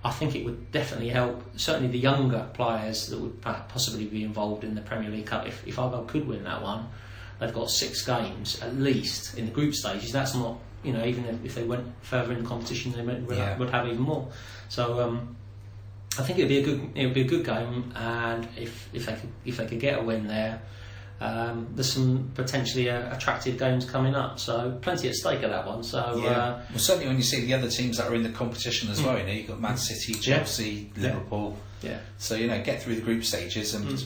I 0.03 0.11
think 0.11 0.35
it 0.35 0.45
would 0.45 0.71
definitely 0.71 1.09
help. 1.09 1.41
Certainly, 1.57 1.89
the 1.91 1.99
younger 1.99 2.45
players 2.53 3.07
that 3.07 3.19
would 3.19 3.41
possibly 3.41 4.05
be 4.05 4.23
involved 4.23 4.63
in 4.63 4.75
the 4.75 4.81
Premier 4.81 5.09
League 5.09 5.25
Cup. 5.25 5.47
If 5.47 5.65
if 5.65 5.79
Argyle 5.79 6.03
could 6.05 6.27
win 6.27 6.43
that 6.43 6.61
one, 6.61 6.87
they've 7.39 7.53
got 7.53 7.69
six 7.69 8.05
games 8.05 8.61
at 8.61 8.75
least 8.77 9.37
in 9.37 9.45
the 9.45 9.51
group 9.51 9.73
stages. 9.73 10.11
That's 10.11 10.35
not 10.35 10.57
you 10.83 10.93
know 10.93 11.03
even 11.05 11.25
if, 11.25 11.43
if 11.45 11.55
they 11.55 11.63
went 11.63 11.85
further 12.01 12.33
in 12.33 12.43
the 12.43 12.47
competition, 12.47 12.91
they 12.93 13.01
would, 13.01 13.27
would, 13.27 13.37
Yeah. 13.37 13.57
would 13.57 13.69
have 13.71 13.87
even 13.87 13.99
more. 14.01 14.27
So. 14.69 14.99
Um, 15.01 15.35
I 16.19 16.23
think 16.23 16.39
it'd 16.39 16.49
be 16.49 16.57
a 16.57 16.63
good 16.63 16.89
it 16.95 17.05
would 17.05 17.13
be 17.13 17.21
a 17.21 17.27
good 17.27 17.45
game, 17.45 17.93
and 17.95 18.47
if 18.57 18.89
if 18.91 19.05
they 19.05 19.13
could 19.13 19.29
if 19.45 19.57
they 19.57 19.67
could 19.67 19.79
get 19.79 19.99
a 19.99 20.01
win 20.01 20.25
there, 20.25 20.59
um, 21.21 21.67
there's 21.75 21.93
some 21.93 22.31
potentially 22.33 22.89
uh, 22.89 23.15
attractive 23.15 23.59
games 23.59 23.85
coming 23.85 24.15
up. 24.15 24.39
So 24.39 24.79
plenty 24.81 25.09
at 25.09 25.13
stake 25.13 25.43
at 25.43 25.51
that 25.51 25.67
one. 25.67 25.83
So 25.83 26.19
Yeah. 26.23 26.29
uh, 26.29 26.61
well, 26.71 26.79
certainly 26.79 27.07
when 27.07 27.17
you 27.17 27.23
see 27.23 27.41
the 27.45 27.53
other 27.53 27.69
teams 27.69 27.97
that 27.97 28.07
are 28.07 28.15
in 28.15 28.23
the 28.23 28.29
competition 28.29 28.89
as 28.89 28.99
well, 28.99 29.15
you 29.15 29.25
know, 29.25 29.31
you've 29.31 29.47
got 29.47 29.61
Man 29.61 29.77
City, 29.77 30.15
Chelsea, 30.15 30.91
Liverpool. 30.97 31.55
yeah, 31.83 31.99
So 32.17 32.33
you 32.33 32.47
know, 32.47 32.63
get 32.63 32.81
through 32.81 32.95
the 32.95 33.01
group 33.01 33.23
stages 33.23 33.75
and 33.75 33.85
Mm. 33.87 34.05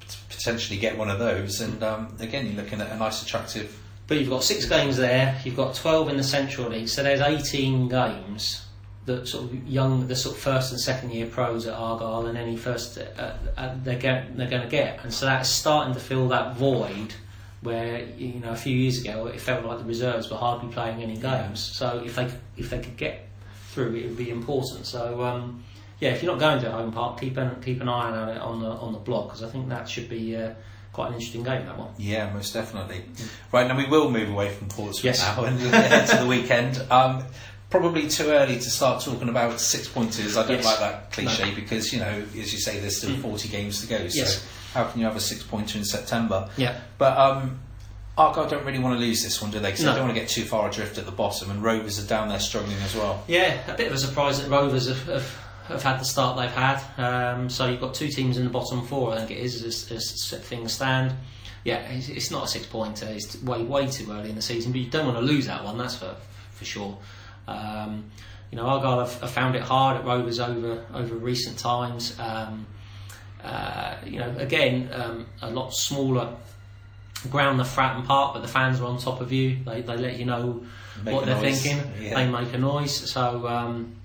p- 0.00 0.16
potentially 0.30 0.78
get 0.78 0.96
one 0.96 1.10
of 1.10 1.18
those. 1.18 1.60
And 1.60 1.82
um, 1.82 2.16
again, 2.18 2.46
you're 2.46 2.62
looking 2.62 2.80
at 2.80 2.90
a 2.90 2.96
nice, 2.96 3.22
attractive. 3.22 3.78
But 4.06 4.18
you've 4.18 4.30
got 4.30 4.44
six 4.44 4.66
games 4.66 4.96
there. 4.96 5.40
You've 5.44 5.56
got 5.56 5.74
twelve 5.74 6.08
in 6.08 6.16
the 6.16 6.24
Central 6.24 6.68
League. 6.70 6.88
So 6.88 7.02
there's 7.02 7.20
eighteen 7.20 7.88
games 7.88 8.66
that 9.06 9.26
sort 9.28 9.44
of 9.44 9.68
young, 9.68 10.06
the 10.08 10.16
sort 10.16 10.36
of 10.36 10.42
first 10.42 10.72
and 10.72 10.80
second 10.80 11.12
year 11.12 11.26
pros 11.26 11.66
at 11.66 11.74
Argyle, 11.74 12.26
and 12.26 12.36
any 12.36 12.56
first 12.56 12.98
uh, 12.98 13.34
uh, 13.56 13.76
they're 13.82 13.98
get, 13.98 14.36
they're 14.36 14.50
going 14.50 14.62
to 14.62 14.68
get, 14.68 15.02
and 15.02 15.14
so 15.14 15.26
that's 15.26 15.48
starting 15.48 15.94
to 15.94 16.00
fill 16.00 16.28
that 16.28 16.56
void 16.56 17.14
where 17.62 18.04
you 18.16 18.34
know 18.40 18.50
a 18.50 18.56
few 18.56 18.76
years 18.76 19.00
ago 19.00 19.26
it 19.26 19.40
felt 19.40 19.64
like 19.64 19.78
the 19.78 19.84
reserves 19.84 20.30
were 20.30 20.36
hardly 20.36 20.70
playing 20.72 21.02
any 21.02 21.16
games. 21.16 21.60
So 21.60 22.02
if 22.04 22.16
they 22.16 22.30
if 22.56 22.70
they 22.70 22.80
could 22.80 22.96
get 22.96 23.28
through, 23.70 23.94
it 23.94 24.04
would 24.06 24.16
be 24.16 24.30
important. 24.30 24.86
So 24.86 25.22
um, 25.22 25.62
yeah, 26.00 26.10
if 26.10 26.22
you're 26.22 26.32
not 26.32 26.40
going 26.40 26.62
to 26.62 26.70
Home 26.70 26.92
Park, 26.92 27.20
keep 27.20 27.36
an 27.36 27.60
keep 27.62 27.80
an 27.80 27.88
eye 27.88 28.10
on 28.10 28.28
it 28.28 28.38
on 28.38 28.60
the 28.60 28.70
on 28.70 28.92
the 28.92 28.98
blog 28.98 29.28
because 29.28 29.42
I 29.42 29.48
think 29.48 29.68
that 29.68 29.88
should 29.88 30.08
be 30.08 30.36
uh, 30.36 30.54
quite 30.96 31.08
an 31.08 31.14
interesting 31.14 31.42
game. 31.42 31.66
That 31.66 31.76
one. 31.78 31.90
Yeah, 31.98 32.32
most 32.32 32.54
definitely. 32.54 33.04
Right 33.52 33.68
now, 33.68 33.76
we 33.76 33.84
will 33.86 34.10
move 34.10 34.30
away 34.30 34.48
from 34.50 34.68
Portsmouth 34.68 35.04
Yes. 35.04 35.20
now 35.20 35.44
and 35.44 35.60
head 35.60 36.08
to 36.08 36.16
the 36.16 36.26
weekend. 36.26 36.82
Um, 36.90 37.22
probably 37.68 38.08
too 38.08 38.30
early 38.30 38.54
to 38.54 38.70
start 38.70 39.04
talking 39.04 39.28
about 39.28 39.60
six 39.60 39.88
pointers. 39.88 40.38
I 40.38 40.42
don't 40.46 40.56
Yes. 40.56 40.64
like 40.64 40.78
that 40.78 41.12
cliche 41.12 41.54
because 41.54 41.92
you 41.92 42.00
know, 42.00 42.24
as 42.40 42.50
you 42.52 42.58
say, 42.58 42.80
there's 42.80 42.96
still 42.96 43.14
40 43.18 43.48
games 43.48 43.82
to 43.82 43.86
go. 43.86 44.08
So 44.08 44.16
Yes. 44.20 44.42
how 44.72 44.84
can 44.84 44.98
you 45.00 45.06
have 45.06 45.16
a 45.16 45.20
six 45.20 45.42
pointer 45.42 45.76
in 45.76 45.84
September? 45.84 46.48
Yeah. 46.56 46.78
But 46.96 47.18
um, 47.18 47.60
Argyle 48.16 48.48
don't 48.48 48.64
really 48.64 48.78
want 48.78 48.98
to 48.98 49.04
lose 49.06 49.22
this 49.22 49.42
one, 49.42 49.50
do 49.50 49.58
they? 49.58 49.68
Because 49.72 49.84
No. 49.84 49.90
they 49.92 49.98
don't 49.98 50.06
want 50.06 50.16
to 50.16 50.20
get 50.22 50.30
too 50.30 50.44
far 50.46 50.66
adrift 50.70 50.96
at 50.96 51.04
the 51.04 51.12
bottom, 51.12 51.50
and 51.50 51.62
Rovers 51.62 51.98
are 52.02 52.06
down 52.08 52.30
there 52.30 52.40
struggling 52.40 52.78
as 52.82 52.94
well. 52.94 53.22
Yeah, 53.28 53.58
a 53.68 53.74
bit 53.76 53.88
of 53.88 53.92
a 53.92 53.98
surprise 53.98 54.40
that 54.40 54.48
Rovers 54.48 54.88
have, 54.88 55.04
have, 55.06 55.38
have 55.68 55.82
had 55.82 56.00
the 56.00 56.04
start 56.04 56.36
they've 56.36 56.50
had. 56.50 56.80
Um, 56.98 57.48
so 57.50 57.66
you've 57.68 57.80
got 57.80 57.94
two 57.94 58.08
teams 58.08 58.36
in 58.38 58.44
the 58.44 58.50
bottom 58.50 58.86
four, 58.86 59.12
I 59.12 59.18
think 59.18 59.30
it 59.32 59.38
is, 59.38 59.62
as, 59.62 59.90
as 59.92 60.30
things 60.44 60.72
stand. 60.72 61.14
Yeah, 61.64 61.78
it's, 61.88 62.08
it's 62.08 62.30
not 62.30 62.44
a 62.44 62.48
six 62.48 62.66
pointer. 62.66 63.06
It's 63.06 63.42
way 63.42 63.62
way 63.62 63.88
too 63.88 64.10
early 64.12 64.30
in 64.30 64.36
the 64.36 64.42
season, 64.42 64.70
but 64.72 64.80
you 64.80 64.88
don't 64.88 65.04
want 65.06 65.18
to 65.18 65.24
lose 65.24 65.46
that 65.46 65.64
one. 65.64 65.76
That's 65.78 65.96
for 65.96 66.14
for 66.52 66.64
sure. 66.64 66.96
Um, 67.48 68.10
you 68.50 68.56
know, 68.56 68.66
Argyle 68.66 69.00
have, 69.00 69.20
have 69.20 69.30
found 69.30 69.56
it 69.56 69.62
hard 69.62 69.96
at 69.96 70.04
Rovers 70.04 70.38
over 70.38 70.84
over 70.94 71.14
recent 71.16 71.58
times. 71.58 72.16
Um, 72.20 72.66
uh, 73.42 73.96
you 74.04 74.18
know, 74.20 74.32
again, 74.38 74.90
um, 74.92 75.26
a 75.42 75.50
lot 75.50 75.74
smaller 75.74 76.36
ground 77.30 77.58
than 77.58 77.66
Fratton 77.66 78.04
Park, 78.04 78.34
but 78.34 78.42
the 78.42 78.48
fans 78.48 78.80
are 78.80 78.86
on 78.86 78.98
top 78.98 79.20
of 79.20 79.32
you. 79.32 79.58
They, 79.64 79.82
they 79.82 79.96
let 79.96 80.18
you 80.18 80.24
know 80.24 80.64
Make 81.04 81.14
what 81.14 81.26
they're 81.26 81.34
noise. 81.40 81.62
thinking. 81.62 81.92
Yeah. 82.00 82.14
They 82.14 82.28
make 82.30 82.52
a 82.54 82.58
noise. 82.58 82.94
So, 83.10 83.46
um, 83.48 83.96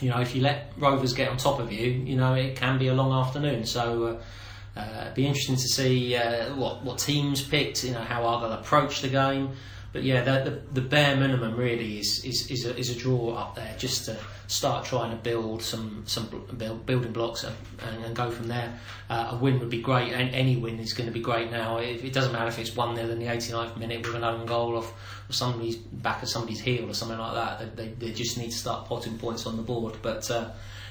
you 0.00 0.10
know, 0.10 0.20
if 0.20 0.34
you 0.34 0.42
let 0.42 0.72
Rovers 0.76 1.12
get 1.12 1.28
on 1.28 1.36
top 1.36 1.58
of 1.60 1.72
you, 1.72 1.90
you 1.90 2.16
know, 2.16 2.34
it 2.34 2.56
can 2.56 2.78
be 2.78 2.88
a 2.88 2.94
long 2.94 3.12
afternoon. 3.12 3.64
So, 3.66 4.18
Uh, 4.76 5.00
it'd 5.02 5.14
be 5.14 5.26
interesting 5.26 5.56
to 5.56 5.68
see 5.68 6.14
uh, 6.14 6.54
what 6.54 6.84
what 6.84 6.98
teams 6.98 7.40
picked. 7.40 7.82
You 7.82 7.92
know 7.92 8.04
how 8.12 8.26
Argyle 8.26 8.52
approach 8.52 9.00
the 9.00 9.08
game. 9.08 9.56
But 9.96 10.04
yeah, 10.04 10.20
the, 10.20 10.50
the, 10.50 10.80
the 10.80 10.86
bare 10.86 11.16
minimum 11.16 11.56
really 11.56 11.98
is 11.98 12.22
is, 12.22 12.50
is, 12.50 12.66
a, 12.66 12.76
is 12.76 12.90
a 12.90 12.94
draw 12.94 13.30
up 13.30 13.54
there 13.54 13.74
just 13.78 14.04
to 14.04 14.18
start 14.46 14.84
trying 14.84 15.10
to 15.10 15.16
build 15.16 15.62
some 15.62 16.02
some 16.04 16.28
build, 16.58 16.84
building 16.84 17.12
blocks 17.12 17.44
and, 17.44 17.56
and, 18.04 18.14
go 18.14 18.30
from 18.30 18.46
there. 18.46 18.78
Uh, 19.08 19.28
a 19.30 19.36
win 19.36 19.58
would 19.58 19.70
be 19.70 19.80
great, 19.80 20.12
and 20.12 20.34
any 20.34 20.58
win 20.58 20.78
is 20.80 20.92
going 20.92 21.06
to 21.06 21.14
be 21.14 21.20
great 21.20 21.50
now. 21.50 21.78
It, 21.78 22.04
it 22.04 22.12
doesn't 22.12 22.30
matter 22.30 22.48
if 22.48 22.58
it's 22.58 22.76
one 22.76 22.94
0 22.94 23.08
in 23.08 23.18
the 23.18 23.24
89th 23.24 23.78
minute 23.78 24.06
with 24.06 24.16
an 24.16 24.22
own 24.22 24.44
goal 24.44 24.76
of, 24.76 24.84
of 25.30 25.34
somebody's 25.34 25.76
back 25.76 26.22
of 26.22 26.28
somebody's 26.28 26.60
heel 26.60 26.90
or 26.90 26.92
something 26.92 27.16
like 27.16 27.32
that. 27.32 27.74
They, 27.74 27.86
they, 27.86 27.92
they 27.94 28.12
just 28.12 28.36
need 28.36 28.50
to 28.50 28.58
start 28.58 28.86
potting 28.86 29.16
points 29.16 29.46
on 29.46 29.56
the 29.56 29.62
board. 29.62 29.94
But 30.02 30.30
uh, 30.30 30.50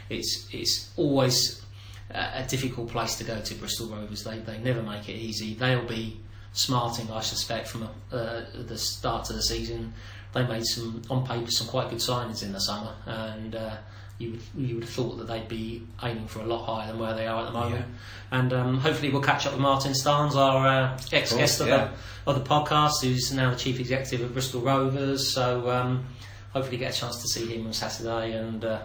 it's 0.09 0.49
it's 0.51 0.89
always 0.97 1.61
a 2.09 2.43
difficult 2.47 2.89
place 2.89 3.19
to 3.19 3.23
go 3.23 3.39
to 3.39 3.53
Bristol 3.53 3.85
Rovers. 3.85 4.23
They 4.23 4.39
they 4.39 4.57
never 4.57 4.81
make 4.81 5.07
it 5.09 5.15
easy. 5.15 5.53
They'll 5.53 5.85
be 5.85 6.21
smarting, 6.55 7.11
I 7.11 7.21
suspect, 7.21 7.67
from 7.67 7.83
uh, 8.11 8.41
the 8.53 8.77
start 8.77 9.29
of 9.29 9.35
the 9.35 9.43
season. 9.43 9.93
They 10.33 10.45
made 10.45 10.65
some, 10.65 11.01
on 11.09 11.25
paper, 11.25 11.49
some 11.51 11.67
quite 11.67 11.89
good 11.89 11.99
signings 11.99 12.43
in 12.43 12.51
the 12.51 12.59
summer, 12.59 12.93
and 13.05 13.55
uh, 13.55 13.77
you 14.17 14.31
would 14.31 14.41
you 14.57 14.75
would 14.75 14.83
have 14.83 14.93
thought 14.93 15.17
that 15.17 15.27
they'd 15.27 15.47
be 15.47 15.83
aiming 16.03 16.27
for 16.27 16.39
a 16.39 16.45
lot 16.45 16.65
higher 16.65 16.87
than 16.87 16.99
where 16.99 17.13
they 17.13 17.27
are 17.27 17.41
at 17.41 17.45
the 17.45 17.51
moment. 17.51 17.85
Yeah. 17.87 18.37
And 18.39 18.53
um, 18.53 18.77
hopefully, 18.79 19.11
we'll 19.11 19.21
catch 19.21 19.45
up 19.45 19.53
with 19.53 19.61
Martin 19.61 19.93
Starnes, 19.93 20.35
our 20.35 20.67
uh, 20.67 20.99
ex 21.13 21.33
guest 21.33 21.61
of, 21.61 21.67
yeah. 21.67 21.89
the, 22.25 22.31
of 22.31 22.43
the 22.43 22.49
podcast, 22.49 23.01
who's 23.01 23.31
now 23.31 23.51
the 23.51 23.57
chief 23.57 23.79
executive 23.79 24.21
of 24.21 24.33
Bristol 24.33 24.61
Rovers. 24.61 25.33
So 25.33 25.69
um, 25.69 26.05
hopefully, 26.51 26.77
get 26.77 26.95
a 26.95 26.97
chance 26.97 27.21
to 27.21 27.27
see 27.27 27.53
him 27.53 27.67
on 27.67 27.73
Saturday 27.73 28.33
and. 28.33 28.63
Uh, 28.63 28.81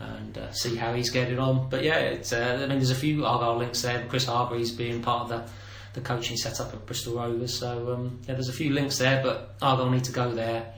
and 0.00 0.38
uh, 0.38 0.52
see 0.52 0.76
how 0.76 0.94
he's 0.94 1.10
getting 1.10 1.40
on. 1.40 1.68
But 1.68 1.82
yeah, 1.82 1.98
it's, 1.98 2.32
uh, 2.32 2.60
I 2.62 2.66
mean, 2.68 2.78
there's 2.78 2.92
a 2.92 2.94
few 2.94 3.26
Argyle 3.26 3.56
links 3.56 3.82
there. 3.82 4.06
Chris 4.08 4.26
Hargreaves 4.26 4.70
being 4.70 5.02
part 5.02 5.22
of 5.22 5.28
the 5.28 5.50
the 5.94 6.00
coaching 6.00 6.36
setup 6.36 6.72
at 6.72 6.86
Bristol 6.86 7.16
Rovers. 7.16 7.54
So 7.58 7.92
um, 7.92 8.20
yeah, 8.26 8.34
there's 8.34 8.48
a 8.48 8.52
few 8.52 8.72
links 8.72 8.98
there, 8.98 9.22
but 9.22 9.56
Argyle 9.62 9.90
need 9.90 10.04
to 10.04 10.12
go 10.12 10.32
there. 10.32 10.74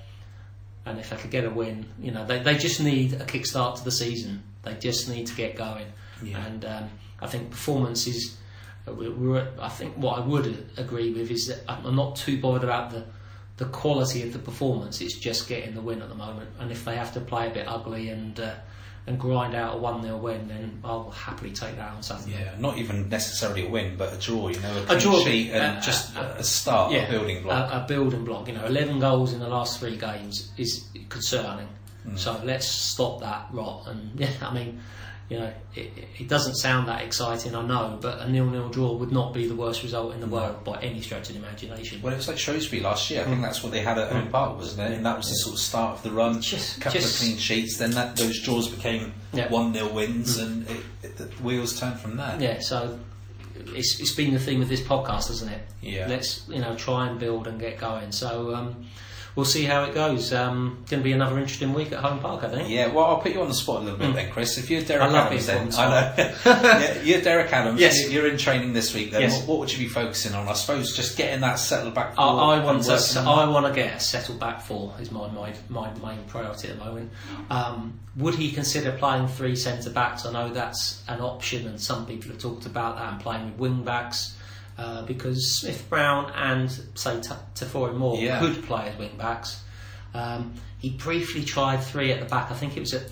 And 0.87 0.99
if 0.99 1.11
they 1.11 1.17
could 1.17 1.31
get 1.31 1.45
a 1.45 1.51
win, 1.51 1.87
you 2.01 2.11
know, 2.11 2.25
they, 2.25 2.41
they 2.41 2.57
just 2.57 2.81
need 2.81 3.15
a 3.15 3.25
kickstart 3.25 3.77
to 3.77 3.85
the 3.85 3.93
season. 3.93 4.43
They 4.63 4.75
just 4.75 5.09
need 5.09 5.27
to 5.27 5.35
get 5.35 5.57
going. 5.57 5.87
Yeah. 6.23 6.45
And 6.45 6.65
um, 6.65 6.91
I 7.21 7.27
think 7.27 7.51
performance 7.51 8.07
is. 8.07 8.37
Uh, 8.89 9.45
I 9.61 9.69
think 9.69 9.97
what 9.97 10.19
I 10.19 10.21
would 10.25 10.71
agree 10.79 11.13
with 11.13 11.31
is 11.31 11.49
that 11.49 11.61
I'm 11.69 11.95
not 11.95 12.17
too 12.17 12.41
bothered 12.41 12.65
about 12.65 12.91
the 12.91 13.05
the 13.61 13.67
quality 13.67 14.23
of 14.23 14.33
the 14.33 14.39
performance. 14.39 15.03
It's 15.03 15.19
just 15.19 15.47
getting 15.47 15.75
the 15.75 15.83
win 15.83 16.01
at 16.01 16.09
the 16.09 16.15
moment. 16.15 16.49
And 16.59 16.73
if 16.73 16.83
they 16.87 16.97
have 16.97 17.13
to 17.13 17.21
play 17.21 17.47
a 17.47 17.51
bit 17.51 17.69
ugly 17.69 18.09
and 18.09 18.41
uh, 18.41 18.55
and 19.07 19.19
grind 19.19 19.55
out 19.55 19.77
a 19.77 19.79
1 19.79 20.03
0 20.03 20.17
win, 20.19 20.49
then 20.49 20.81
I'll 20.85 21.11
happily 21.11 21.53
take 21.53 21.77
that 21.77 21.93
on 21.93 22.03
Saturday. 22.03 22.33
Yeah, 22.33 22.55
not 22.59 22.79
even 22.79 23.09
necessarily 23.09 23.67
a 23.67 23.71
win, 23.71 23.97
but 23.97 24.13
a 24.13 24.17
draw, 24.17 24.49
you 24.49 24.61
know, 24.61 24.85
a, 24.89 24.97
a 24.97 25.01
draw 25.01 25.25
sheet 25.25 25.51
and 25.53 25.79
uh, 25.79 25.81
just 25.81 26.17
uh, 26.17 26.35
a 26.37 26.45
start, 26.45 26.93
yeah, 26.93 27.09
a 27.09 27.11
building 27.11 27.43
block. 27.43 27.73
A, 27.73 27.77
a, 27.79 27.87
building 27.87 28.25
block, 28.25 28.49
you 28.49 28.55
know, 28.55 28.65
11 28.67 29.01
goals 29.01 29.33
in 29.33 29.41
the 29.41 29.49
last 29.49 29.81
three 29.81 29.97
games 29.97 30.53
is 30.57 30.85
concerning. 31.09 31.69
Mm. 32.07 32.19
So 32.19 32.41
let's 32.45 32.67
stop 32.67 33.21
that 33.21 33.49
rot. 33.53 33.87
And 33.87 34.13
yeah, 34.21 34.31
I 34.43 34.53
mean, 34.53 34.81
you 35.31 35.39
know, 35.39 35.53
it, 35.77 35.93
it, 36.19 36.29
doesn't 36.29 36.57
sound 36.57 36.89
that 36.89 37.03
exciting, 37.03 37.55
I 37.55 37.65
know, 37.65 37.97
but 38.03 38.19
a 38.19 38.29
nil-nil 38.29 38.69
draw 38.71 38.95
would 38.95 39.13
not 39.13 39.33
be 39.33 39.47
the 39.47 39.55
worst 39.55 39.85
result 39.85 40.13
in 40.13 40.21
the 40.21 40.27
world 40.27 40.65
by 40.65 40.81
any 40.81 41.01
stretch 41.01 41.29
of 41.31 41.37
the 41.37 41.41
imagination. 41.41 42.03
Well, 42.03 42.13
it 42.13 42.17
was 42.17 42.27
like 42.27 42.37
Shrewsbury 42.37 42.83
last 42.83 43.09
year. 43.11 43.21
I 43.21 43.25
think 43.27 43.39
mm. 43.39 43.43
that's 43.43 43.63
what 43.63 43.71
they 43.71 43.81
had 43.81 43.97
at 43.97 44.11
home 44.11 44.27
mm. 44.27 44.33
park, 44.33 44.57
wasn't 44.57 44.91
it? 44.91 44.97
And 44.97 45.07
that 45.07 45.17
was 45.17 45.29
the 45.29 45.37
sort 45.37 45.55
of 45.55 45.61
start 45.61 45.99
of 45.99 46.03
the 46.03 46.11
run. 46.11 46.43
Just 46.43 46.79
a 46.79 46.81
couple 46.81 46.99
just, 46.99 47.15
of 47.15 47.27
clean 47.29 47.39
sheets. 47.39 47.77
Then 47.77 47.93
that 47.93 48.17
those 48.17 48.43
draws 48.43 48.67
became 48.67 49.15
one 49.51 49.73
0 49.73 49.93
wins, 49.93 50.37
mm. 50.37 50.43
and 50.43 50.67
it, 51.05 51.17
the 51.17 51.27
wheels 51.45 51.79
turned 51.79 52.01
from 52.01 52.17
there. 52.17 52.37
Yeah. 52.41 52.59
So 52.59 52.99
it's, 53.55 54.01
it's 54.01 54.15
been 54.17 54.35
the 54.35 54.41
theme 54.41 54.63
of 54.63 54.69
this 54.69 54.83
podcast, 54.83 55.29
hasn't 55.29 55.53
it? 55.53 55.63
Yeah. 55.81 56.09
Let's 56.09 56.49
you 56.49 56.59
know 56.59 56.75
try 56.75 57.09
and 57.09 57.21
build 57.21 57.47
and 57.47 57.61
get 57.61 57.79
going. 57.79 58.11
So. 58.11 58.53
Um, 58.53 58.85
we'll 59.35 59.47
see 59.47 59.65
how 59.65 59.85
it 59.85 59.95
goes. 59.95 60.33
Um, 60.33 60.85
going 60.89 61.01
to 61.01 61.05
be 61.05 61.13
another 61.13 61.39
interesting 61.39 61.73
week 61.73 61.93
at 61.93 62.01
home 62.01 62.19
park, 62.21 62.45
I 62.45 62.49
think. 62.49 62.69
Yeah, 62.69 62.89
well, 62.89 63.07
I'll 63.07 63.21
put 63.21 63.33
you 63.33 63.41
on 63.41 63.49
the 63.49 63.55
spot 63.55 63.77
a 63.77 63.85
little 63.85 63.99
bit 63.99 64.11
mm. 64.11 64.15
then, 64.15 64.31
Chris. 64.33 64.59
If 64.59 64.71
you're 64.71 64.83
Derek 64.83 65.03
I 65.03 65.07
love 65.07 65.27
Adams, 65.27 65.47
then 65.47 65.75
I 65.75 65.89
know 65.89 66.35
yeah, 66.47 67.03
you're 67.03 67.21
Derek 67.21 67.53
Adams. 67.53 67.81
yes. 67.81 68.11
you're 68.11 68.27
in 68.27 68.37
training 68.37 68.73
this 68.73 68.95
week. 68.95 69.11
Then 69.13 69.23
yes. 69.23 69.39
what, 69.39 69.49
what, 69.49 69.59
would 69.61 69.73
you 69.73 69.79
be 69.79 69.89
focusing 69.89 70.35
on? 70.35 70.49
I 70.49 70.55
suppose 70.55 70.97
just 70.97 71.17
getting 71.17 71.41
that 71.41 71.59
settled 71.59 71.95
back. 71.95 72.15
I, 72.19 72.27
I 72.27 72.65
want 72.65 72.83
to. 72.85 73.21
I 73.21 73.49
want 73.49 73.67
to 73.67 73.73
get 73.73 73.97
a 73.97 74.01
settled 74.01 74.41
back 74.41 74.61
four. 74.61 74.95
Is 75.01 75.11
my 75.11 75.29
my, 75.29 75.55
my 75.69 75.93
main 75.95 76.25
priority 76.25 76.69
at 76.69 76.79
the 76.79 76.85
moment. 76.85 77.11
Um, 77.51 77.99
would 78.17 78.35
he 78.35 78.51
consider 78.51 78.93
playing 78.93 79.29
three 79.29 79.57
centre 79.57 79.91
backs? 79.91 80.27
I 80.27 80.33
know 80.33 80.53
that's 80.53 81.03
an 81.09 81.21
option, 81.21 81.67
and 81.67 81.81
some 81.81 82.07
people 82.07 82.31
have 82.31 82.41
talked 82.41 82.67
about 82.67 82.97
that 82.97 83.13
and 83.13 83.21
playing 83.21 83.53
with 83.53 83.59
wing 83.59 83.85
backs. 83.85 84.37
Uh, 84.81 85.03
because 85.03 85.59
Smith 85.59 85.85
Brown 85.91 86.33
and 86.35 86.71
say 86.95 87.11
Tafari 87.11 87.95
Moore 87.95 88.17
yeah. 88.17 88.39
could 88.39 88.65
play 88.65 88.89
as 88.89 88.99
wing 88.99 89.15
backs. 89.19 89.63
Um, 90.15 90.55
he 90.79 90.89
briefly 90.89 91.45
tried 91.45 91.85
three 91.85 92.11
at 92.13 92.21
the 92.21 92.25
back. 92.25 92.51
I 92.51 92.55
think 92.55 92.79
it 92.79 92.81
was 92.81 92.95
at 92.95 93.03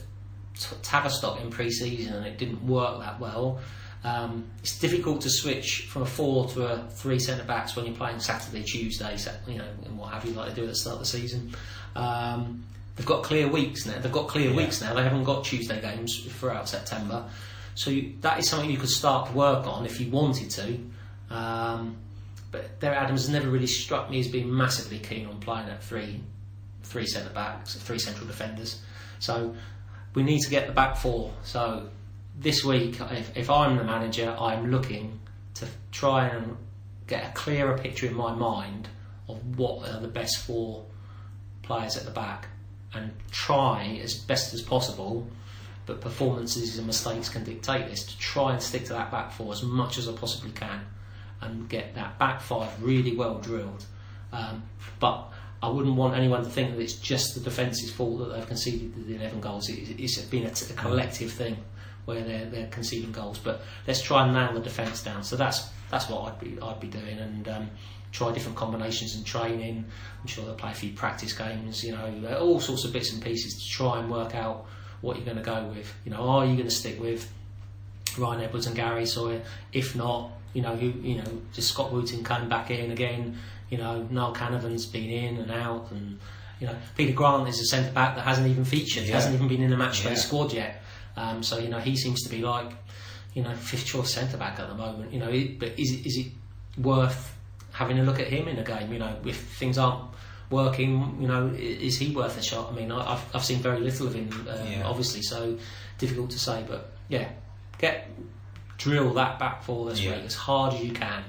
Tavistock 0.83 1.43
in 1.43 1.51
pre-season, 1.51 2.15
and 2.15 2.27
it 2.27 2.39
didn't 2.39 2.67
work 2.67 3.01
that 3.01 3.21
well. 3.21 3.61
Um, 4.03 4.47
it's 4.61 4.79
difficult 4.79 5.21
to 5.23 5.29
switch 5.29 5.89
from 5.91 6.03
a 6.03 6.07
four 6.07 6.49
to 6.49 6.69
a 6.69 6.89
three 6.89 7.19
centre 7.19 7.45
backs 7.45 7.77
when 7.77 7.85
you're 7.85 7.95
playing 7.95 8.21
Saturday, 8.21 8.63
Tuesday, 8.63 9.19
you 9.47 9.59
know, 9.59 9.69
and 9.85 9.99
what 9.99 10.15
have 10.15 10.25
you, 10.25 10.33
like 10.33 10.49
they 10.49 10.55
do 10.55 10.63
at 10.63 10.69
the 10.69 10.75
start 10.75 10.95
of 10.95 11.01
the 11.01 11.07
season. 11.07 11.55
Um, 11.95 12.65
they've 12.97 13.05
got 13.05 13.25
clear 13.25 13.47
weeks 13.47 13.85
now. 13.85 13.99
They've 13.99 14.11
got 14.11 14.29
clear 14.29 14.53
yeah. 14.53 14.57
weeks 14.57 14.81
now. 14.81 14.95
They 14.95 15.03
haven't 15.03 15.25
got 15.25 15.45
Tuesday 15.45 15.83
games 15.83 16.19
throughout 16.19 16.67
September, 16.67 17.29
so 17.75 17.91
you, 17.91 18.15
that 18.23 18.39
is 18.39 18.49
something 18.49 18.71
you 18.71 18.79
could 18.79 18.89
start 18.89 19.29
to 19.29 19.37
work 19.37 19.67
on 19.67 19.85
if 19.85 20.01
you 20.01 20.11
wanted 20.11 20.49
to. 20.53 20.79
Um, 21.31 21.97
but 22.51 22.81
Derek 22.81 22.99
Adams 22.99 23.23
has 23.23 23.31
never 23.31 23.49
really 23.49 23.67
struck 23.67 24.11
me 24.11 24.21
as 24.21 24.29
being 24.29 24.55
massively 24.55 24.99
keen 24.99 25.27
on 25.27 25.39
playing 25.41 25.69
at 25.69 25.83
three 25.83 26.21
three 26.83 27.07
centre 27.07 27.33
backs, 27.33 27.75
three 27.75 27.99
central 27.99 28.27
defenders. 28.27 28.81
So 29.19 29.55
we 30.15 30.23
need 30.23 30.41
to 30.41 30.51
get 30.51 30.67
the 30.67 30.73
back 30.73 30.97
four. 30.97 31.33
So 31.43 31.91
this 32.39 32.65
week, 32.65 32.99
if, 33.01 33.37
if 33.37 33.51
I'm 33.51 33.77
the 33.77 33.85
manager, 33.85 34.35
I'm 34.39 34.71
looking 34.71 35.21
to 35.55 35.67
try 35.93 36.29
and 36.29 36.57
get 37.07 37.29
a 37.29 37.33
clearer 37.33 37.77
picture 37.77 38.07
in 38.07 38.15
my 38.15 38.35
mind 38.35 38.89
of 39.29 39.59
what 39.59 39.89
are 39.89 40.01
the 40.01 40.09
best 40.09 40.39
four 40.39 40.85
players 41.63 41.97
at 41.97 42.05
the 42.05 42.11
back 42.11 42.49
and 42.95 43.13
try 43.31 44.01
as 44.03 44.15
best 44.15 44.55
as 44.55 44.63
possible. 44.63 45.27
But 45.85 46.01
performances 46.01 46.79
and 46.79 46.87
mistakes 46.87 47.29
can 47.29 47.45
dictate 47.45 47.89
this 47.91 48.05
to 48.07 48.19
try 48.19 48.53
and 48.53 48.63
stick 48.63 48.85
to 48.87 48.93
that 48.95 49.11
back 49.11 49.33
four 49.33 49.53
as 49.53 49.63
much 49.63 49.99
as 49.99 50.09
I 50.09 50.13
possibly 50.13 50.53
can 50.53 50.81
and 51.41 51.69
get 51.69 51.95
that 51.95 52.19
back 52.19 52.41
five 52.41 52.83
really 52.83 53.17
well 53.17 53.39
drilled. 53.39 53.85
Um, 54.33 54.63
but 55.01 55.33
I 55.63 55.69
wouldn't 55.69 55.97
want 55.97 56.17
anyone 56.17 56.45
to 56.45 56.51
think 56.51 56.75
that 56.75 56.81
it's 56.81 56.95
just 56.95 57.35
the 57.35 57.41
defence's 57.41 57.91
fault 57.91 58.19
that 58.19 58.27
they've 58.27 58.47
conceded 58.47 59.07
the 59.07 59.17
11 59.17 59.41
goals. 59.41 59.69
It's 59.69 60.19
been 60.23 60.45
a, 60.45 60.51
a 60.51 60.77
collective 60.77 61.33
thing 61.33 61.57
where 62.05 62.23
they're, 62.23 62.47
they're 62.47 62.67
conceding 62.69 63.13
goals. 63.13 63.39
But 63.39 63.63
let's 63.87 64.01
try 64.01 64.25
and 64.25 64.33
nail 64.33 64.55
the 64.55 64.61
defence 64.61 65.03
down. 65.03 65.25
So 65.25 65.37
that's 65.37 65.69
that's 65.91 66.09
what 66.09 66.33
I'd 66.33 66.41
be 66.41 66.59
I'd 66.61 66.81
be 66.81 66.89
doing 66.89 67.19
and 67.19 67.49
um, 67.49 67.71
try 68.13 68.33
different 68.33 68.57
combinations 68.57 69.15
and 69.15 69.27
training. 69.27 69.85
I'm 70.21 70.27
sure 70.27 70.45
they'll 70.45 70.55
play 70.55 70.71
a 70.71 70.75
few 70.75 70.93
practice 70.93 71.33
games. 71.33 71.85
You 71.85 71.93
know, 71.93 72.39
all 72.41 72.61
sorts 72.61 72.85
of 72.85 72.93
bits 72.93 73.13
and 73.13 73.23
pieces 73.23 73.63
to 73.63 73.69
try 73.69 73.99
and 73.99 74.11
work 74.11 74.35
out 74.35 74.67
what 75.01 75.17
you're 75.17 75.25
going 75.25 75.37
to 75.37 75.43
go 75.43 75.65
with. 75.67 75.93
You 76.05 76.13
know, 76.13 76.29
are 76.29 76.47
you 76.47 76.55
going 76.55 76.69
to 76.69 76.75
stick 76.75 77.01
with 77.01 77.31
Ryan 78.17 78.43
Edwards 78.43 78.67
and 78.67 78.77
Gary 78.77 79.07
Sawyer? 79.07 79.43
If 79.73 79.95
not, 79.95 80.33
you 80.55 80.63
know, 80.63 80.75
you 80.75 80.93
you 81.03 81.17
know, 81.17 81.43
just 81.53 81.69
Scott 81.69 81.93
Wootton 81.93 82.25
coming 82.25 82.49
back 82.49 82.71
in 82.71 82.91
again 82.91 83.39
you 83.71 83.79
know, 83.79 84.07
Niall 84.11 84.35
Canavan's 84.35 84.87
been 84.87 85.11
in 85.11 85.37
and 85.39 85.51
out, 85.51 85.91
and 85.91 86.19
you 86.61 86.67
know, 86.67 86.77
Peter 86.97 87.13
Grant 87.13 87.49
is 87.49 87.61
a 87.61 87.65
centre 87.65 87.93
back 87.93 88.17
that 88.17 88.23
hasn't 88.23 88.49
even 88.49 88.65
featured, 88.65 89.05
yeah. 89.05 89.15
hasn't 89.15 89.35
even 89.35 89.49
been 89.49 89.63
in 89.63 89.73
a 89.73 89.77
match 89.77 90.03
day 90.03 90.11
yeah. 90.11 90.17
squad 90.17 90.53
yet. 90.53 90.83
Um, 91.17 91.43
so 91.43 91.59
you 91.59 91.69
know, 91.69 91.79
he 91.79 91.97
seems 91.97 92.23
to 92.23 92.31
be 92.31 92.41
like, 92.41 92.73
you 93.35 93.43
know, 93.43 93.55
fifth 93.55 93.87
choice 93.87 94.13
centre 94.13 94.37
back 94.37 94.59
at 94.59 94.69
the 94.69 94.75
moment. 94.75 95.13
You 95.13 95.21
know, 95.21 95.49
but 95.59 95.79
is 95.79 95.93
is 96.05 96.17
it 96.19 96.33
worth 96.81 97.35
having 97.73 97.99
a 97.99 98.03
look 98.03 98.21
at 98.21 98.29
him 98.29 98.49
in 98.49 98.59
a 98.59 98.65
game? 98.65 98.93
You 98.93 98.99
know, 99.01 99.17
if 99.25 99.37
things 99.37 99.77
aren't 99.77 100.05
working, 100.51 101.19
you 101.21 101.29
know, 101.29 101.49
is 101.49 101.99
he 101.99 102.15
worth 102.15 102.39
a 102.39 102.43
shot? 102.43 102.73
I 102.73 102.75
mean, 102.75 102.91
I've 102.91 103.25
I've 103.35 103.45
seen 103.45 103.59
very 103.59 103.81
little 103.81 104.07
of 104.07 104.15
him, 104.15 104.31
um, 104.49 104.67
yeah. 104.67 104.83
obviously, 104.87 105.23
so 105.23 105.59
difficult 105.99 106.31
to 106.31 106.39
say. 106.39 106.65
But 106.67 106.91
yeah, 107.09 107.29
get 107.79 108.09
drill 108.79 109.13
that 109.15 109.39
back 109.39 109.63
for 109.63 109.91
this 109.91 110.01
week 110.01 110.15
as 110.25 110.35
hard 110.35 110.73
as 110.75 110.83
you 110.83 110.93
can 110.93 111.23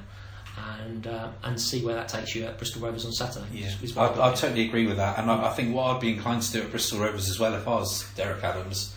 and 0.86 1.08
uh, 1.08 1.30
and 1.43 1.60
see 1.60 1.84
where 1.84 1.95
that 1.95 2.08
takes 2.08 2.36
you 2.36 2.45
at 2.45 2.58
Bristol 2.58 2.82
Rovers 2.82 3.06
on 3.06 3.12
Saturday. 3.12 3.45
Yeah, 3.54 3.72
I, 3.97 4.30
I, 4.30 4.34
totally 4.34 4.68
agree 4.68 4.88
with 4.88 4.97
that, 4.97 5.20
and 5.20 5.30
I, 5.30 5.47
I, 5.47 5.54
think 5.54 5.74
what 5.74 5.95
I'd 5.95 6.02
be 6.02 6.14
inclined 6.14 6.41
to 6.43 6.52
do 6.52 6.62
at 6.62 6.72
Bristol 6.72 7.00
Rovers 7.00 7.30
as 7.30 7.39
well 7.39 7.54
if 7.56 7.68
I 7.68 7.72
was 7.72 8.10
Derek 8.16 8.43
Adams. 8.43 8.95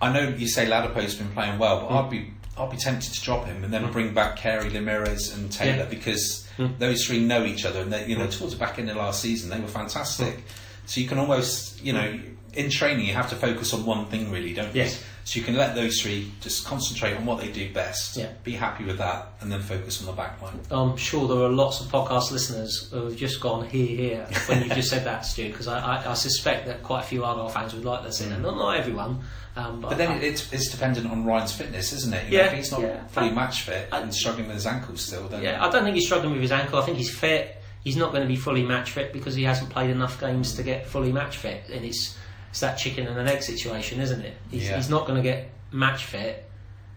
I 0.00 0.12
know 0.12 0.28
you 0.28 0.46
say 0.46 0.68
Ladapo's 0.68 1.14
been 1.14 1.32
playing 1.32 1.58
well, 1.58 1.80
but 1.80 1.88
mm. 1.88 2.04
I'd 2.04 2.10
be 2.10 2.30
I'd 2.56 2.70
be 2.70 2.76
tempted 2.76 3.12
to 3.12 3.22
drop 3.22 3.46
him 3.46 3.64
and 3.64 3.72
then 3.72 3.84
mm. 3.84 3.92
bring 3.92 4.14
back 4.14 4.36
Carey, 4.36 4.70
Lameiras, 4.70 5.34
and 5.34 5.50
Taylor 5.50 5.84
yeah. 5.84 5.84
because 5.86 6.48
mm. 6.56 6.78
those 6.78 7.06
three 7.06 7.20
know 7.20 7.44
each 7.44 7.64
other, 7.64 7.80
and 7.80 7.92
they, 7.92 8.06
you 8.06 8.16
know 8.16 8.26
mm. 8.26 8.38
towards 8.38 8.54
the 8.54 8.60
back 8.60 8.78
end 8.78 8.90
of 8.90 8.96
last 8.96 9.20
season 9.20 9.50
they 9.50 9.60
were 9.60 9.68
fantastic 9.68 10.42
So 10.86 11.00
you 11.00 11.08
can 11.08 11.18
almost, 11.18 11.82
you 11.82 11.92
know, 11.92 12.18
in 12.54 12.70
training 12.70 13.06
you 13.06 13.14
have 13.14 13.30
to 13.30 13.36
focus 13.36 13.74
on 13.74 13.84
one 13.84 14.06
thing 14.06 14.30
really, 14.30 14.54
don't 14.54 14.74
you? 14.74 14.82
Yes. 14.82 15.02
So 15.28 15.38
you 15.38 15.44
can 15.44 15.56
let 15.56 15.74
those 15.74 16.00
three 16.00 16.32
just 16.40 16.64
concentrate 16.64 17.12
on 17.14 17.26
what 17.26 17.38
they 17.38 17.52
do 17.52 17.70
best. 17.70 18.16
Yeah. 18.16 18.30
Be 18.44 18.52
happy 18.52 18.84
with 18.84 18.96
that, 18.96 19.26
and 19.42 19.52
then 19.52 19.60
focus 19.60 20.00
on 20.00 20.06
the 20.06 20.12
back 20.12 20.40
line. 20.40 20.58
I'm 20.70 20.96
sure 20.96 21.28
there 21.28 21.44
are 21.44 21.50
lots 21.50 21.82
of 21.82 21.88
podcast 21.88 22.30
listeners 22.30 22.88
who 22.90 23.04
have 23.04 23.14
just 23.16 23.38
gone 23.38 23.68
here, 23.68 23.86
here 23.94 24.26
when 24.46 24.62
you 24.62 24.70
just 24.74 24.88
said 24.88 25.04
that, 25.04 25.26
Stu, 25.26 25.50
because 25.50 25.68
I, 25.68 25.80
I, 25.80 26.12
I 26.12 26.14
suspect 26.14 26.64
that 26.64 26.82
quite 26.82 27.00
a 27.00 27.06
few 27.06 27.26
Argyle 27.26 27.50
fans 27.50 27.74
would 27.74 27.84
like 27.84 28.04
that 28.04 28.14
saying 28.14 28.30
that. 28.30 28.40
Not, 28.40 28.56
not 28.56 28.78
everyone. 28.78 29.20
Um, 29.54 29.82
but 29.82 29.90
But 29.90 29.98
then 29.98 30.12
I- 30.12 30.18
it's, 30.20 30.50
it's 30.50 30.70
dependent 30.70 31.10
on 31.10 31.26
Ryan's 31.26 31.52
fitness, 31.52 31.92
isn't 31.92 32.14
it? 32.14 32.24
You 32.32 32.38
know, 32.38 32.44
Yeah, 32.44 32.50
if 32.50 32.56
he's 32.56 32.72
not 32.72 32.80
yeah. 32.80 33.06
fully 33.08 33.30
match 33.30 33.64
fit 33.64 33.86
and 33.92 34.14
struggling 34.14 34.46
with 34.46 34.56
his 34.56 34.66
ankle 34.66 34.96
still, 34.96 35.28
then 35.28 35.42
Yeah, 35.42 35.62
I 35.62 35.68
don't 35.68 35.84
think 35.84 35.94
he's 35.96 36.06
struggling 36.06 36.32
with 36.32 36.40
his 36.40 36.52
ankle. 36.52 36.78
I 36.78 36.86
think 36.86 36.96
he's 36.96 37.10
fit. 37.14 37.62
He's 37.84 37.96
not 37.96 38.12
going 38.12 38.22
to 38.22 38.28
be 38.28 38.36
fully 38.36 38.64
match 38.64 38.92
fit 38.92 39.12
because 39.12 39.34
he 39.34 39.44
hasn't 39.44 39.68
played 39.68 39.90
enough 39.90 40.18
games 40.18 40.54
to 40.54 40.62
get 40.62 40.86
fully 40.86 41.12
match 41.12 41.36
fit. 41.36 41.64
And 41.70 41.84
it's 41.84 42.16
it's 42.50 42.60
that 42.60 42.76
chicken 42.76 43.06
and 43.06 43.18
an 43.18 43.28
egg 43.28 43.42
situation, 43.42 44.00
isn't 44.00 44.20
it? 44.22 44.36
He's, 44.50 44.68
Yeah. 44.68 44.76
he's 44.76 44.90
not 44.90 45.06
going 45.06 45.16
to 45.16 45.22
get 45.22 45.50
match 45.72 46.04
fit 46.04 46.48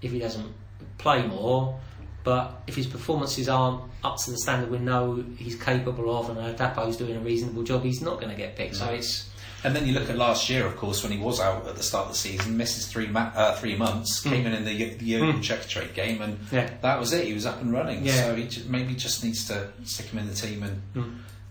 if 0.02 0.12
he 0.12 0.20
doesn't 0.20 0.54
play 0.98 1.26
more. 1.26 1.80
But 2.24 2.62
if 2.68 2.76
his 2.76 2.86
performances 2.86 3.50
aren't 3.50 3.82
up 4.04 4.18
to 4.26 4.32
the 4.32 4.38
standard 4.38 4.70
we 4.70 4.78
know 4.78 5.24
he's 5.38 5.56
capable 5.56 6.16
of, 6.16 6.30
and 6.30 6.38
Ladapo's 6.38 6.96
doing 6.96 7.16
a 7.16 7.20
reasonable 7.20 7.64
job, 7.64 7.84
he's 7.84 8.02
not 8.02 8.20
going 8.20 8.30
to 8.30 8.36
get 8.36 8.56
picked. 8.56 8.76
So 8.76 8.86
mm. 8.86 9.00
it's 9.00 9.28
And 9.64 9.76
then 9.76 9.88
you 9.88 9.94
look 9.94 10.08
at 10.08 10.18
last 10.18 10.48
year, 10.48 10.68
of 10.68 10.78
course, 10.78 11.02
when 11.02 11.12
he 11.12 11.18
was 11.18 11.40
out 11.40 11.68
at 11.68 11.76
the 11.76 11.84
start 11.84 12.06
of 12.06 12.12
the 12.12 12.18
season, 12.18 12.58
misses 12.58 12.86
three 12.88 13.08
ma- 13.08 13.32
uh, 13.36 13.56
three 13.56 13.76
months, 13.76 14.22
mm. 14.22 14.30
came 14.30 14.46
in 14.46 14.54
in 14.54 14.66
the, 14.66 14.94
the 14.96 15.06
Yeovil 15.06 15.34
mm. 15.34 15.40
Checkatrade 15.40 15.96
game, 15.96 16.22
and. 16.22 16.40
Yeah. 16.52 16.70
that 16.82 17.00
was 17.00 17.12
it. 17.12 17.26
He 17.26 17.34
was 17.34 17.48
up 17.48 17.60
and 17.60 17.74
running. 17.74 18.06
Yeah. 18.06 18.28
So 18.28 18.36
he 18.36 18.48
ju- 18.48 18.66
maybe 18.68 18.94
just 18.94 19.24
needs 19.24 19.48
to 19.48 19.72
stick 19.84 20.08
him 20.08 20.20
in 20.20 20.28
the 20.28 20.36
team 20.36 20.62
and 20.64 20.82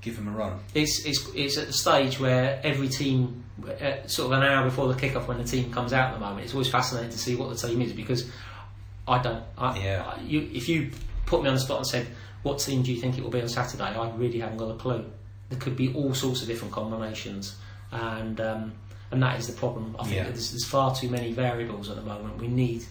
give 0.00 0.16
him 0.16 0.28
a 0.28 0.30
run. 0.30 0.58
it's, 0.74 1.04
it's, 1.04 1.28
it's 1.34 1.58
at 1.58 1.66
the 1.66 1.72
stage 1.72 2.18
where 2.18 2.60
every 2.64 2.88
team, 2.88 3.44
uh, 3.66 4.06
sort 4.06 4.32
of 4.32 4.38
an 4.38 4.42
hour 4.42 4.64
before 4.64 4.88
the 4.92 4.94
kickoff 4.94 5.26
when 5.26 5.38
the 5.38 5.44
team 5.44 5.70
comes 5.72 5.92
out 5.92 6.08
at 6.08 6.14
the 6.14 6.20
moment, 6.20 6.44
it's 6.44 6.54
always 6.54 6.68
fascinating 6.68 7.10
to 7.10 7.18
see 7.18 7.36
what 7.36 7.50
the 7.50 7.56
team 7.68 7.80
is 7.82 7.92
because 7.92 8.30
I 9.06 9.20
don't. 9.22 9.42
I, 9.58 9.78
Yeah. 9.78 10.14
I- 10.16 10.20
you, 10.22 10.48
if 10.52 10.68
you 10.68 10.90
put 11.26 11.42
me 11.42 11.48
on 11.48 11.54
the 11.54 11.60
spot 11.60 11.78
and 11.78 11.86
said, 11.86 12.06
what 12.42 12.58
team 12.58 12.82
do 12.82 12.92
you 12.92 13.00
think 13.00 13.18
it 13.18 13.22
will 13.22 13.30
be 13.30 13.42
on 13.42 13.48
Saturday? 13.48 13.84
I 13.84 14.10
really 14.16 14.38
haven't 14.40 14.56
got 14.58 14.70
a 14.70 14.76
clue. 14.78 15.04
There 15.50 15.58
could 15.58 15.76
be 15.76 15.92
all 15.94 16.14
sorts 16.14 16.40
of 16.42 16.48
different 16.48 16.72
combinations, 16.72 17.56
and 17.92 18.40
um, 18.40 18.72
and 19.10 19.22
that 19.22 19.38
is 19.38 19.46
the 19.48 19.52
problem. 19.52 19.96
I 19.98 20.04
think 20.04 20.14
Yeah. 20.16 20.24
that 20.24 20.30
there's, 20.34 20.50
there's 20.52 20.64
far 20.64 20.94
too 20.94 21.10
many 21.10 21.32
variables 21.32 21.90
at 21.90 21.96
the 21.96 22.02
moment. 22.02 22.38
We 22.38 22.46
need, 22.48 22.84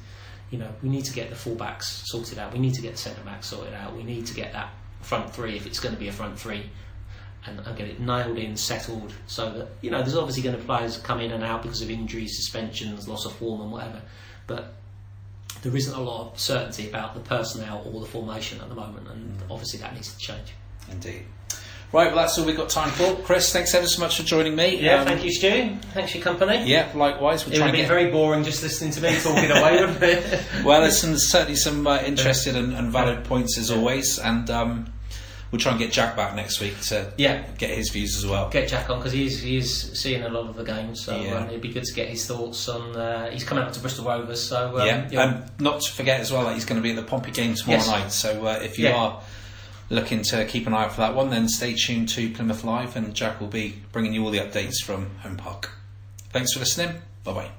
you 0.51 0.59
know, 0.59 0.67
we 0.83 0.89
need 0.89 1.05
to 1.05 1.13
get 1.13 1.29
the 1.29 1.35
fullbacks 1.35 2.03
sorted 2.05 2.37
out. 2.37 2.51
We 2.53 2.59
need 2.59 2.73
to 2.75 2.81
get 2.81 2.91
the 2.91 2.97
centre 2.97 3.21
backs 3.23 3.47
sorted 3.47 3.73
out. 3.73 3.95
We 3.95 4.03
need 4.03 4.25
to 4.27 4.33
get 4.35 4.51
that 4.53 4.69
front 5.01 5.33
three 5.33 5.55
if 5.55 5.65
it's 5.65 5.79
going 5.79 5.95
to 5.95 5.99
be 5.99 6.09
a 6.09 6.11
front 6.11 6.37
three 6.37 6.69
and, 7.45 7.59
and 7.59 7.77
get 7.77 7.87
it 7.87 7.99
nailed 7.99 8.37
in, 8.37 8.55
settled, 8.57 9.13
so 9.27 9.49
that 9.51 9.67
you 9.81 9.89
know 9.91 9.99
there's 10.01 10.15
obviously 10.15 10.43
going 10.43 10.57
to 10.57 10.63
players 10.63 10.97
come 10.97 11.21
in 11.21 11.31
and 11.31 11.43
out 11.43 11.63
because 11.63 11.81
of 11.81 11.89
injuries, 11.89 12.35
suspensions, 12.35 13.07
loss 13.07 13.25
of 13.25 13.33
form, 13.33 13.61
and 13.61 13.71
whatever. 13.71 14.01
But 14.47 14.73
there 15.61 15.75
isn't 15.75 15.93
a 15.93 16.01
lot 16.01 16.31
of 16.33 16.39
certainty 16.39 16.89
about 16.89 17.13
the 17.13 17.21
personnel 17.21 17.83
or 17.91 17.99
the 18.01 18.07
formation 18.07 18.61
at 18.61 18.69
the 18.69 18.75
moment, 18.75 19.07
and 19.09 19.37
obviously 19.49 19.79
that 19.79 19.93
needs 19.93 20.13
to 20.13 20.17
change. 20.19 20.53
Indeed. 20.91 21.25
Right, 21.91 22.07
well, 22.13 22.17
that's 22.17 22.37
all 22.37 22.45
we've 22.45 22.55
got 22.55 22.69
time 22.69 22.91
for. 22.91 23.15
Chris, 23.23 23.51
thanks 23.51 23.73
ever 23.73 23.87
so 23.87 23.99
much 24.01 24.17
for 24.17 24.21
joining 24.23 24.55
me. 24.55 24.79
Yeah, 24.79 25.01
Um, 25.01 25.07
thank 25.07 25.23
you, 25.23 25.31
Stu. 25.31 25.75
Thanks 25.93 26.11
for 26.11 26.17
your 26.19 26.23
company. 26.23 26.69
Yeah, 26.69 26.87
likewise. 26.93 27.45
We'll 27.45 27.55
It 27.55 27.57
would 27.57 27.57
try 27.57 27.65
have 27.65 27.65
and 27.65 27.71
been 27.71 27.81
get 27.81 27.87
very 27.87 28.11
boring 28.11 28.43
just 28.43 28.61
listening 28.61 28.91
to 28.91 29.01
me 29.01 29.19
talking 29.19 29.49
away, 29.49 29.71
wouldn't 29.81 30.03
it? 30.03 30.41
Well, 30.63 30.81
there's 30.81 30.99
some, 30.99 31.17
certainly 31.17 31.55
some 31.55 31.87
uh, 31.87 31.99
interested 32.01 32.55
and, 32.55 32.75
and 32.75 32.91
valid 32.91 33.23
points 33.23 33.57
as 33.57 33.71
always, 33.71 34.19
and 34.19 34.47
um, 34.51 34.93
we'll 35.51 35.59
try 35.59 35.71
and 35.71 35.79
get 35.79 35.91
Jack 35.91 36.15
back 36.15 36.35
next 36.35 36.59
week 36.59 36.79
to 36.81 37.11
Yeah. 37.17 37.43
get 37.57 37.71
his 37.71 37.89
views 37.89 38.15
as 38.17 38.25
well. 38.25 38.49
Get 38.49 38.69
Jack 38.69 38.89
on 38.89 38.97
because 38.99 39.11
he 39.13 39.25
is, 39.25 39.41
he 39.41 39.57
is 39.57 39.91
seeing 39.99 40.23
a 40.23 40.29
lot 40.29 40.47
of 40.47 40.55
the 40.55 40.63
games, 40.63 41.03
so 41.03 41.19
Yeah. 41.19 41.35
um, 41.39 41.47
it'd 41.49 41.61
be 41.61 41.69
good 41.73 41.83
to 41.85 41.93
get 41.93 42.07
his 42.09 42.25
thoughts 42.27 42.67
on. 42.69 42.95
Uh, 42.95 43.29
he's 43.31 43.43
coming 43.43 43.63
up 43.63 43.71
to 43.73 43.79
Bristol 43.79 44.05
Rovers, 44.05 44.43
so 44.43 44.79
um, 44.79 44.85
yeah, 44.87 45.07
and 45.11 45.43
not 45.59 45.81
to 45.81 45.91
forget 45.91 46.19
as 46.19 46.31
well 46.31 46.43
that 46.45 46.53
he's 46.53 46.65
going 46.65 46.79
to 46.79 46.83
be 46.83 46.91
at 46.91 46.95
the 46.95 47.03
Pompey 47.03 47.31
game 47.31 47.55
tomorrow 47.55 47.79
Yes. 47.79 47.87
night. 47.87 48.11
So 48.11 48.45
uh, 48.45 48.59
if 48.61 48.77
you 48.77 48.85
Yeah. 48.89 48.95
are 48.95 49.21
looking 49.89 50.21
to 50.21 50.45
keep 50.45 50.67
an 50.67 50.73
eye 50.73 50.83
out 50.85 50.91
for 50.93 51.01
that 51.01 51.15
one, 51.15 51.29
then 51.31 51.49
stay 51.49 51.73
tuned 51.73 52.09
to 52.09 52.29
Plymouth 52.31 52.63
Live, 52.63 52.95
and 52.95 53.13
Jack 53.15 53.41
will 53.41 53.47
be 53.47 53.81
bringing 53.91 54.13
you 54.13 54.23
all 54.23 54.29
the 54.31 54.39
updates 54.39 54.83
from 54.83 55.09
Home 55.23 55.35
Park. 55.37 55.71
Thanks 56.31 56.53
for 56.53 56.59
listening. 56.59 57.01
Bye 57.23 57.33
bye. 57.33 57.58